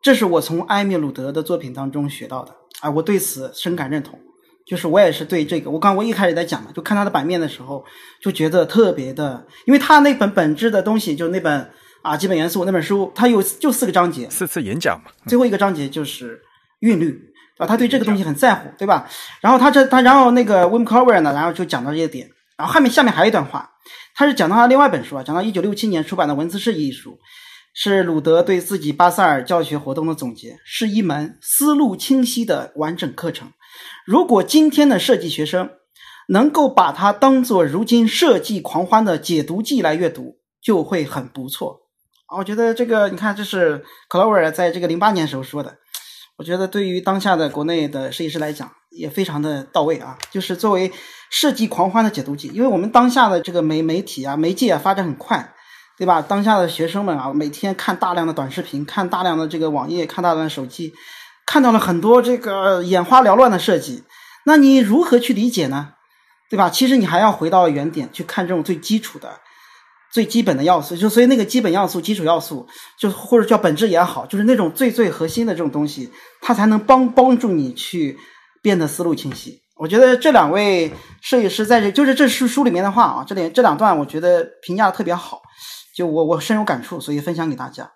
[0.00, 4.16] 这是我从埃米鲁德的作品当中学到的啊，我对此深感认同。
[4.64, 7.84] 就是我也是对这个，我刚我一开始在讲嘛，就看他的版面的时候，
[8.22, 11.70] 就觉得特别的，因为他那本本质的东西，就那本
[12.02, 16.42] 啊基本元素那本书，它有就四个章节，四次演讲嘛，最后一个章节就是
[16.80, 17.18] 韵律
[17.58, 19.08] 啊，他对这个东西很在乎，对吧？
[19.40, 23.70] 然后他这他然后那个 Wim Cover 呢，然后就讲到这些点，然后后面下面还有一段话，
[24.14, 27.12] 他是讲到他另外一本书啊，讲到一九六七年出版的《文字设计艺术》，
[27.74, 33.52] 是鲁德对自己巴塞尔教学活动的总结，是一门思路清晰的完整课程。
[34.06, 35.70] 如果今天的设计学生
[36.28, 41.80] 能够把它当做如今设计狂欢的解读剂来阅读，就会很不错
[42.26, 42.38] 啊！
[42.38, 45.76] 我觉得这个，你看，这是克劳维尔在这个零八年时候说的。
[46.38, 50.16] 我觉得对于当下的国内的设计师来讲，也非常的到位啊！
[50.30, 50.92] 就是作为
[51.30, 55.52] 设计狂欢的解读剂，因为我们当下的这个媒媒体啊、媒介啊发展很快，
[55.96, 56.22] 对吧？
[56.22, 60.94] 当下的学生们啊，每天看大量的短视频，看大量的这个网页，看大量的手机。
[61.44, 64.04] 看到了很多这个眼花缭乱的设计，
[64.44, 65.94] 那你如何去理解呢？
[66.48, 66.70] 对吧？
[66.70, 69.40] 其实你还要回到原点去看这种最基础的、
[70.12, 70.96] 最基本的要素。
[70.96, 72.66] 就所以那个基本要素、基础要素，
[72.98, 76.10] 就或者叫本质也好，就是那种最最核心的这种东西，
[76.40, 78.16] 它才能帮帮助你去
[78.62, 79.60] 变得思路清晰。
[79.76, 85.40] 我觉得这两位设计师在这就是这书书里面的话啊，这里这两段我觉得评价特别好，
[85.96, 87.88] 就我我深有感触，所以分享给大家。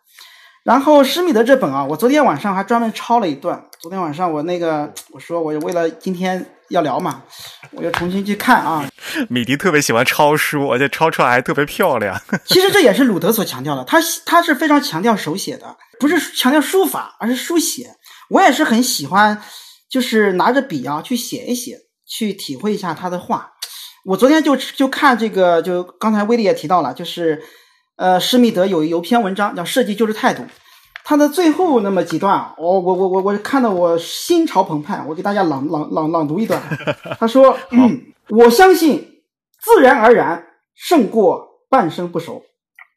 [0.63, 3.69] 然后施密德这本啊，我昨天晚上还专门抄了一段。
[3.81, 7.23] 昨天晚上我那个我说我为了今天要聊嘛，
[7.71, 8.85] 我又重新去看啊。
[9.29, 12.21] 米迪特别喜欢抄书，而且抄出来还特别漂亮。
[12.45, 17.95] 其实这也是鲁德所强调的，他他是非常强调手写的，不是强调书法，而是书写。
[18.31, 19.41] 我也是很喜欢，
[19.89, 23.53] 就是拿着笔啊去写一写，去体会一下他的画。
[24.05, 27.43] 我昨天就就看这个，就刚才威利也提到了，就是。
[27.97, 30.43] 呃，施密德有有篇文章叫《设计就是态度》，
[31.05, 36.63] 他的最后那么几段啊，我我我我我看得我心潮澎湃，我给大家朗朗朗朗读一段。
[37.19, 39.23] 他说：“嗯，我相信
[39.61, 42.43] 自然而然胜过半生不熟，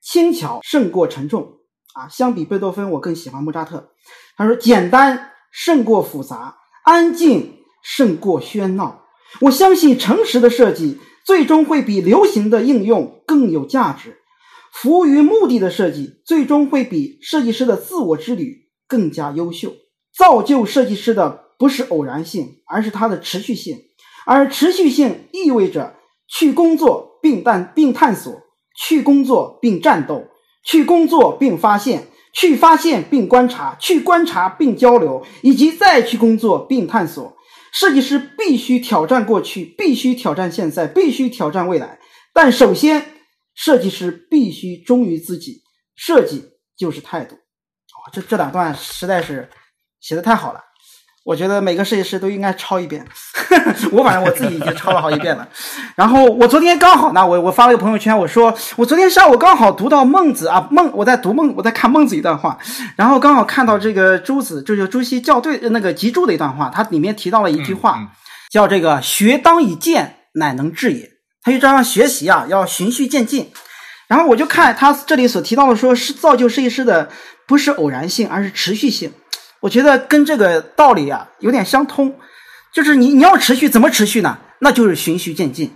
[0.01, 1.53] 轻巧胜过沉重
[1.93, 2.07] 啊。
[2.07, 3.89] 相比贝多芬，我更喜欢莫扎特。
[4.37, 9.01] 他说简单胜过复杂，安静胜过喧闹。
[9.41, 14.21] 我相信诚实的设计最终会比流行的应用更有价值。”
[14.75, 19.71] 服务于目的的设计，最终会比设计师的自我之旅更加优秀。
[20.13, 23.77] 造就设计师的不是偶然性，而是它的持续性。
[24.25, 25.95] 而持续性意味着
[26.27, 28.33] 去工作并探并探索，
[28.77, 30.27] 去工作并战斗，
[30.65, 37.37] 去工作并发现，去发现并观察，去观察并交流，以及再去工作并探索。
[37.71, 41.99] 设计师必须挑战过去，必须挑战现在，必须挑战未来。
[42.33, 43.14] 但首先。
[43.55, 45.63] 设计师必须忠于自己，
[45.95, 47.35] 设计就是态度。
[47.35, 49.49] 哇，这这两段实在是
[50.01, 50.59] 写的太好了，
[51.23, 53.07] 我觉得每个设计师都应该抄一遍。
[53.91, 55.47] 我反正我自己已经抄了好几遍了。
[55.95, 62.59] 然后我昨天刚好呢，我我发了个朋友圈，我说我昨天上午刚好读到孟子啊，孟我在读孟，我在看孟子一段话，
[62.97, 68.11] 然后刚好看到这个朱子，就是朱熹校对那个集注的一段话，它里面提到了一句话，
[68.51, 71.11] 叫这个“学当以见，乃能治也”。
[71.45, 73.49] 他就这样学习啊，要循序渐进。
[74.07, 77.09] 然后我就看他这里所提到的，说是造就设计师的
[77.47, 79.13] 不是偶然性，而是持续性。
[79.61, 82.13] 我觉得跟这个道理啊有点相通。
[82.73, 84.37] 就是你你要持续，怎么持续呢？
[84.59, 85.73] 那就是循序渐进，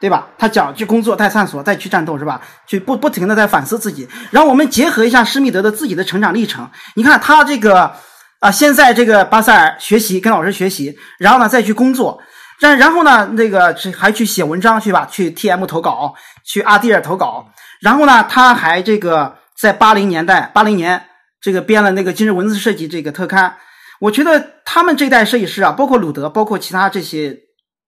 [0.00, 0.28] 对吧？
[0.36, 2.42] 他讲去工作，再探索，再去战斗，是吧？
[2.66, 4.06] 去不不停的在反思自己。
[4.30, 7.94] 然后我们结合一下施密德的自己的成长历程，你看他这个
[8.40, 12.20] 啊，先在这个巴塞尔学习，跟老师学习，然后呢再去工作。
[12.58, 16.14] 然然后呢，那个还去写文章去吧，去 T M 投稿，
[16.44, 17.48] 去阿迪尔投稿。
[17.80, 21.04] 然后呢，他还这个在八零年代，八零年
[21.40, 23.56] 这个编了那个今日文字设计这个特刊。
[24.00, 27.36] 我觉得他们这代设计师啊，包括鲁德，包括其他这些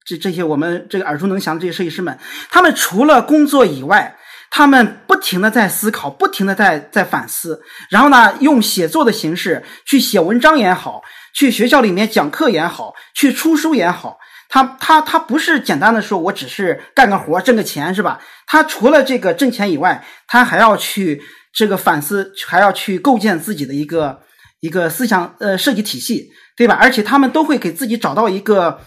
[0.04, 2.18] 这这些我们这个耳熟能详的这些设计师们，
[2.50, 4.16] 他们除了工作以外，
[4.50, 7.62] 他们不停的在思考，不停的在在反思。
[7.90, 11.02] 然后呢，用写作的形式去写文章也好，
[11.34, 14.18] 去学校里面讲课也好，去出书也好。
[14.54, 18.20] 他他他不是简单的说，我只是干个活挣个钱是吧？
[18.46, 21.20] 他除了这个挣钱以外，他还要去
[21.52, 24.20] 这个反思，还要去构建自己的一个
[24.60, 26.78] 一个思想呃设计体系，对吧？
[26.80, 28.78] 而且他们都会给自己找到一个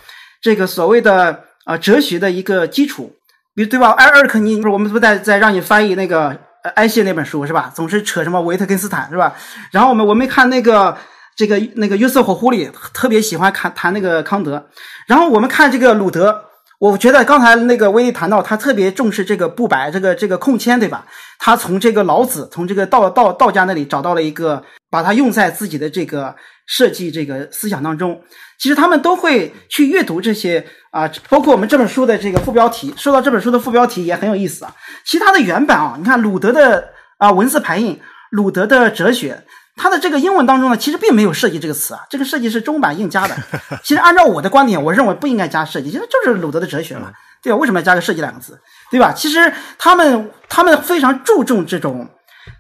[0.42, 3.18] 这个所谓的啊哲学的一个基础，
[3.54, 3.92] 比如对吧？
[3.92, 6.40] 艾尔克尼我们不在在让你翻译那个
[6.76, 7.70] 埃谢那本书是吧？
[7.76, 9.36] 总是扯什么维特根斯坦是吧？
[9.72, 10.98] 然后我们我们看那个
[11.38, 14.68] 这个那个约瑟夫胡里特别喜欢看谈那个康德，
[15.06, 16.44] 然后我们看这个鲁德。
[16.80, 21.08] 我觉得刚才那个威利谈到，他特别重视这个不白，这个这个空签，对吧？
[21.40, 26.36] 他从这个老子，从这个道道道家那里找到了一个，把它用在自己的这个
[26.68, 28.22] 设计这个思想当中。
[28.60, 32.94] 其实他们都会去阅读这些啊，包括我们这本书的这个副标题。
[32.96, 34.76] 说到这本书的副标题也很有意思啊。
[35.04, 38.00] 其他的原版啊，你看鲁德的啊文字排印，
[38.30, 39.44] 鲁德的哲学。
[39.78, 43.38] 它的这个英文当中呢，其实并没有“设计”这个词啊， 这个“设计”是中文版硬加的。
[43.84, 47.58] 其实按照我的观点，我认为不应该加“设计”，其实就是鲁德的哲学嘛，对吧？
[47.58, 48.60] 为什么要加个“设计”两个字，
[48.90, 49.14] 对吧？
[49.14, 52.10] 其实他们他们非常注重这种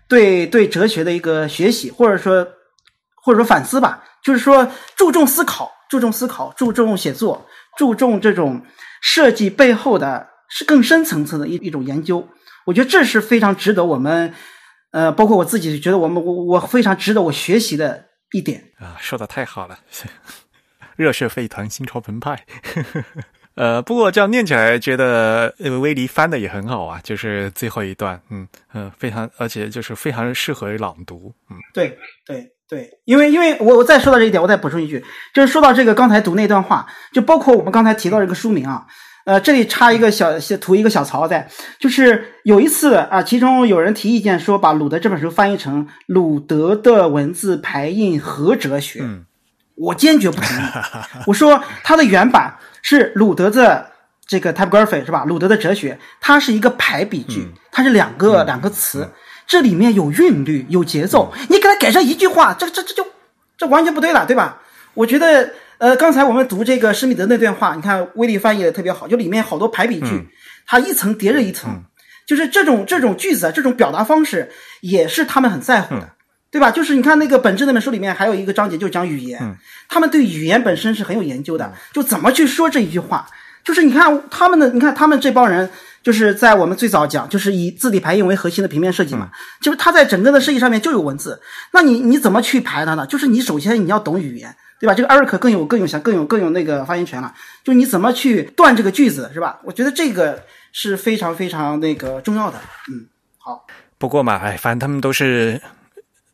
[0.07, 2.47] 对对哲学的一个学习，或者说
[3.15, 8.61] 或者说反思吧，就是说注重思考，注重思考，注重写作，注重这种
[9.01, 12.27] 设计背后的是更深层次的一一种研究。
[12.65, 14.33] 我觉得这是非常值得我们。
[14.97, 19.77] 呃，包括我自己觉得我们我我非常值得我学习的一点啊，说的太好了，
[20.97, 22.43] 热血沸腾，心潮澎湃。
[23.53, 31.95] 呃，不过这样念起来，觉得威尼翻的也很好啊，就是最后一段，嗯嗯，非常，而且就是非常适合朗读，嗯，对
[32.25, 35.05] 对对，因为因为我我再说到这一点，我再补充一句，
[35.35, 38.87] 就是说到这个刚才读那段话，就包括我们刚才提到这个书名啊。
[39.27, 49.03] 呃，这里插一个小小图，一个小槽在，就是有一次啊，其中有人提意见说，把鲁德这本书翻译成鲁德的文字排印和哲学，
[49.75, 50.61] 我坚决不同意。
[51.27, 53.91] 我说它的原版是鲁德的
[54.25, 55.25] 这个 typography 是吧？
[55.25, 59.11] 鲁德的哲学，它是一个排比句，它是两个两个词，
[59.45, 63.05] 这里面有韵律，有节奏，你给它改成一句话，这这这就
[63.57, 64.61] 这完全不对了，对吧？
[64.93, 65.51] 我觉得。
[65.79, 70.27] 呃，刚才我们读这个施密德那段话，你看威利翻译的特别好，就里面好多排比句，
[70.65, 71.83] 它一层叠着一层，
[72.25, 74.49] 就是这种这种句子啊，这种表达方式
[74.81, 76.13] 也是他们很在乎的，
[76.49, 76.71] 对吧？
[76.71, 79.55] 就是你看那个本质那本书里面还有一个章节就讲语言，
[79.87, 83.27] 他们对语言本身是很有研究的，就怎么去说这一句话，
[83.63, 85.69] 就是你看他们的，你看他们这帮人
[86.01, 89.29] 就是在我们最早讲，就是以字体排印为核心的平面设计嘛，
[89.61, 91.39] 就是它在整个的设计上面就有文字，
[91.71, 93.05] 那你你怎么去排它呢？
[93.05, 94.55] 就是你首先你要懂语言。
[94.79, 94.93] 对吧？
[94.93, 97.33] 这个艾瑞克更有更有想更有更有那个发言权了。
[97.63, 99.59] 就你怎么去断这个句子，是吧？
[99.63, 102.59] 我觉得这个是非常非常那个重要的。
[102.89, 103.65] 嗯，好。
[103.97, 105.59] 不过嘛，哎，反正他们都是，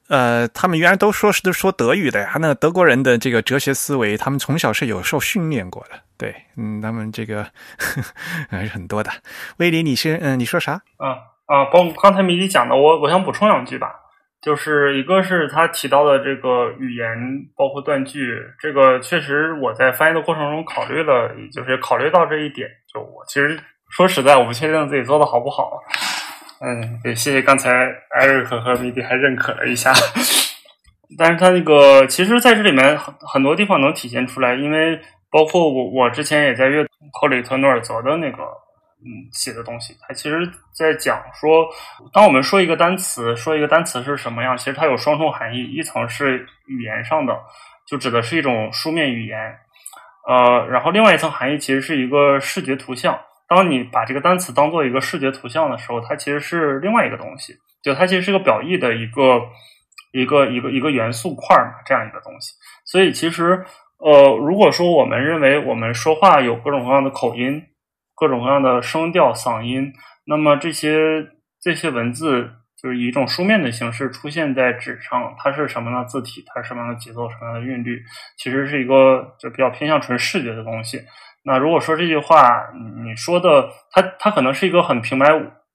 [0.10, 2.36] 呃，他们原来都说是都说德语的呀。
[2.42, 6.00] 那德国人的这个哲学思维，他们从小是有受训练过的。
[6.18, 7.48] 对，嗯，他们这个
[8.52, 9.10] 还是很多的。
[9.58, 10.74] 威廉，你是嗯，你说啥？
[10.98, 14.03] 啊啊，包括刚才米迪讲的，我我想补充两句吧。
[14.44, 17.08] 就是一个是他提到的这个语言，
[17.56, 22.68] 包括断句，这个确实我在翻译的过程中考虑了，就是考虑到这一点。
[22.94, 23.58] 就我其实
[23.90, 25.80] 说实在，我不确定自己做的好不好。
[26.60, 27.72] 嗯，也谢谢刚才
[28.10, 29.94] 艾瑞克和米迪还认可了一下。
[31.18, 35.00] 但是他那个其实在这里面很很多地方能体现出来，因为
[35.32, 38.44] 包括我我之前也在阅克里特诺尔泽的那个。
[39.06, 41.68] 嗯，写的东西，它其实在讲说，
[42.14, 47.38] 当我们说一个单词，说一个单词是什么样，其实它有双重含义，一层是语言上的，
[47.86, 49.38] 就指的是一种书面语言，
[50.26, 53.20] 呃，然后另外一层含义其实是一个视觉图像。
[53.46, 59.42] 当你把这个单词当做一个视觉图像的时候，它其实是另外一个东西，就它其实是个表意的一个
[60.14, 62.54] 一个一个一个元素块嘛，这样一个东西。
[62.86, 63.66] 所以其实，
[63.98, 67.62] 呃，如果说我们认为我们说话有各种各样的口音。
[68.16, 69.92] 各种各样的声调、嗓音，
[70.26, 71.28] 那么这些
[71.62, 76.04] 这些文字就是以一种书面的形式出现在纸上，它是什么呢？
[76.06, 78.02] 字体，它是什么样的节奏、什么样的韵律？
[78.38, 81.02] 其实是一个就比较偏向纯视觉的东西。
[81.44, 82.70] 那如果说这句话
[83.04, 85.28] 你说的，它它可能是一个很平白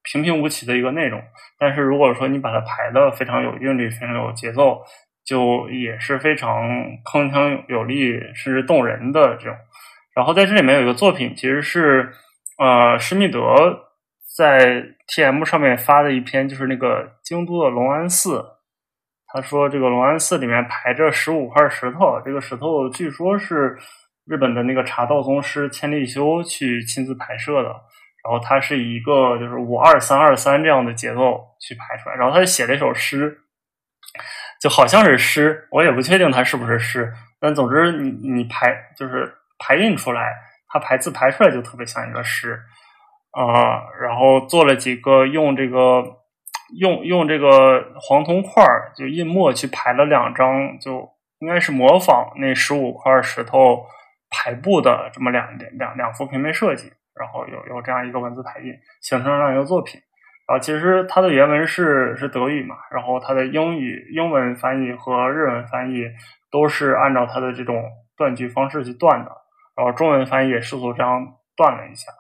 [0.03, 1.23] 平平无奇的一个内容，
[1.59, 4.83] 但是如果说你把它排的非常有韵律、非常有节奏，
[5.25, 6.69] 就也是非常
[7.05, 9.57] 铿锵有力，甚至动人的这种。
[10.15, 12.13] 然后在这里面有一个作品，其实是。
[12.59, 13.41] 呃，施密德
[14.37, 18.45] 在 T M 上面发的一篇，就是那个京都的龙安寺。
[19.29, 23.79] 他说，这个龙安寺里面排着十五块石头，这个石头据说是
[24.27, 27.69] 日本的那个茶道宗师千利休去亲自拍摄的。
[28.25, 32.17] 然后他是以一个就是五二三二三这样的节奏去排出来。
[32.17, 33.39] 然后他就写了一首诗，
[34.61, 37.13] 就好像是诗，我也不确定它是不是诗。
[37.39, 40.35] 但总之，你你排就是排印出来。
[40.69, 42.61] 他排字排出来就特别像一个诗，
[43.33, 46.05] 啊，然后做了几个用这个
[46.79, 51.09] 用用这个黄铜块儿就印墨去排了两张，就
[51.41, 53.87] 应该是模仿那十五块石头
[54.31, 60.01] 排布的这么两两两两幅平面设计，然后有有这样一个文字排印，形成了这样一个作品。
[60.47, 66.05] 啊其实它的原文是是德语嘛，然后它的英语英文翻译和日文翻译
[66.51, 67.85] 都是按照它的这种
[68.17, 69.31] 断句方式去断的，
[69.79, 71.25] 然后中文翻译也试图这样
[71.57, 72.11] 断了一下。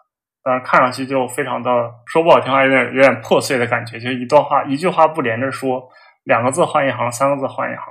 [0.44, 1.70] 但是看上去就非常的
[2.06, 5.90] 说不好听，还有点有点破碎的感觉，就一段话一句话不连着说，
[6.22, 7.85] 两个字换一行，三个字换一行。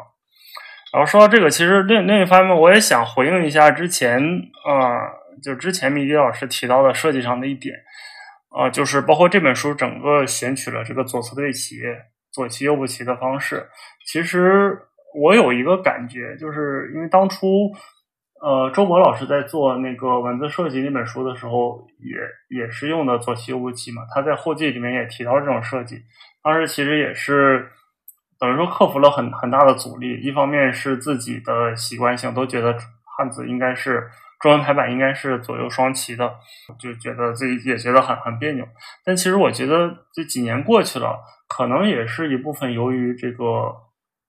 [0.93, 4.17] 然后说到这个，其实另另一方面，我也想回应一下之前，
[4.65, 5.01] 呃，
[5.43, 7.75] 就之前米迪老师提到的设计上的一点，
[8.57, 11.75] 呃，就是包括这本书整个选取了这个左侧对齐、
[12.31, 13.67] 左齐右不齐的方式。
[14.07, 14.79] 其实
[15.13, 17.71] 我有一个感觉，就是因为当初。
[18.39, 24.03] 呃，周博老师在做那个文字设计那本书的时候，也也是用的左齐右齐嘛。
[24.13, 26.03] 他在后记里面也提到这种设计，
[26.43, 27.67] 当时其实也是
[28.39, 30.21] 等于说克服了很很大的阻力。
[30.21, 32.77] 一方面是自己的习惯性，都觉得
[33.17, 34.07] 汉字应该是
[34.39, 36.35] 中文排版应该是左右双齐的，
[36.79, 38.63] 就觉得自己也觉得很很别扭。
[39.03, 43.86] 但其实我觉得这几年过去了，可能也是一部分由于这个。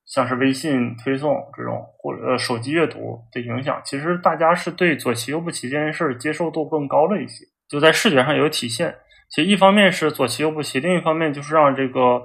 [0.09, 8.97] 像是微信推送这种或者手机阅读的影响，其实大家是对左齐右不齐这件事儿接受度更高了一些，就在视觉上有体现。
[9.28, 12.22] 其实一方面是左齐右不齐，另一方面就是让这个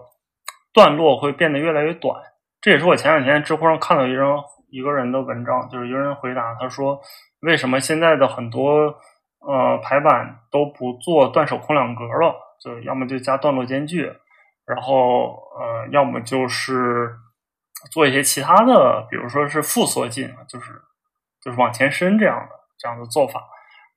[0.73, 2.15] 段落会变得越来越短。
[2.61, 4.25] 这也是我前两天知乎上看到一人
[4.69, 7.01] 一个人的文章，就是一个人回答他说，
[7.41, 8.95] 为什么现在的很多
[9.45, 12.33] 呃排版都不做断手空两格了，
[12.63, 14.09] 就要么就加段落间距，
[14.65, 17.11] 然后呃要么就是。
[17.91, 20.71] 做一些其他的，比如说是负缩进，就是
[21.41, 23.43] 就是往前伸这样的这样的做法。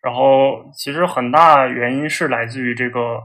[0.03, 3.23] 然后其实很大原因是来自于这个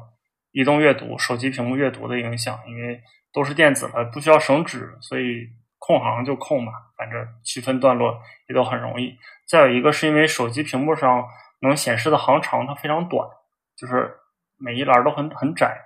[0.51, 3.01] 移动阅读、手机屏幕阅读的影响，因为
[3.33, 5.47] 都是电子的，不需要省纸，所以
[5.77, 9.15] 空行就空嘛，反正区分段落也都很容易。
[9.47, 11.25] 再有一个是因为手机屏幕上
[11.61, 13.27] 能显示的行长它非常短，
[13.75, 14.17] 就是
[14.57, 15.81] 每一栏都很很窄，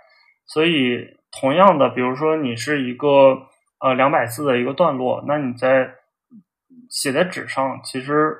[0.45, 3.47] 所以同样的，比如说你是一个。
[3.85, 5.93] 呃，两百字的一个段落，那你在
[6.89, 8.35] 写在纸上，其实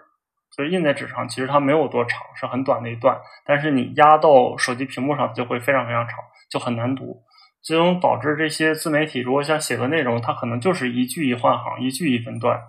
[0.58, 3.16] 就印在纸上，其实它没有多长，是很短的一段。
[3.46, 6.18] 但是你压到手机屏幕上，就会非常非常长，
[6.50, 7.22] 就很难读。
[7.62, 12.60] 最终导致这些自媒体如果想写个内容，它可能就是一句一换行，一句一分段。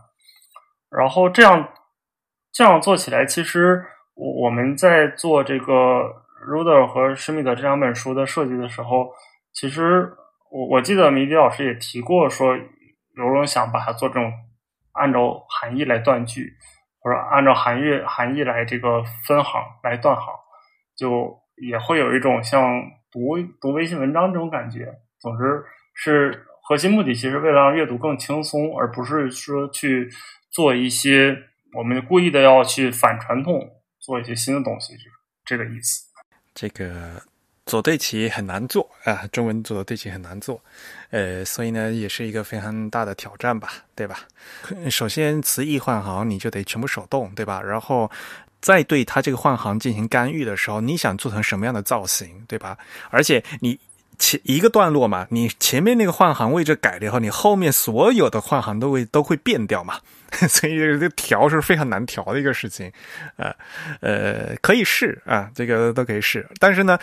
[0.91, 1.71] 然后这样
[2.53, 9.15] 这样做起来，其实我我们在做这个 Ruder 和施密德这两本书的设计的时候，
[9.55, 10.13] 其实。
[10.51, 12.57] 我我记得米迪老师也提过，说
[13.15, 14.33] 刘荣想把它做这种
[14.93, 16.53] 按照含义来断句，
[17.01, 20.25] 或者按照含义含义来这个分行来断行，
[20.97, 24.95] 就也会有一种像读读微信文章这种感觉。
[25.21, 25.65] 总之
[25.95, 30.09] 是核心目的，其实为了让阅读更轻松，而不是说去
[30.51, 31.37] 做一些
[31.75, 33.69] 我们故意的要去反传统，
[33.99, 34.95] 做一些新的东西，
[35.45, 36.05] 这个意思。
[36.55, 37.23] 这个。
[37.67, 40.63] 左对齐很难做啊，中文左对齐很难做，
[41.11, 44.21] 呃，所以呢，也是一个非常大的挑战吧，对吧？
[44.89, 47.61] 首先词义换行你就得全部手动，对吧？
[47.61, 48.09] 然后
[48.61, 52.79] 再对它这个换行进行干预的时候，你想做成什么样的造型，对吧？
[53.11, 53.77] 而且你
[54.17, 59.99] 前一个段落嘛，你前面那个换行位置改了以后，你后面所有的换行都会都会变掉嘛，
[60.49, 62.93] 所以这调是非常难调的一个事情，
[63.39, 63.53] 呃
[64.01, 66.97] 呃，可以试啊，这个都可以试，但是呢。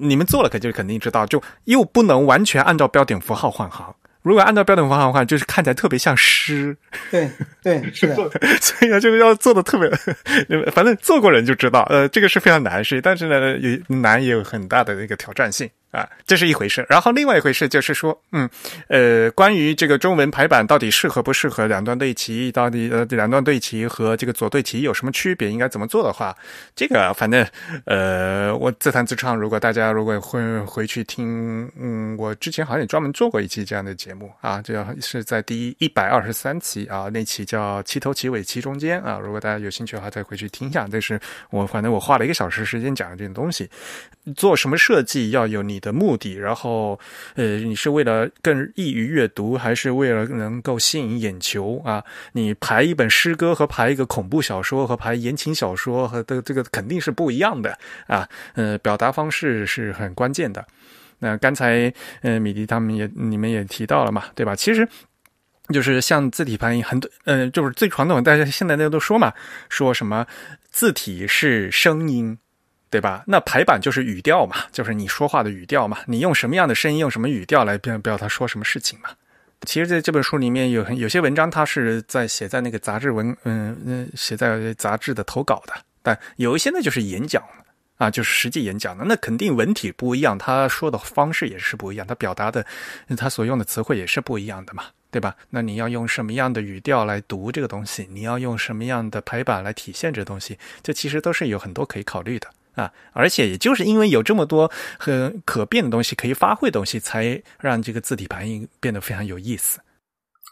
[0.00, 3.94] 你们做了，可就肯定知道，就又不能完全按照标点符号换行。
[4.22, 6.76] 如果按照标点符号换，就是看起来特别像诗。
[7.10, 7.30] 对
[7.62, 8.14] 对， 是的。
[8.60, 9.88] 所以呢，这个要做的特别，
[10.72, 15.68] 反正做过人就知道，呃，这个是非常难的事，但是呢，也难也有很大的那个挑战性。
[15.90, 16.86] 啊，这是一回事。
[16.88, 18.48] 然后另外一回事就是说，嗯，
[18.88, 26.32] 呃，关于这个中文排版到底适合不适合两段对齐，到底呃两段对齐和这个左对齐有什么区别，应该怎么做的话，
[26.76, 27.44] 这个反正
[27.86, 29.36] 呃，我自弹自唱。
[29.36, 39.18] 如果大家如果会回去听，嗯，我之前好像也专门做过一期这样的节目啊，这是在第一百二十三期啊，那期叫齐头齐尾齐中间啊。
[39.20, 40.86] 如果大家有兴趣的话，再回去听一下。
[40.86, 41.18] 这是
[41.50, 43.68] 我反正我花了一个小时时间讲的这种东西，
[44.36, 45.79] 做什么设计要有你。
[45.80, 46.98] 的目的，然后，
[47.34, 52.04] 呃，你是为了更易于阅读，还是为了能够吸引眼球啊？
[52.32, 57.76] 你排一本诗歌和排一个恐怖小说和排言情小说和的这个肯定是不一样的
[58.06, 58.28] 啊。
[58.54, 60.64] 呃，表达方式是很关键的。
[61.18, 61.92] 那刚才，
[62.22, 64.56] 呃，米迪他们也你们也提到了嘛，对吧？
[64.56, 64.88] 其实
[65.72, 69.32] 就是像字体排印，很多，呃，就是最传统，大家现在那都说嘛，
[69.68, 70.26] 说什么
[70.70, 72.38] 字体是声音。
[72.90, 73.22] 对吧？
[73.26, 79.10] 那排版就是语调嘛，就是你说话的语调嘛，你用什么样的声音，用什么语调来表表达说什么事情嘛。
[79.66, 87.44] 其实，在这本书里面有有些文章，它是在写在那个杂志文，嗯嗯，写在杂志的投稿的，但有一些呢就是演讲
[87.98, 92.64] 啊，就是实际演讲的，那肯定文体不一样，他说的方式也是不一样，他表达的，
[93.18, 95.36] 他所用的词汇也是不一样的嘛，对吧？
[95.50, 98.08] 那你要用什么样的语调来读这个东西？
[98.10, 100.58] 你要用什么样的排版来体现这东西？
[100.82, 102.48] 这其实都是有很多可以考虑的
[102.80, 102.92] 啊！
[103.12, 109.80] 而且也就是因为有这么多很可变的东西，可以发挥的东西，才让这个字体排印变得非常有意思。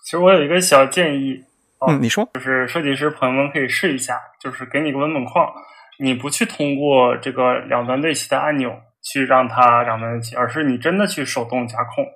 [0.05, 1.43] 其实我有一个小建议，
[1.87, 5.47] 嗯，你说，就是设计师朋友们可以试一下，就是给你个文本框。
[6.01, 8.73] 你不去通过这个两端对齐的按钮
[9.03, 12.07] 去让它两端对齐，而是你真的去手动加控，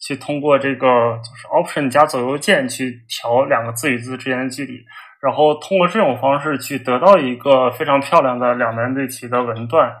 [0.00, 4.82] 去通过这个就是 Option 加左右键去调两个字与字之间的距离，
[5.26, 9.92] 然后通过这种方式去得到一个非常漂亮的两端对齐的文段。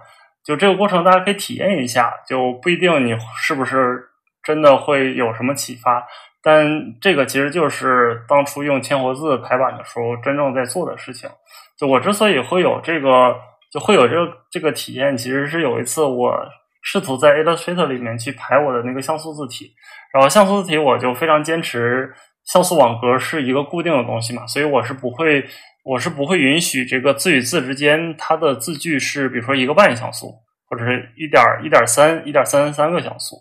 [0.44, 4.00] 就这个过程，大家可以体验一下，就不一定你是不是
[4.44, 6.06] 真的会有什么启发，
[6.40, 6.64] 但
[7.00, 11.28] 这个其实就是当初用千活字排版的时候真正在做的事情。
[11.76, 13.34] 就我之所以会有这个，
[13.72, 16.32] 就会有这个这个体验，其实是有一次我
[16.80, 19.72] 试图在 Illustrator 里面去排我的那个像素字体，
[20.12, 22.14] 然后像素字体我就非常坚持
[22.46, 25.44] 像素网格是一个固定的东西嘛，所以我是不会，
[25.84, 30.32] 我是不会允许这个字与字之间它的字距是比如说一个半像素
[30.68, 33.36] 或者是一点一点三一点三三个像素，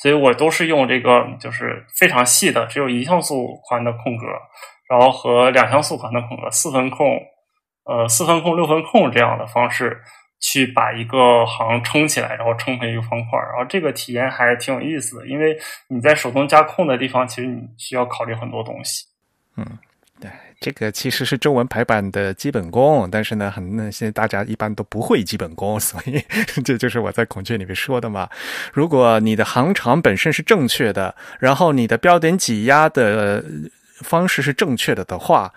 [0.00, 4.26] 所以我都是用这个就是非常细的只有一像素宽的空格，
[4.88, 7.18] 然后和两像素宽的空格四分空。
[7.82, 10.00] 呃，四分空、六分空这样的方式
[10.40, 15.26] 去把一个行撑起来，然后撑成一个方块，然后这个体验还挺有意思的。
[15.26, 15.56] 因为
[15.88, 19.04] 你在手动加空的地方，其实你需要考虑很多东西。
[19.56, 19.66] 嗯，
[20.18, 26.24] 对，这个其实是中文排版的基本功，但是呢，很那些大家一般都不会基本功，所以
[26.64, 28.26] 这就是我在孔雀里面说的嘛。
[28.72, 33.44] 如果你的行长本身是正确的，然后你的标点挤压的
[33.96, 35.52] 方式是正确的的话。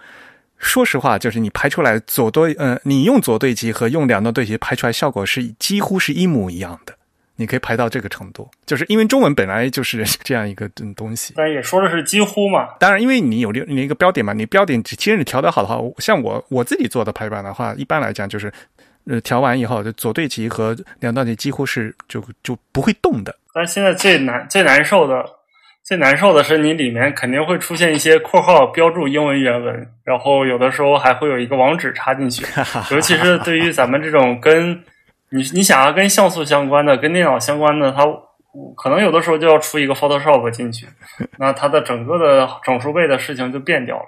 [0.63, 6.95] 说实话，就是你排出来左对，呃，你用左对齐和用两段对齐排出来效果是几乎是一模一样的。
[7.35, 11.33] 你可以排到这个程度，就是因为中文本来就是这样一个东西。
[11.35, 12.69] 但也说的是几乎嘛。
[12.79, 18.53] 当然，因为你有你一个标点嘛，你标点其实你调的好的话，像我我自己做的排版的话，一般来讲就是，
[19.07, 23.35] 呃，调完以后就左对齐和两段对几乎是就就不会动的。
[23.51, 25.25] 但现在最难最难受的。
[25.83, 32.45] 最难受的是，你里面肯定会出现一些括号标注英文原文，然后有的时候还会有一个网址插进去。
[32.89, 34.81] 尤其是对于咱们这种跟
[35.29, 38.05] 你你想要跟像素相关的、跟电脑相关的，它
[38.77, 40.87] 可能有的时候就要出一个 Photoshop 进去，
[41.37, 44.05] 那它的整个的整数倍的事情就变掉了。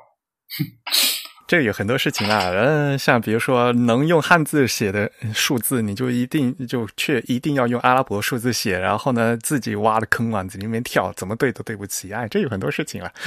[1.48, 13.12] 这有很多事情啊，嗯，像比如说能用汉字写的数字，你就一定就却一定要用阿拉伯数字写，然后呢自己挖的坑往里面跳，怎么对都对不起，哎，这有很多事情了。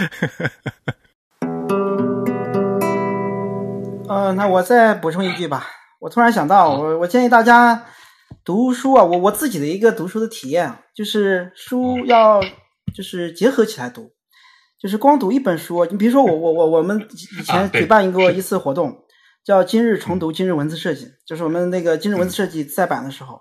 [4.09, 5.69] 呃，那我再补充一句吧，
[6.01, 7.85] 我突然想到，我我建议大家
[8.45, 12.41] 读书啊，我我自己的一个读书的体验，就是书要
[12.93, 14.11] 就是结合起来读。
[14.81, 18.97] 就是光读一本书，你比如说我我我我们以前举办一个一次活动，
[19.45, 23.41] 叫今日重读今日文字设计，就是我们那个今日文字设计再版的时候，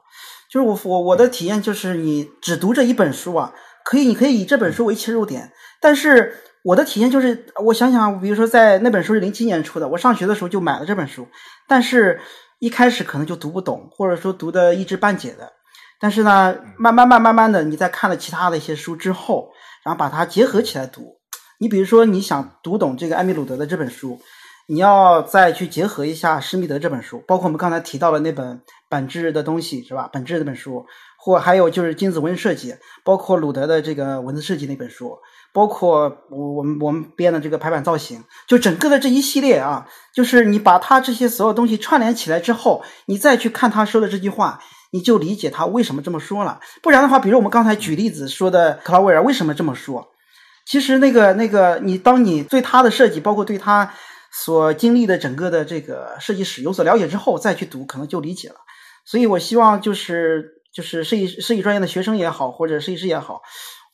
[0.52, 3.54] 就是我我我的体验就是你只读这一本书啊，
[3.86, 6.34] 可以你可以以这本书为切入点，但是
[6.64, 11.28] 我的体验就是我想想，比如说在那本书是零七年出的，我上学的时候就买了这本书，
[11.68, 12.20] 但是
[12.58, 15.54] 一开始可能就读不懂，或者说读的一知半解的，
[16.00, 19.50] 但是呢，慢慢慢慢慢的你在看了其他的一些书之后，
[19.86, 21.17] 然后把它结合起来读。
[21.60, 24.20] 你比如说，你想读懂这个艾米鲁德的这本书，
[24.68, 30.08] 你要再去结合一下施密德这本书，包括我们刚才提到的那本本质的东西，是吧？
[30.14, 30.86] 本质这本书，
[31.18, 35.18] 或还有就是金子文设计，包括鲁德的这个文字设计那本书，
[35.52, 44.60] 包括我我们我们编的这个排版造型，就整个的这一系列啊，就是你把他这些所有东西串联起来之后，你再去看他说的这句话，
[44.92, 46.60] 你就理解他为什么这么说了。
[46.84, 50.10] 不然的话，比如我们刚才举例子说的克劳威尔为什么这么说？
[50.70, 53.94] 其实那个那个，你当你对他的设计，包括对他
[54.32, 58.56] 所经历的整个的这个设计史有所了解之后，再去读，可能就理解了。
[59.06, 63.42] 所以我希望就是就是设计设计专业的学生也好，或者设计师也好，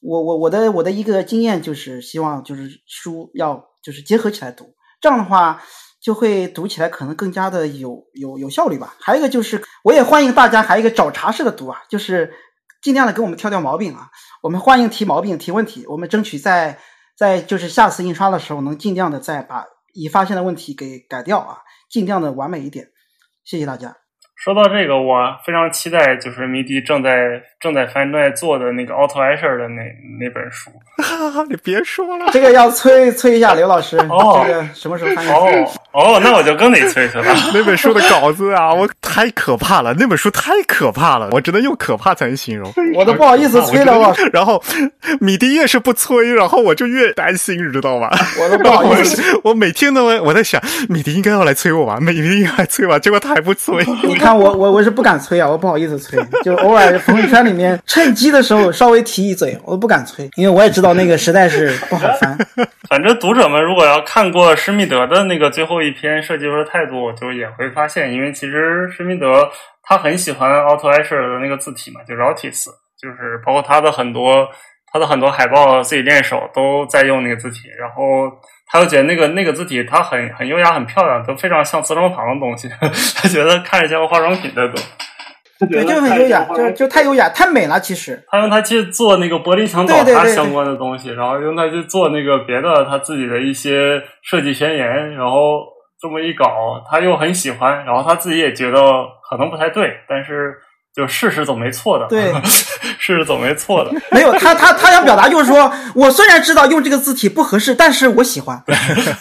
[0.02, 5.62] 我我我的我的一个经验就是希望就是书要就是结合起来读，这样的话
[6.02, 8.96] 就会读起来可能更加的有有有效率吧。
[9.00, 12.34] 还有一个就是，我也欢迎大家还有一个找茬式的读啊，就是
[12.82, 14.10] 尽量的给我们挑挑毛病啊。
[14.44, 16.78] 我们欢迎提毛病、提问题，我们争取在
[17.16, 19.64] 在就是下次印刷的时候，能尽量的再把
[19.94, 21.60] 已发现的问题给改掉啊，
[21.90, 22.88] 尽量的完美一点。
[23.46, 23.96] 谢谢大家。
[24.36, 25.16] 说到这个，我
[25.46, 29.82] 非常期待，就是迷迪正在正在翻正在做的那个 Auto Asher 的那
[30.20, 30.72] 那本书。
[31.02, 35.30] 哈哈你别说了，这个要催催一下刘老师，哦这个什么时候翻译？
[35.30, 37.28] 哦哦，那我就更得催催了。
[37.54, 42.74] 那本书的稿子啊，我太可怕了，那本书太可怕了，我只能用可怕才能形容。
[42.96, 44.62] 我都不好意思催了，我然后
[45.20, 48.10] 米迪越是不催，然后我就越担心，你知道吗？
[48.42, 49.22] 我都不好意思。
[49.44, 50.60] 我我每天都我在想，
[50.90, 53.86] 米迪应该要来催我吧，米迪应该来催吧，结果他还不催。
[54.02, 62.36] 你看我我我是不敢催啊，我不好意思催，就偶尔朋友圈里面趁机的时候稍微提一嘴，我都不敢催，因为我也知道那个实在是不好翻。
[62.90, 69.50] 反正读者们如果要看过施密德的那个最后一篇设计师态度，就也会发现，因为其实施密德
[69.84, 72.66] 他很喜欢 Auto Asher 的那个字体嘛，就 Rotis，
[73.00, 74.48] 就是包括他的很多
[74.92, 78.32] 他的很多海报自己练手都在用那个字体，然后
[78.68, 82.70] 他又觉得那个那个字体它很很优雅、很漂亮，都非常像资生堂的东西，
[83.16, 84.82] 他觉得看着像个化妆品在走。
[85.70, 87.80] 对，就很优雅，就就太优雅，太美了。
[87.80, 95.64] 其实他用它去做那个玻璃墙倒对对对对塌相关的东西，然后用它去做那个别的他自己的一些设计宣言，然后
[96.04, 98.78] 这么一搞，他又很喜欢，然后他自己也觉得
[99.30, 100.54] 可能不太对，但是
[100.94, 102.34] 就试试总没错的，对，
[103.00, 103.92] 试试总没错的。
[104.12, 108.62] 没有他他他想表达就是说，我虽然知道用这个字体不合适，但是我喜欢。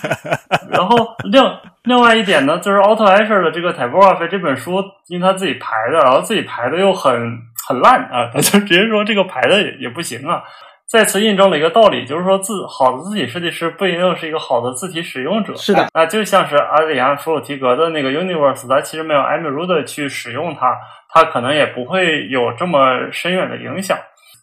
[0.73, 0.97] 然后
[1.31, 1.41] 另
[1.85, 7.13] 另外一点呢，就是 Otto Asher 的这个 Typography 这本书，因为他自己排的，然后自己排的又很
[7.69, 10.43] 很烂啊，他就直接说这个排的也也不行啊。
[10.93, 15.55] 再次印证了一个道理，就是说字好的字体设计师不一定是一个好的字体使用者。
[15.57, 20.77] 是的，那就像是阿里安·弗鲁提格的那个 Universe，它其实没有 a m i r u d 去使用它，
[21.09, 23.97] 它可能也不会有这么深远的影响。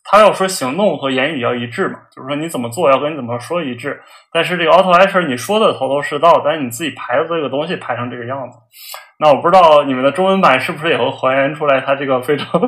[0.04, 4.02] 他要说行动和言语要一致嘛，就是说你怎么做要跟你怎么说一致。
[4.34, 8.58] 但是这个 Auto Asher 你说的头头是道，但是你自己排的这个东西排成这个样子，
[9.20, 12.60] 那我不知道你们的中文版是不是也会还原出来它这个非常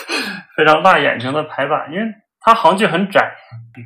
[0.56, 2.06] 非常辣眼睛的排版，因为
[2.46, 3.20] 它行距很窄。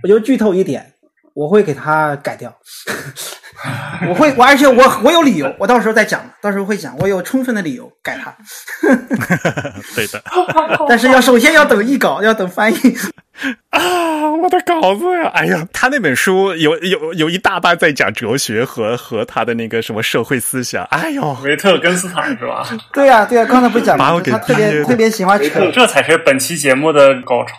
[0.03, 0.93] 我就剧透一点，
[1.35, 2.55] 我会给它改掉。
[4.09, 8.35] 我会，我而且我我有理由，我到时候再讲，到时候会讲，我有充分的理由改它。
[9.97, 10.23] 对的
[10.89, 12.77] 但是要首先要等译稿，要等翻译。
[13.71, 15.31] 啊，我的稿子呀！
[15.35, 20.85] 哎呀，他那本书有有有一大半在讲哲学和和他的那个什么社会思想。
[20.91, 22.67] 哎呦，维特根斯坦是吧？
[22.93, 24.39] 对呀、对呀、刚才不是讲把我给了？
[24.39, 25.71] 他特别特别喜欢扯。
[25.71, 27.55] 这才是本期节目的高潮。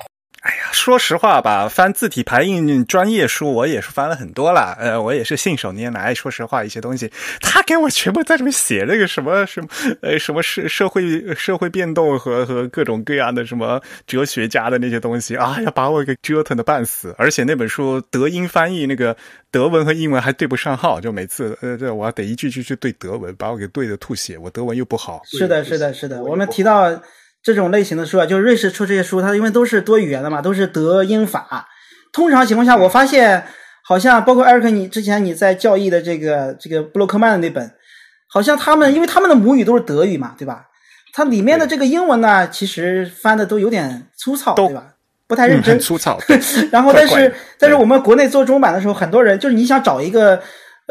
[0.52, 6.14] 哎呀，说实话吧，翻字体排印专业书我也是翻了很多了，呃，我也是信手拈来。
[6.14, 7.10] 说实话，一些东西
[7.40, 9.70] 他给我全部在这边写那个什么什么
[10.02, 17.16] 呃什么社社会社会变动和和各种各样的什么哲学家的那些东西，啊，要把我给折腾的半死。
[17.18, 19.16] 而且那本书德英翻译，那个
[19.52, 24.38] 德文和英文还对不上号，就每次呃这我要得一句句去对德文，把我给对的吐血。
[24.38, 26.22] 我德文又不好，是的，是的，是的。
[26.22, 26.92] 我们提到
[27.44, 31.68] 这种类型的书啊，就是瑞士出这些书，它因为都是多语言的嘛，都是德英法。
[32.14, 33.46] 通常情况下，我发现
[33.84, 37.72] 好像包括艾瑞克，你之前你在教义的这个这个布洛克曼的那本，
[38.28, 40.68] 好像他们因为他们的母语都是德语嘛，对吧？
[41.14, 44.94] 它里面的这个英文呢，其实翻的都有点粗糙，对吧？
[45.28, 45.80] 不太认真嗯很。
[45.80, 46.18] 粗糙。
[46.72, 50.42] 然后，但是但是我们国内做中版的时候，很多人就是你想找一个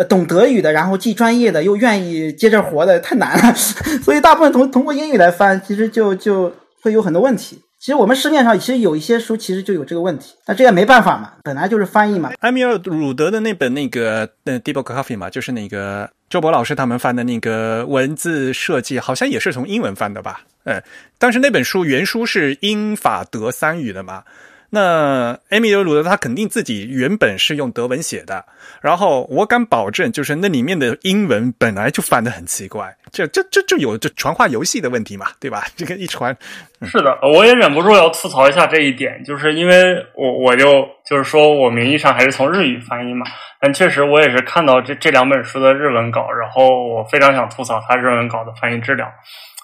[0.09, 3.55] 懂德语的，然后既专业的又愿意接这活的，太难了。
[4.03, 6.53] 所以大部分通通过英语来翻，其实就就
[6.83, 7.61] 会有很多问题。
[7.79, 12.31] 其实我们市面上其实有一些书其实就有这个问题，那这也没办法嘛，本来就是翻译嘛。
[12.41, 20.43] 埃米尔·鲁德的那本那个呃《Deep Coffee》嘛，就是那个周博老师他们翻的那个文字设计，好像也是从英文翻的吧？
[20.65, 20.83] 呃，
[21.19, 24.25] 但是那本书原书是英法德三语的嘛。
[24.71, 28.45] 那埃米尔·鲁德他肯定自己原本是用德文写的，
[28.81, 35.65] 然后我敢保证，就是那里面的英文本来就翻得很奇怪，这这这就有这传话游戏的问题嘛，对吧？
[35.77, 36.37] 这个一传，
[36.83, 43.27] 是的，我也忍不住要吐槽一下这一点，就是因为我我就就是说我名义上还是从日语翻译嘛，
[43.61, 49.11] 但确实我也是看到这这两本书的日文稿，然后我非常想吐槽他日文稿的翻译质量，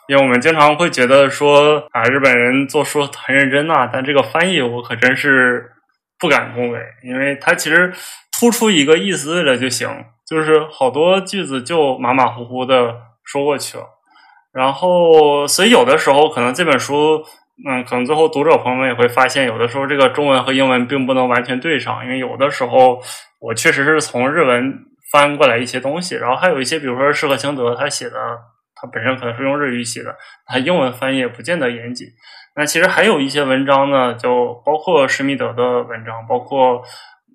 [0.09, 5.73] 因为我们经常会觉得说啊日本人做书很认真呐、但这个翻译我可真是
[6.19, 7.93] 不敢恭维，因为他其实
[8.39, 9.89] 突出一个意思了就行，
[10.27, 13.85] 就是好多句子就马马虎虎的说过去了。
[14.53, 17.23] 然后，所以有的时候可能这本书，
[17.69, 22.99] 嗯，可能最后读者朋友们也会发现，有的时候这个中文和英文并不能完全对上，因为有的时候
[23.39, 24.79] 我确实是从日文
[25.13, 28.17] 翻过来一些东西，然后还有一些，比如说施和清德他写的，
[28.81, 32.07] 他本身可能是用日语写的，他英文翻译也不见得严谨。
[32.55, 36.83] 那其实还有一些文章呢，就包括施密德的文章，包括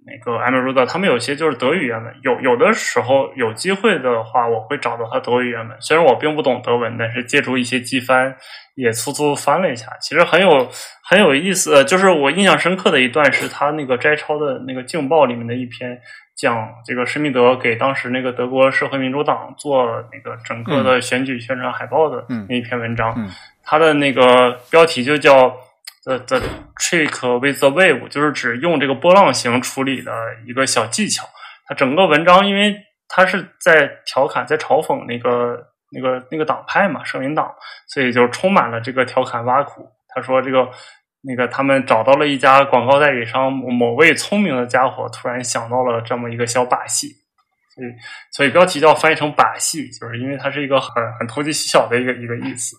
[0.06, 5.78] 那个 a m r u d 他们有些就是德语原文，有有的时候有机会的话，我会找到他德语原文。
[5.80, 8.36] 虽然我并不懂德文，但是借助一些机翻，
[8.74, 10.68] 也粗粗翻了一下，其实很有
[11.04, 11.84] 很有意思。
[11.86, 16.02] 就是我印象深刻的一段是他那个摘抄的那个《镜报》里面的一篇，
[16.42, 23.16] 讲这个施密德给当时那个德国社会民主党做那个整个的选举宣传海报的那一篇文章，
[23.64, 25.56] 他的那个标题就叫。
[26.04, 26.42] The the
[26.80, 30.12] trick with the wave 就是指用这个波浪形处理的
[30.48, 31.28] 一个小技巧。
[31.68, 32.76] 它整个文章，因为
[33.08, 37.54] 它是在调侃、在嘲讽那个、那个、那个党派嘛，社民党，
[37.88, 39.88] 所以就充满了这个调侃挖苦。
[40.14, 40.68] 他说：“这个
[41.24, 47.08] 那个，他们找到了一家广告代理商，某位聪明的家伙突然想到了这么一个小把戏。”
[47.74, 47.88] 所以，
[48.32, 52.76] 所以标题叫翻译成“把戏”，就是因为它是一个很很投机取巧的一个一个意思。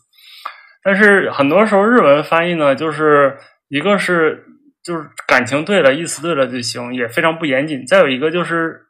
[0.84, 3.38] 但是很多时候日文翻译呢，就是
[3.68, 4.44] 一个是
[4.82, 7.86] 就是感情对了，意思对了就行，也非常不严谨。
[7.86, 8.82] 再有一个就是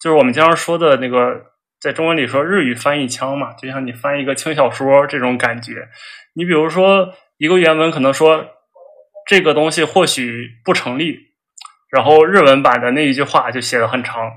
[0.00, 1.40] 就是我们经常说的那个，
[1.80, 5.88] 在中文里说日语翻译腔嘛，就像你翻译一个轻小说这种感觉。
[6.34, 8.44] 你比如说一个原文可能说
[9.28, 11.18] 这个东西或许不成立，
[11.90, 14.32] 然后日文版的那一句话就写的很长。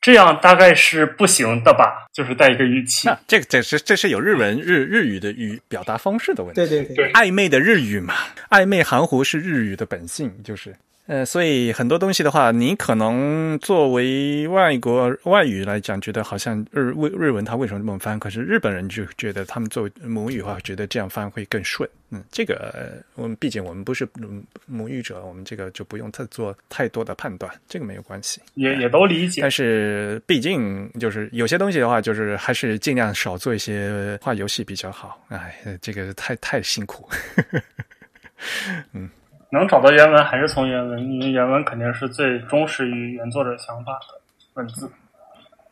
[0.00, 2.06] 这样大概是不行的吧？
[2.12, 3.08] 就是带一个语气。
[3.26, 6.60] 这个这是这是有日文日日语的语表达方式的问题。
[6.60, 8.14] 对对对，暧昧的日语嘛，
[8.50, 10.76] 暧昧含糊是日语的本性，就是。
[11.08, 18.18] 呃，所以很多东西的话，你可能作为外国外语来讲，觉得好像日日日文它为什么这么翻？
[18.18, 21.88] 可是日本人就觉得他们作为母语的话，觉得这样翻会更顺。
[22.10, 24.06] 嗯，这个我们毕竟我们不是
[24.66, 28.42] 母语者，我们这个就不用太做太多的判断，这个没有关系。
[28.52, 29.40] 也也都理解。
[29.40, 35.24] 但是毕竟就是有些东西的话，就是还是尽量少做一些画游戏比较好。
[35.28, 37.08] 哎，这个太太辛苦。
[38.92, 39.08] 嗯。
[39.50, 44.20] 能找到原文还是从原文，因为原文肯定是最忠实于原作者想法的
[44.54, 44.90] 文字。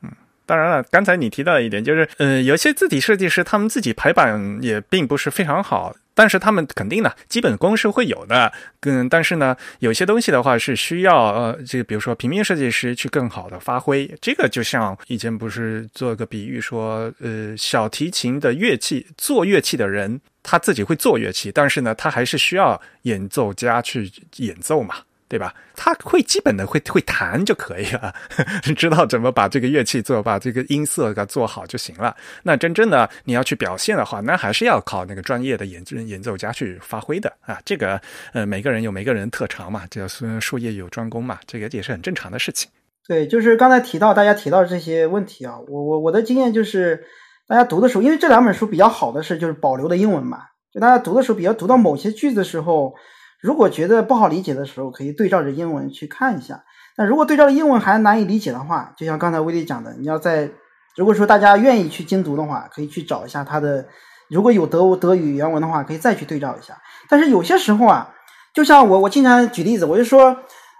[0.02, 0.10] 嗯，
[0.46, 8.52] 当然了，刚才你提到一点，就是，呃，有些字体设计师他们自己排版也并不是非常好，但是他们肯定的，基本功是会有的。
[8.80, 14.10] 嗯，但是呢，有些东西的话是需要，呃，这个比如说平面设计师去更好的发挥。
[14.20, 20.20] 这个就像以前不是做个比喻说，呃，小提琴的乐器，做乐器的人。
[20.48, 24.94] 他自己会做乐器，但是呢，他还是需要演奏家去演奏嘛，
[25.28, 25.54] 对吧？
[25.74, 28.14] 他会基本的会会弹就可以了，
[28.76, 32.16] 知道怎么把这个乐器做，把这个音色给做好就行了。
[32.42, 37.58] 那真正的你要去表现的话，那还是要靠那个专业的演奏演奏家去发挥的啊。
[37.64, 38.00] 这个
[38.32, 42.70] 呃，每个人有每个人特长嘛，叫术业有专攻嘛，这个也是很正常的事情。
[43.06, 47.04] 对，就是刚才提到大家提到这些问题啊，我我我的经验就是。
[47.48, 50.38] 大家读的时候，因为这两本书比较好的是就是保留的英文嘛，
[50.72, 52.92] 就大家读的时候比较读到某些句子的时候，
[53.40, 56.64] 如果觉得不好理解的时候，可以对照着英文去看一下。
[56.96, 60.50] 那如果对照着英文还难以理解的话，就像刚才威利讲的，你要在
[60.96, 63.86] 如果说大家愿意去精读的话，可以去找一下它的，
[64.30, 66.78] 如果有德德语原文的话，可以再去对照一下。
[67.08, 68.14] 但是有些时候啊，
[68.54, 70.38] 就像我我经常举例子，我就说，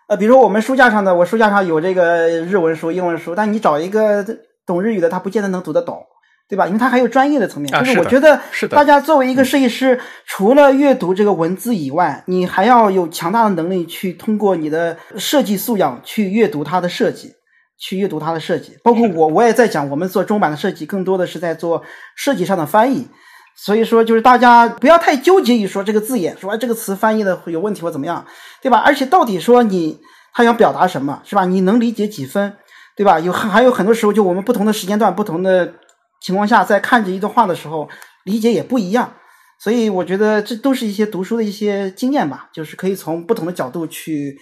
[0.09, 4.25] 呃，比如说我们书架上的，我书架上有这个日文书、英文书，但你找一个
[4.65, 6.03] 懂日语的，他不见得能读得懂。
[6.49, 6.67] 对吧？
[6.67, 8.41] 因为它还有专业的层面，就是我觉得，
[8.71, 17.33] 大家作为一个设计师，除了阅读这个文字以外，你还要有强大的能力去通过你的设计素养去阅读它的设计，
[17.77, 18.79] 去阅读它的设计。
[18.85, 21.83] 包括我，我也在讲，我们做中版的设计，更多的是在做
[22.15, 23.09] 设计上的翻译。
[23.57, 28.25] 所以说，就是大家不要太纠结于说这个字眼，说这个词翻译的有问题或怎么样，
[28.63, 28.79] 对吧？
[28.87, 29.99] 而且到底说你
[30.33, 31.45] 他想表达什么，是吧？
[31.45, 32.53] 你能理解几分，
[32.95, 33.19] 对吧？
[33.19, 35.73] 有还有很多时候，就我们不同的时间段，不同的。
[36.21, 37.89] 情况下，在看着一段话的时候，
[38.25, 39.15] 理解也不一样，
[39.61, 44.37] 所以我觉得这都是一些读书的一些经验吧，就是可以从不同的角度去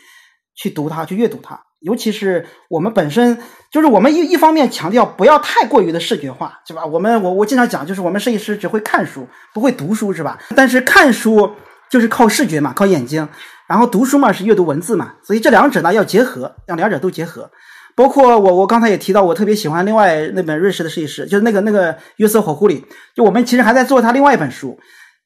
[0.54, 1.60] 去读它，去阅读它。
[1.80, 3.38] 尤其是我们本身，
[3.70, 6.82] 就是我们一一方面强调不要太过于的视觉化，是吧？
[6.86, 10.38] 我们我我经常讲，就是我们设计师只会看书，不会读书，是吧？
[10.56, 11.54] 但是看书
[11.90, 13.28] 就是靠视觉嘛，靠眼睛，
[13.68, 17.50] 然后读书嘛是阅读文字嘛，所以这两者呢要结合，让两者都结合。
[17.96, 22.84] 包括我，我刚才也提到，我特别喜欢另外那本瑞士的设计师，就是那个那个约瑟火狐里。
[23.14, 24.78] 就我们其实还在做他另外一本书，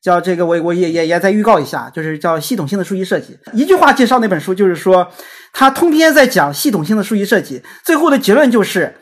[0.02, 3.38] 叫这个，我我也也也在预告一下，就是叫系统性的数据设计。
[3.52, 5.08] 一句话介绍那本书，就是说
[5.52, 7.62] 他通篇在讲系统性的数据设计。
[7.84, 8.96] 最后的结论就是，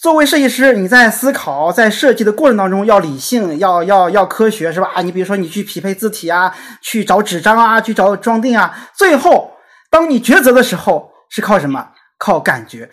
[0.00, 4.90] 作为设计师，你在思考在设计的过程当中要理性，要要要科学，是吧？
[5.02, 9.52] 你比如说你去匹配字体啊，去找纸张啊，去找装订啊，最后
[9.90, 11.88] 当你抉择的时候是靠什么？
[12.18, 12.88] 靠感觉，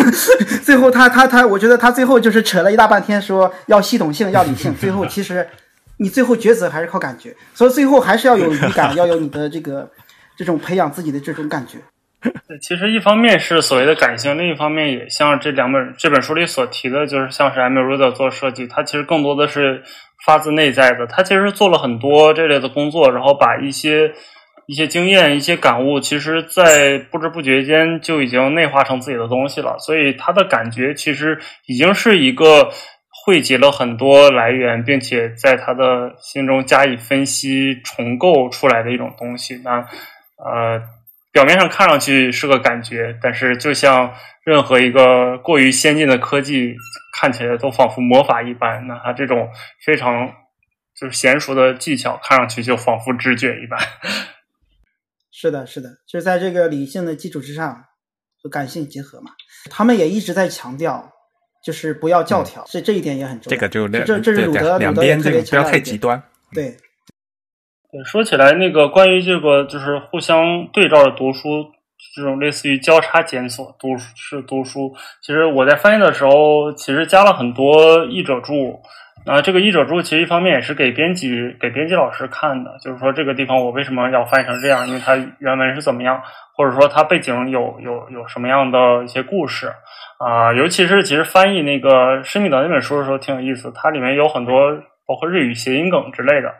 [0.64, 4.74] 最后他他他，我觉得他最后就是扯了一大半天，说要系统性，要理性。
[4.76, 5.46] 最后其实
[5.98, 9.90] 你最后抉择还是靠感觉，所以最后还是要有语感， 要有你的这个
[10.36, 11.78] 这种培养自己的这种感觉。
[12.60, 19.82] 其实一方面是所谓的感性，另一方面也像这两本这本书里所提的，就是像是 m r u d a 做设计，他其实更多的是
[20.24, 24.12] 发自内在的，他其实做了很多这类的工作，然后把一些
[24.66, 32.70] 一些经验、一些感悟，其实在不知不觉间就已经内化成自己的东西了，所以他的感觉其实已经是一个
[33.24, 39.60] 汇集了很多来源，并且在他的心中加以分析、重构出来的一种东西。
[39.64, 39.86] 那
[40.44, 40.82] 呃。
[41.32, 46.74] 表面上看上去是个感觉，但是就像任何一个过于先进的科技，
[47.20, 48.86] 看起来都仿佛魔法一般。
[48.86, 49.50] 那他这种
[49.84, 50.32] 非常
[50.98, 53.78] 就是娴熟的技巧，看上去就仿佛直觉一般。
[55.38, 57.84] 是的，是的，就在这个理性的基础之上
[58.42, 59.32] 和感性结合嘛。
[59.70, 61.12] 他们也一直在强调，
[61.62, 63.54] 就是不要教条，这这一点也很重要。
[63.54, 66.22] 这个就这这是鲁德两边这个不要太极端。
[66.54, 66.74] 对。
[68.06, 71.66] 说起来，那个关于这个就是互相对照的读书，
[72.14, 74.94] 这种类似于交叉检索读是读书。
[75.20, 78.80] 其实我在翻译的时候，其实加了很多译者注。
[79.26, 86.22] 啊，这个译者注其实一方面也是给编辑给编辑老师看的，就是说这个地方我为什么要翻译成这样，因为它原文是怎么样，
[86.54, 89.72] 或者说它背景有有有什么样的一些故事
[90.18, 90.52] 啊。
[90.52, 94.72] 尤其是其实翻译那个《生命岛》那本书的时候挺有意思，它里面有很多
[95.06, 96.54] 包括日语谐音梗之类的。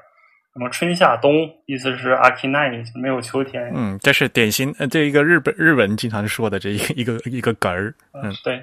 [0.56, 3.70] 什么春夏冬，意思是阿基奈没有秋天。
[3.74, 7.94] 嗯，这是典型，呃，这一个日本日文经常说的这一个一个一个梗儿。
[8.14, 8.62] 嗯，对，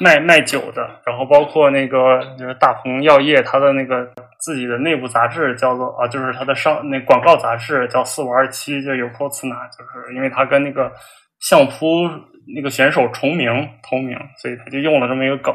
[0.00, 10.90] 卖卖酒的，然后包括那个就是大鹏药业，它的那个自己的内部杂志叫做啊，就是它的上那广告杂志叫四五二七，就有托次拿，就是因为它跟那个
[11.38, 12.08] 相扑
[12.54, 15.54] 那个选手重名同名，所以他就用了这么一个梗。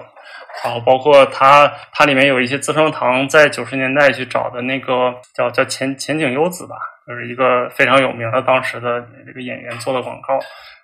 [0.63, 6.75] 然后包括它，它里面有一些资生堂在九十年代去找的那个叫叫前前景优子吧，
[7.07, 10.39] 就是一个非常有名的当时的这个演员做的广告。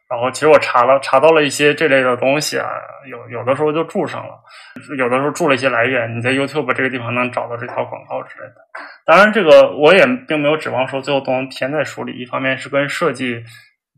[0.10, 2.68] 然后其实我查了查到了一些这类的东西啊，
[3.10, 4.34] 有有的时候就注上了，
[4.98, 8.56] 有的时候注了一些来源，你在 YouTube 这个地方能找到这条广告之类的。
[9.06, 13.42] 当然，这个我也并没有指望说最后都能填在书里，一方面是跟设计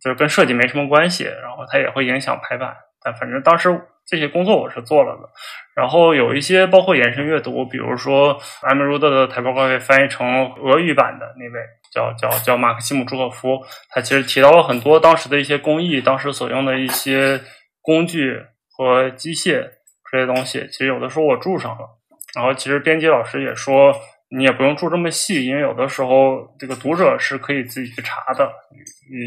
[0.03, 2.75] 就是跟设计没什么关系，然后它也会影响排版。
[3.01, 3.87] 但反正当时。
[4.05, 5.29] 这些工作我是做了的，
[5.77, 8.81] 然后有一些包括延伸阅读，比如说 M.
[8.81, 17.39] r u d 的台报告被翻译成俄语版的那位叫叫叫马克西姆朱可夫，他其实提到了很多当时的一些工艺，当时所用的一些
[17.81, 18.43] 工具
[18.77, 19.69] 和机械
[20.11, 21.87] 这些东西，其实有的时候我注上了。
[22.35, 23.95] 然后其实编辑老师也说，
[24.35, 28.51] 你也不用注这么细，因为有的时候这个读者是可以自己去查的，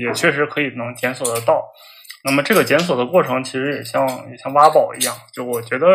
[0.02, 1.64] 也确实可以能检索得到。
[2.24, 5.86] 那么这个检索的过程其实也像也像挖宝一样，就我觉得，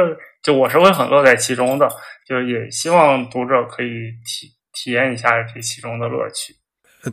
[0.41, 1.89] 就我是会很乐在其中的，
[2.25, 6.53] 就也希望读者可以体体验一下这其中的乐趣。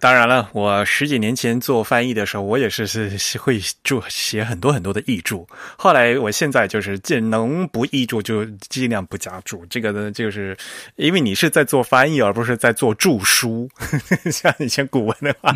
[0.00, 5.48] 当然了，我十几年前做翻译的时候，我也是是会注写很多很多的译注。
[5.78, 9.64] 后来，我现在就是尽能不译注就尽量不加注。
[9.70, 10.54] 这个呢，就是
[10.96, 13.66] 因为你是在做翻译，而不是在做注书。
[14.30, 15.54] 像以前古文的话，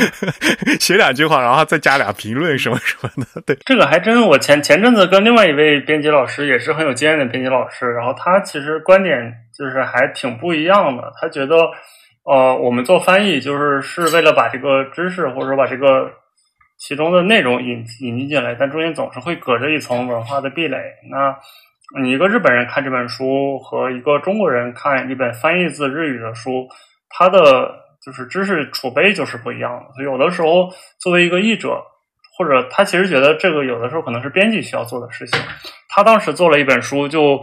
[0.78, 3.40] 写两句话，然后再加俩评论什么什么的。
[3.46, 11.10] 对，这个还真，我前前阵子跟另外一位编辑老师，也是很有经验的编辑老师，然后他其实观点就是还挺不一样的。
[11.18, 11.56] 他觉得。
[12.26, 16.10] 呃，我们做翻译就是是为了把这个知识或者说把这个
[16.76, 20.76] 其中的内容引引进进来，但中间总是会隔着一层文化的壁垒。
[21.08, 21.38] 那
[22.00, 26.68] 你一个日本人看这本书和一个中国人看一本翻译自日语的书，
[27.08, 27.38] 他的
[28.04, 29.94] 就是知识储备就是不一样的。
[29.94, 31.80] 所以有的时候作为一个译者，
[32.36, 35.40] 或者他其实觉得这个有的时候可能是编辑需要做的事情。
[35.88, 37.40] 他当时做了一本书就。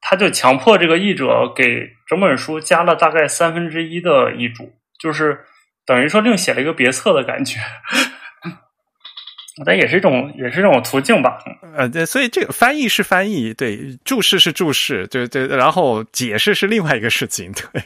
[0.00, 5.40] 他就强迫这个译者给整本书加了大概三分之一的译注，就是
[5.86, 7.58] 等于说另写了一个别册的感觉。
[9.64, 11.38] 但也是一种，也是一种途径吧。
[11.76, 17.82] 呃，对，所以这个翻译是翻译，对，注释是注释，对对，然后解释是另外一个事情，对。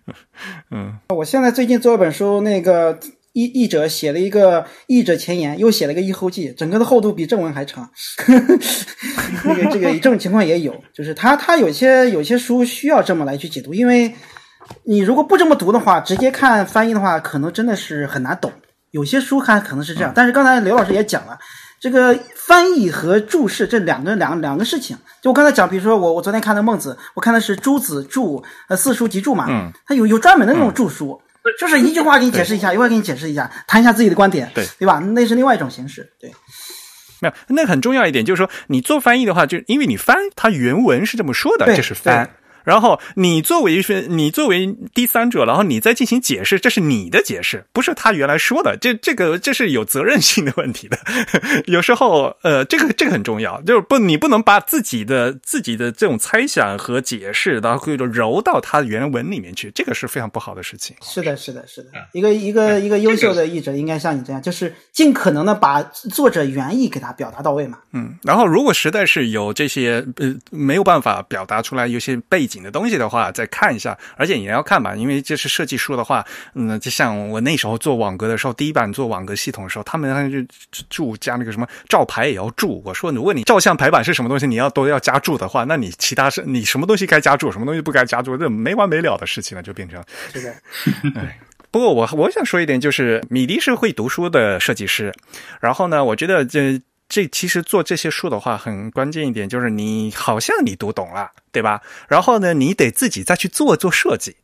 [0.70, 2.98] 嗯，我现在最近做一本书，那个。
[3.32, 7.90] 译译者写了一个译者前言，又写了个译后记，整个的厚度比正文还长。
[9.44, 14.14] 那个这个这种情况也有，就是他他有些有些书需要这么来去解读，因为
[14.84, 18.52] 你如果不这么读的话，直接看翻译的话，可能真的是很难懂。
[18.90, 21.38] 有些书看可能是这样，但是刚才刘老师也讲了，
[21.80, 24.94] 这个翻译和注释这两个两两个事情。
[25.22, 31.18] 就我刚才讲，比如说我我昨天看的孟子，我看的是朱子注呃四书集注嘛，嗯，他有有专门的那种注书。
[31.58, 34.98] 就是一句话给你解释一下，一会儿给你解释一下，谈一下自己的观点，对对吧？
[34.98, 36.32] 那是另外一种形式，对。
[37.20, 42.28] 没有，那很重要一点就是说，你做翻译的话，就因为你翻，它原文是这么说的，这是翻。
[42.64, 48.76] 然后你作为是，你作为第三者，然后你再进行解释，这是你的解释，不是他原来说的。
[48.80, 50.98] 这这个这是有责任性的问题的。
[51.66, 60.96] 有时候，呃，这个这个很重要，就是不，你不能把自己的自己的这种猜想和解释，然后揉到他原文里面去，这个是非常不好的事情。
[61.02, 61.90] 是的，是的，是的。
[62.12, 67.78] 一个一个一个优秀的译者应该像你这样，就是尽可能的把作者原意给他表达到位嘛。
[67.92, 73.96] 嗯，然后如果实在是有这些呃没有办法表达出来有些背景的东西的话，再看一下。
[74.16, 76.24] 而且你要看吧，因为这是设计书的话，
[76.54, 80.38] 嗯，就像我那时候做网格的时候，第一版做网格系统的时候，他们就
[80.90, 82.82] 注加那个什么照牌也要注。
[82.84, 90.02] 我说，如果你照相排版是什么东西，你要都要加注的话，那你其他是你什么东西该加注，什么东西不该加注，这没完没了的事情了，就变成。
[90.32, 90.54] 是的。
[91.16, 91.38] 哎，
[91.70, 95.12] 不过我我想说一点，就是米迪是会读书的设计师，
[95.60, 96.80] 然后呢，我觉得这。
[97.12, 101.82] 这其实做这些书的话，很关键一点就是你好像你读懂了，对吧？
[102.08, 104.36] 然后呢，你得自己再去做做设计，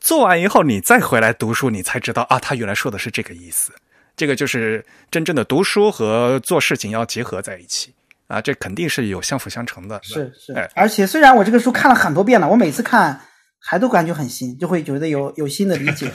[0.00, 3.70] 做完以后你再回来读书，你才知道啊，他原来说的是这个意思。
[4.16, 7.92] 这个就是真正的读书和做事情要结合在一起
[8.28, 10.00] 啊，这肯定是有相辅相成的。
[10.02, 13.20] 是是，而且虽然我这个书看了很多遍了，我每次看
[13.60, 16.10] 还都感觉很新，就会觉得有有新的理解，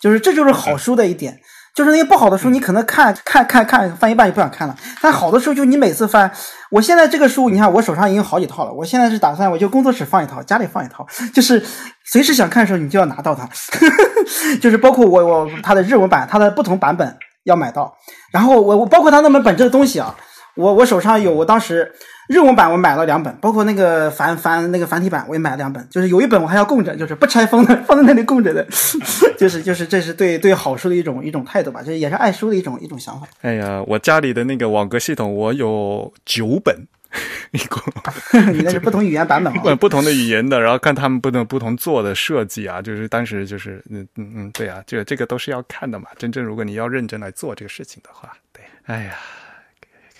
[0.00, 1.40] 就是这就是好书的一点。
[1.74, 4.76] 就是那些不好的书，你可能看看看看翻一半就不想看了。
[5.00, 6.30] 但好的书，就你每次翻。
[6.70, 8.72] 我现在这个书，你看我手上已经好几套了。
[8.72, 11.64] 我现在是打算，我就工作室放一套，家里放一套，就是
[12.12, 13.48] 随时想看的时候，你就要拿到它。
[14.60, 17.94] 就是包括我我它的日文版，它的不同版本要买到。
[18.32, 20.14] 然后我我包括它那本本质的东西啊，
[20.56, 21.92] 我我手上有，我当时。
[22.30, 28.64] 日文版我买了两本，包括那个繁繁那个繁体版我也买了两本，就是有一本我还要供着，就是不拆封的， 放在那里供着的，
[29.36, 33.26] 就是就是这是对对好书的一种一种态度吧，就是也是爱书的一种一种想法。
[33.40, 36.86] 哎呀，我家里的那个网格系统我有九本，
[37.50, 37.82] 一共，
[38.54, 39.74] 你那是不同语言版本吗？
[39.74, 46.06] 不同的语言的，然后看他们不同不同做的设计啊，就是当时就是嗯嗯嗯，对啊，这这个都是要看的嘛。
[46.16, 49.14] 真正如果你要认真来做这个事情的话，对，哎呀。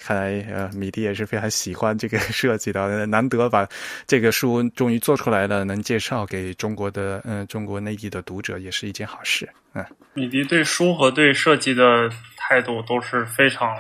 [0.03, 3.69] 看来呃，米迪也是非常喜欢这个设计的，难得把
[4.07, 9.49] 这个书终于做出来了，能介绍给中国的嗯中国内地的读者，也是一件好事。
[9.75, 13.77] 嗯，米迪对书和对设计的态度都是非常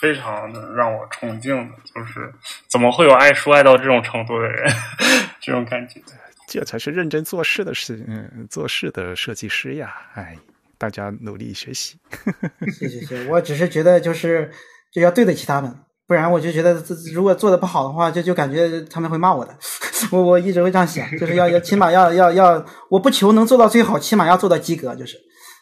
[0.00, 2.32] 非常的让我崇敬的，就是
[2.68, 4.70] 怎么会有爱书爱到这种程度的人？
[5.40, 6.00] 这种感觉，
[6.46, 9.94] 这才是认真做事的事，嗯，做事的设计师呀！
[10.14, 10.36] 哎，
[10.76, 11.96] 大家努力学习。
[12.78, 14.50] 谢谢谢，我只是觉得就是。
[14.92, 15.72] 就要对得起他们，
[16.06, 16.82] 不然我就觉得，
[17.12, 19.54] 如果做的不好的话，就就感觉他们会骂我的。
[20.12, 25.16] 我我一直会这样想，就是要要起码要要要，我不求能做到最好，起码要做到及格，就是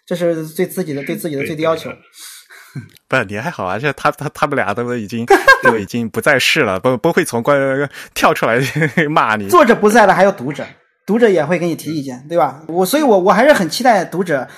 [0.06, 1.90] 这是对自己的对自己的最低要求。
[3.08, 5.24] 不，你还好啊，这他他他们俩都已经
[5.62, 8.60] 都已经不在世了，不不会从关跳出来
[9.08, 9.48] 骂你。
[9.48, 10.66] 作者不在了，还有读者，
[11.06, 12.62] 读者也会给你提意见，对吧？
[12.66, 14.48] 我所以，我我还是很期待读者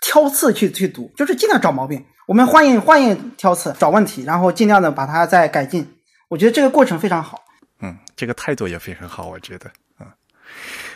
[0.00, 2.04] 挑刺去去读，就是尽量找毛病。
[2.26, 5.86] 我们欢迎欢迎挑刺找问题，然后尽量的把它再改进。
[6.26, 7.40] 我觉得这个过程非常好。
[7.80, 9.70] 嗯，这个态度也非常好，我觉得。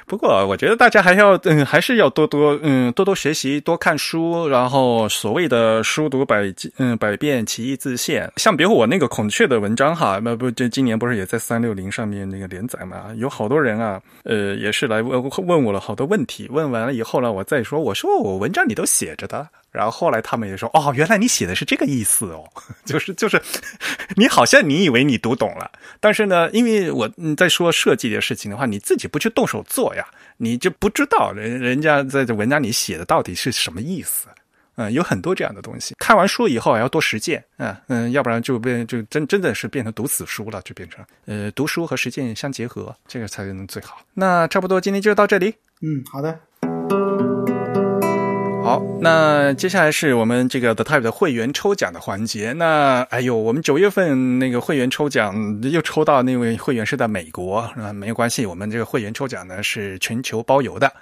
[0.07, 4.49] 不过，我觉得大家还要嗯，还是要多多嗯，多多学习，多看书。
[4.49, 8.29] 然后，所谓的书读百嗯百遍，其义自现。
[8.35, 13.15] 像比如我那个孔雀的文章哈，那不这今年不是也在三六零上面那个连载嘛？
[13.15, 16.49] 有好多人啊，呃，也是来问问我了好多问题。
[16.51, 19.47] 问完了以后呢，我再说，我说我文章里都写着的。
[19.71, 22.45] 然后后来他们也说，哦，原来你写的是这个意思哦，
[22.85, 23.41] 就 是就是，
[24.17, 25.71] 你好像你以为你读懂了，
[26.01, 30.07] 但是呢，因为我在说设计的事情的话，你自己不去动手做呀，
[30.39, 34.29] 你就不知道人人家在这文章里写的到底是什么意思。
[34.77, 35.95] 嗯，有很多这样的东西。
[35.99, 44.01] 看完书以后还要多实践，嗯嗯，要不然就变就真真的是变成读死书了，就变成呃读书和实践相结合，这个才能最好。
[44.15, 45.55] 那差不多今天就到这里。
[45.83, 46.41] 嗯，好的。
[48.71, 52.53] 好，那接下来是我们这个 The Type 的会员抽奖的环节。
[52.53, 60.93] 那哎呦，我们九月份那个会员抽奖又抽到那位会员是在美国啊，没有关系，我们这个会员抽奖呢是全球包邮的。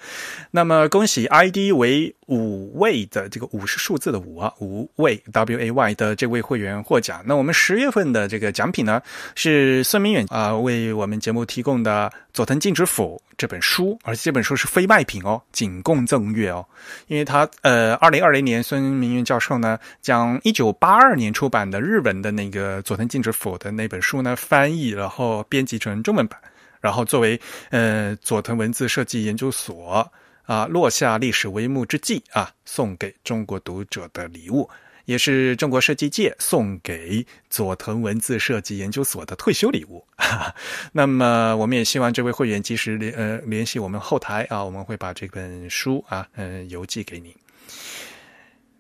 [0.50, 7.22] 那么恭喜 ID 为五位的这个五是数字的五啊，五位 W A Y 的这位会员获奖。
[7.26, 9.02] 那我们十月份的这个奖品呢
[9.34, 12.10] 是孙明远啊为我们节目提供的。
[12.38, 16.64] 佐藤静之辅这本书，而且这本书是非卖品哦，仅供赠阅哦。
[17.08, 26.38] 因为他呃，二零二零年孙明云教授呢，将一九八二年出版的日文的那个佐藤静之辅的那本书呢翻译，然后编辑成中文版，
[26.80, 27.40] 然后作为
[27.70, 30.08] 呃佐藤文字设计研究所
[30.44, 34.70] 啊落下历史帷幕之际啊，送给中国读者的礼物。
[35.08, 40.04] 也是中国设计界送给佐藤文字设计研究所的退休礼物。
[40.92, 47.34] 那么，我们也希望这位会员及时联呃联系我们后台啊，我们会把这本书啊嗯邮寄给您。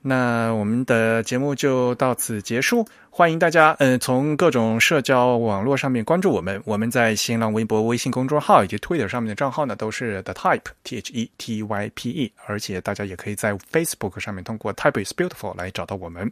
[0.00, 6.62] 那我们的节目就到此结束，欢迎大家嗯从各种社交网络上面关注我们。
[6.64, 15.12] 我们在新浪微博、微信公众号以及 Twitter 上面的账号呢都是 The Type T H E T Y P E，而且大家也可以在 Facebook 上面通过 Type is
[15.12, 16.30] Beautiful 来找到我们。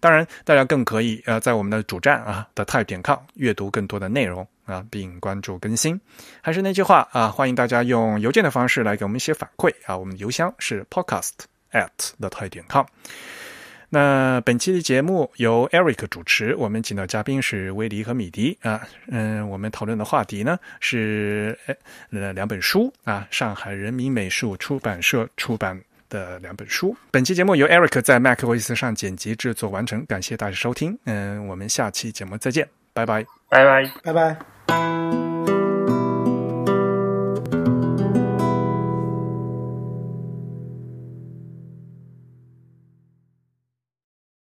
[0.00, 5.98] 当然，大家更可以呃在我们的主站啊 The Type 点 com 阅读更多的内容啊，并关注更新。
[6.40, 11.46] 还是那句话啊，欢迎大家用邮件的方式来给我们一些反馈啊，我们的邮箱是 Podcast。
[11.72, 11.88] At
[12.18, 12.84] the 泰点 com。
[13.88, 18.80] 那本期的节目由 Eric 主持，我们请到嘉宾是威迪和米迪啊。
[19.06, 21.56] 嗯，我们讨论的话题呢是
[22.10, 26.96] 呃两本书啊，上海人民美术出版社出版的两本书。
[27.12, 30.98] 本期节目由 Eric 在 MacOS 上剪辑制作完成，感谢大家收听。
[31.04, 35.55] 嗯，我们下期节目再见，拜拜，拜拜，拜拜。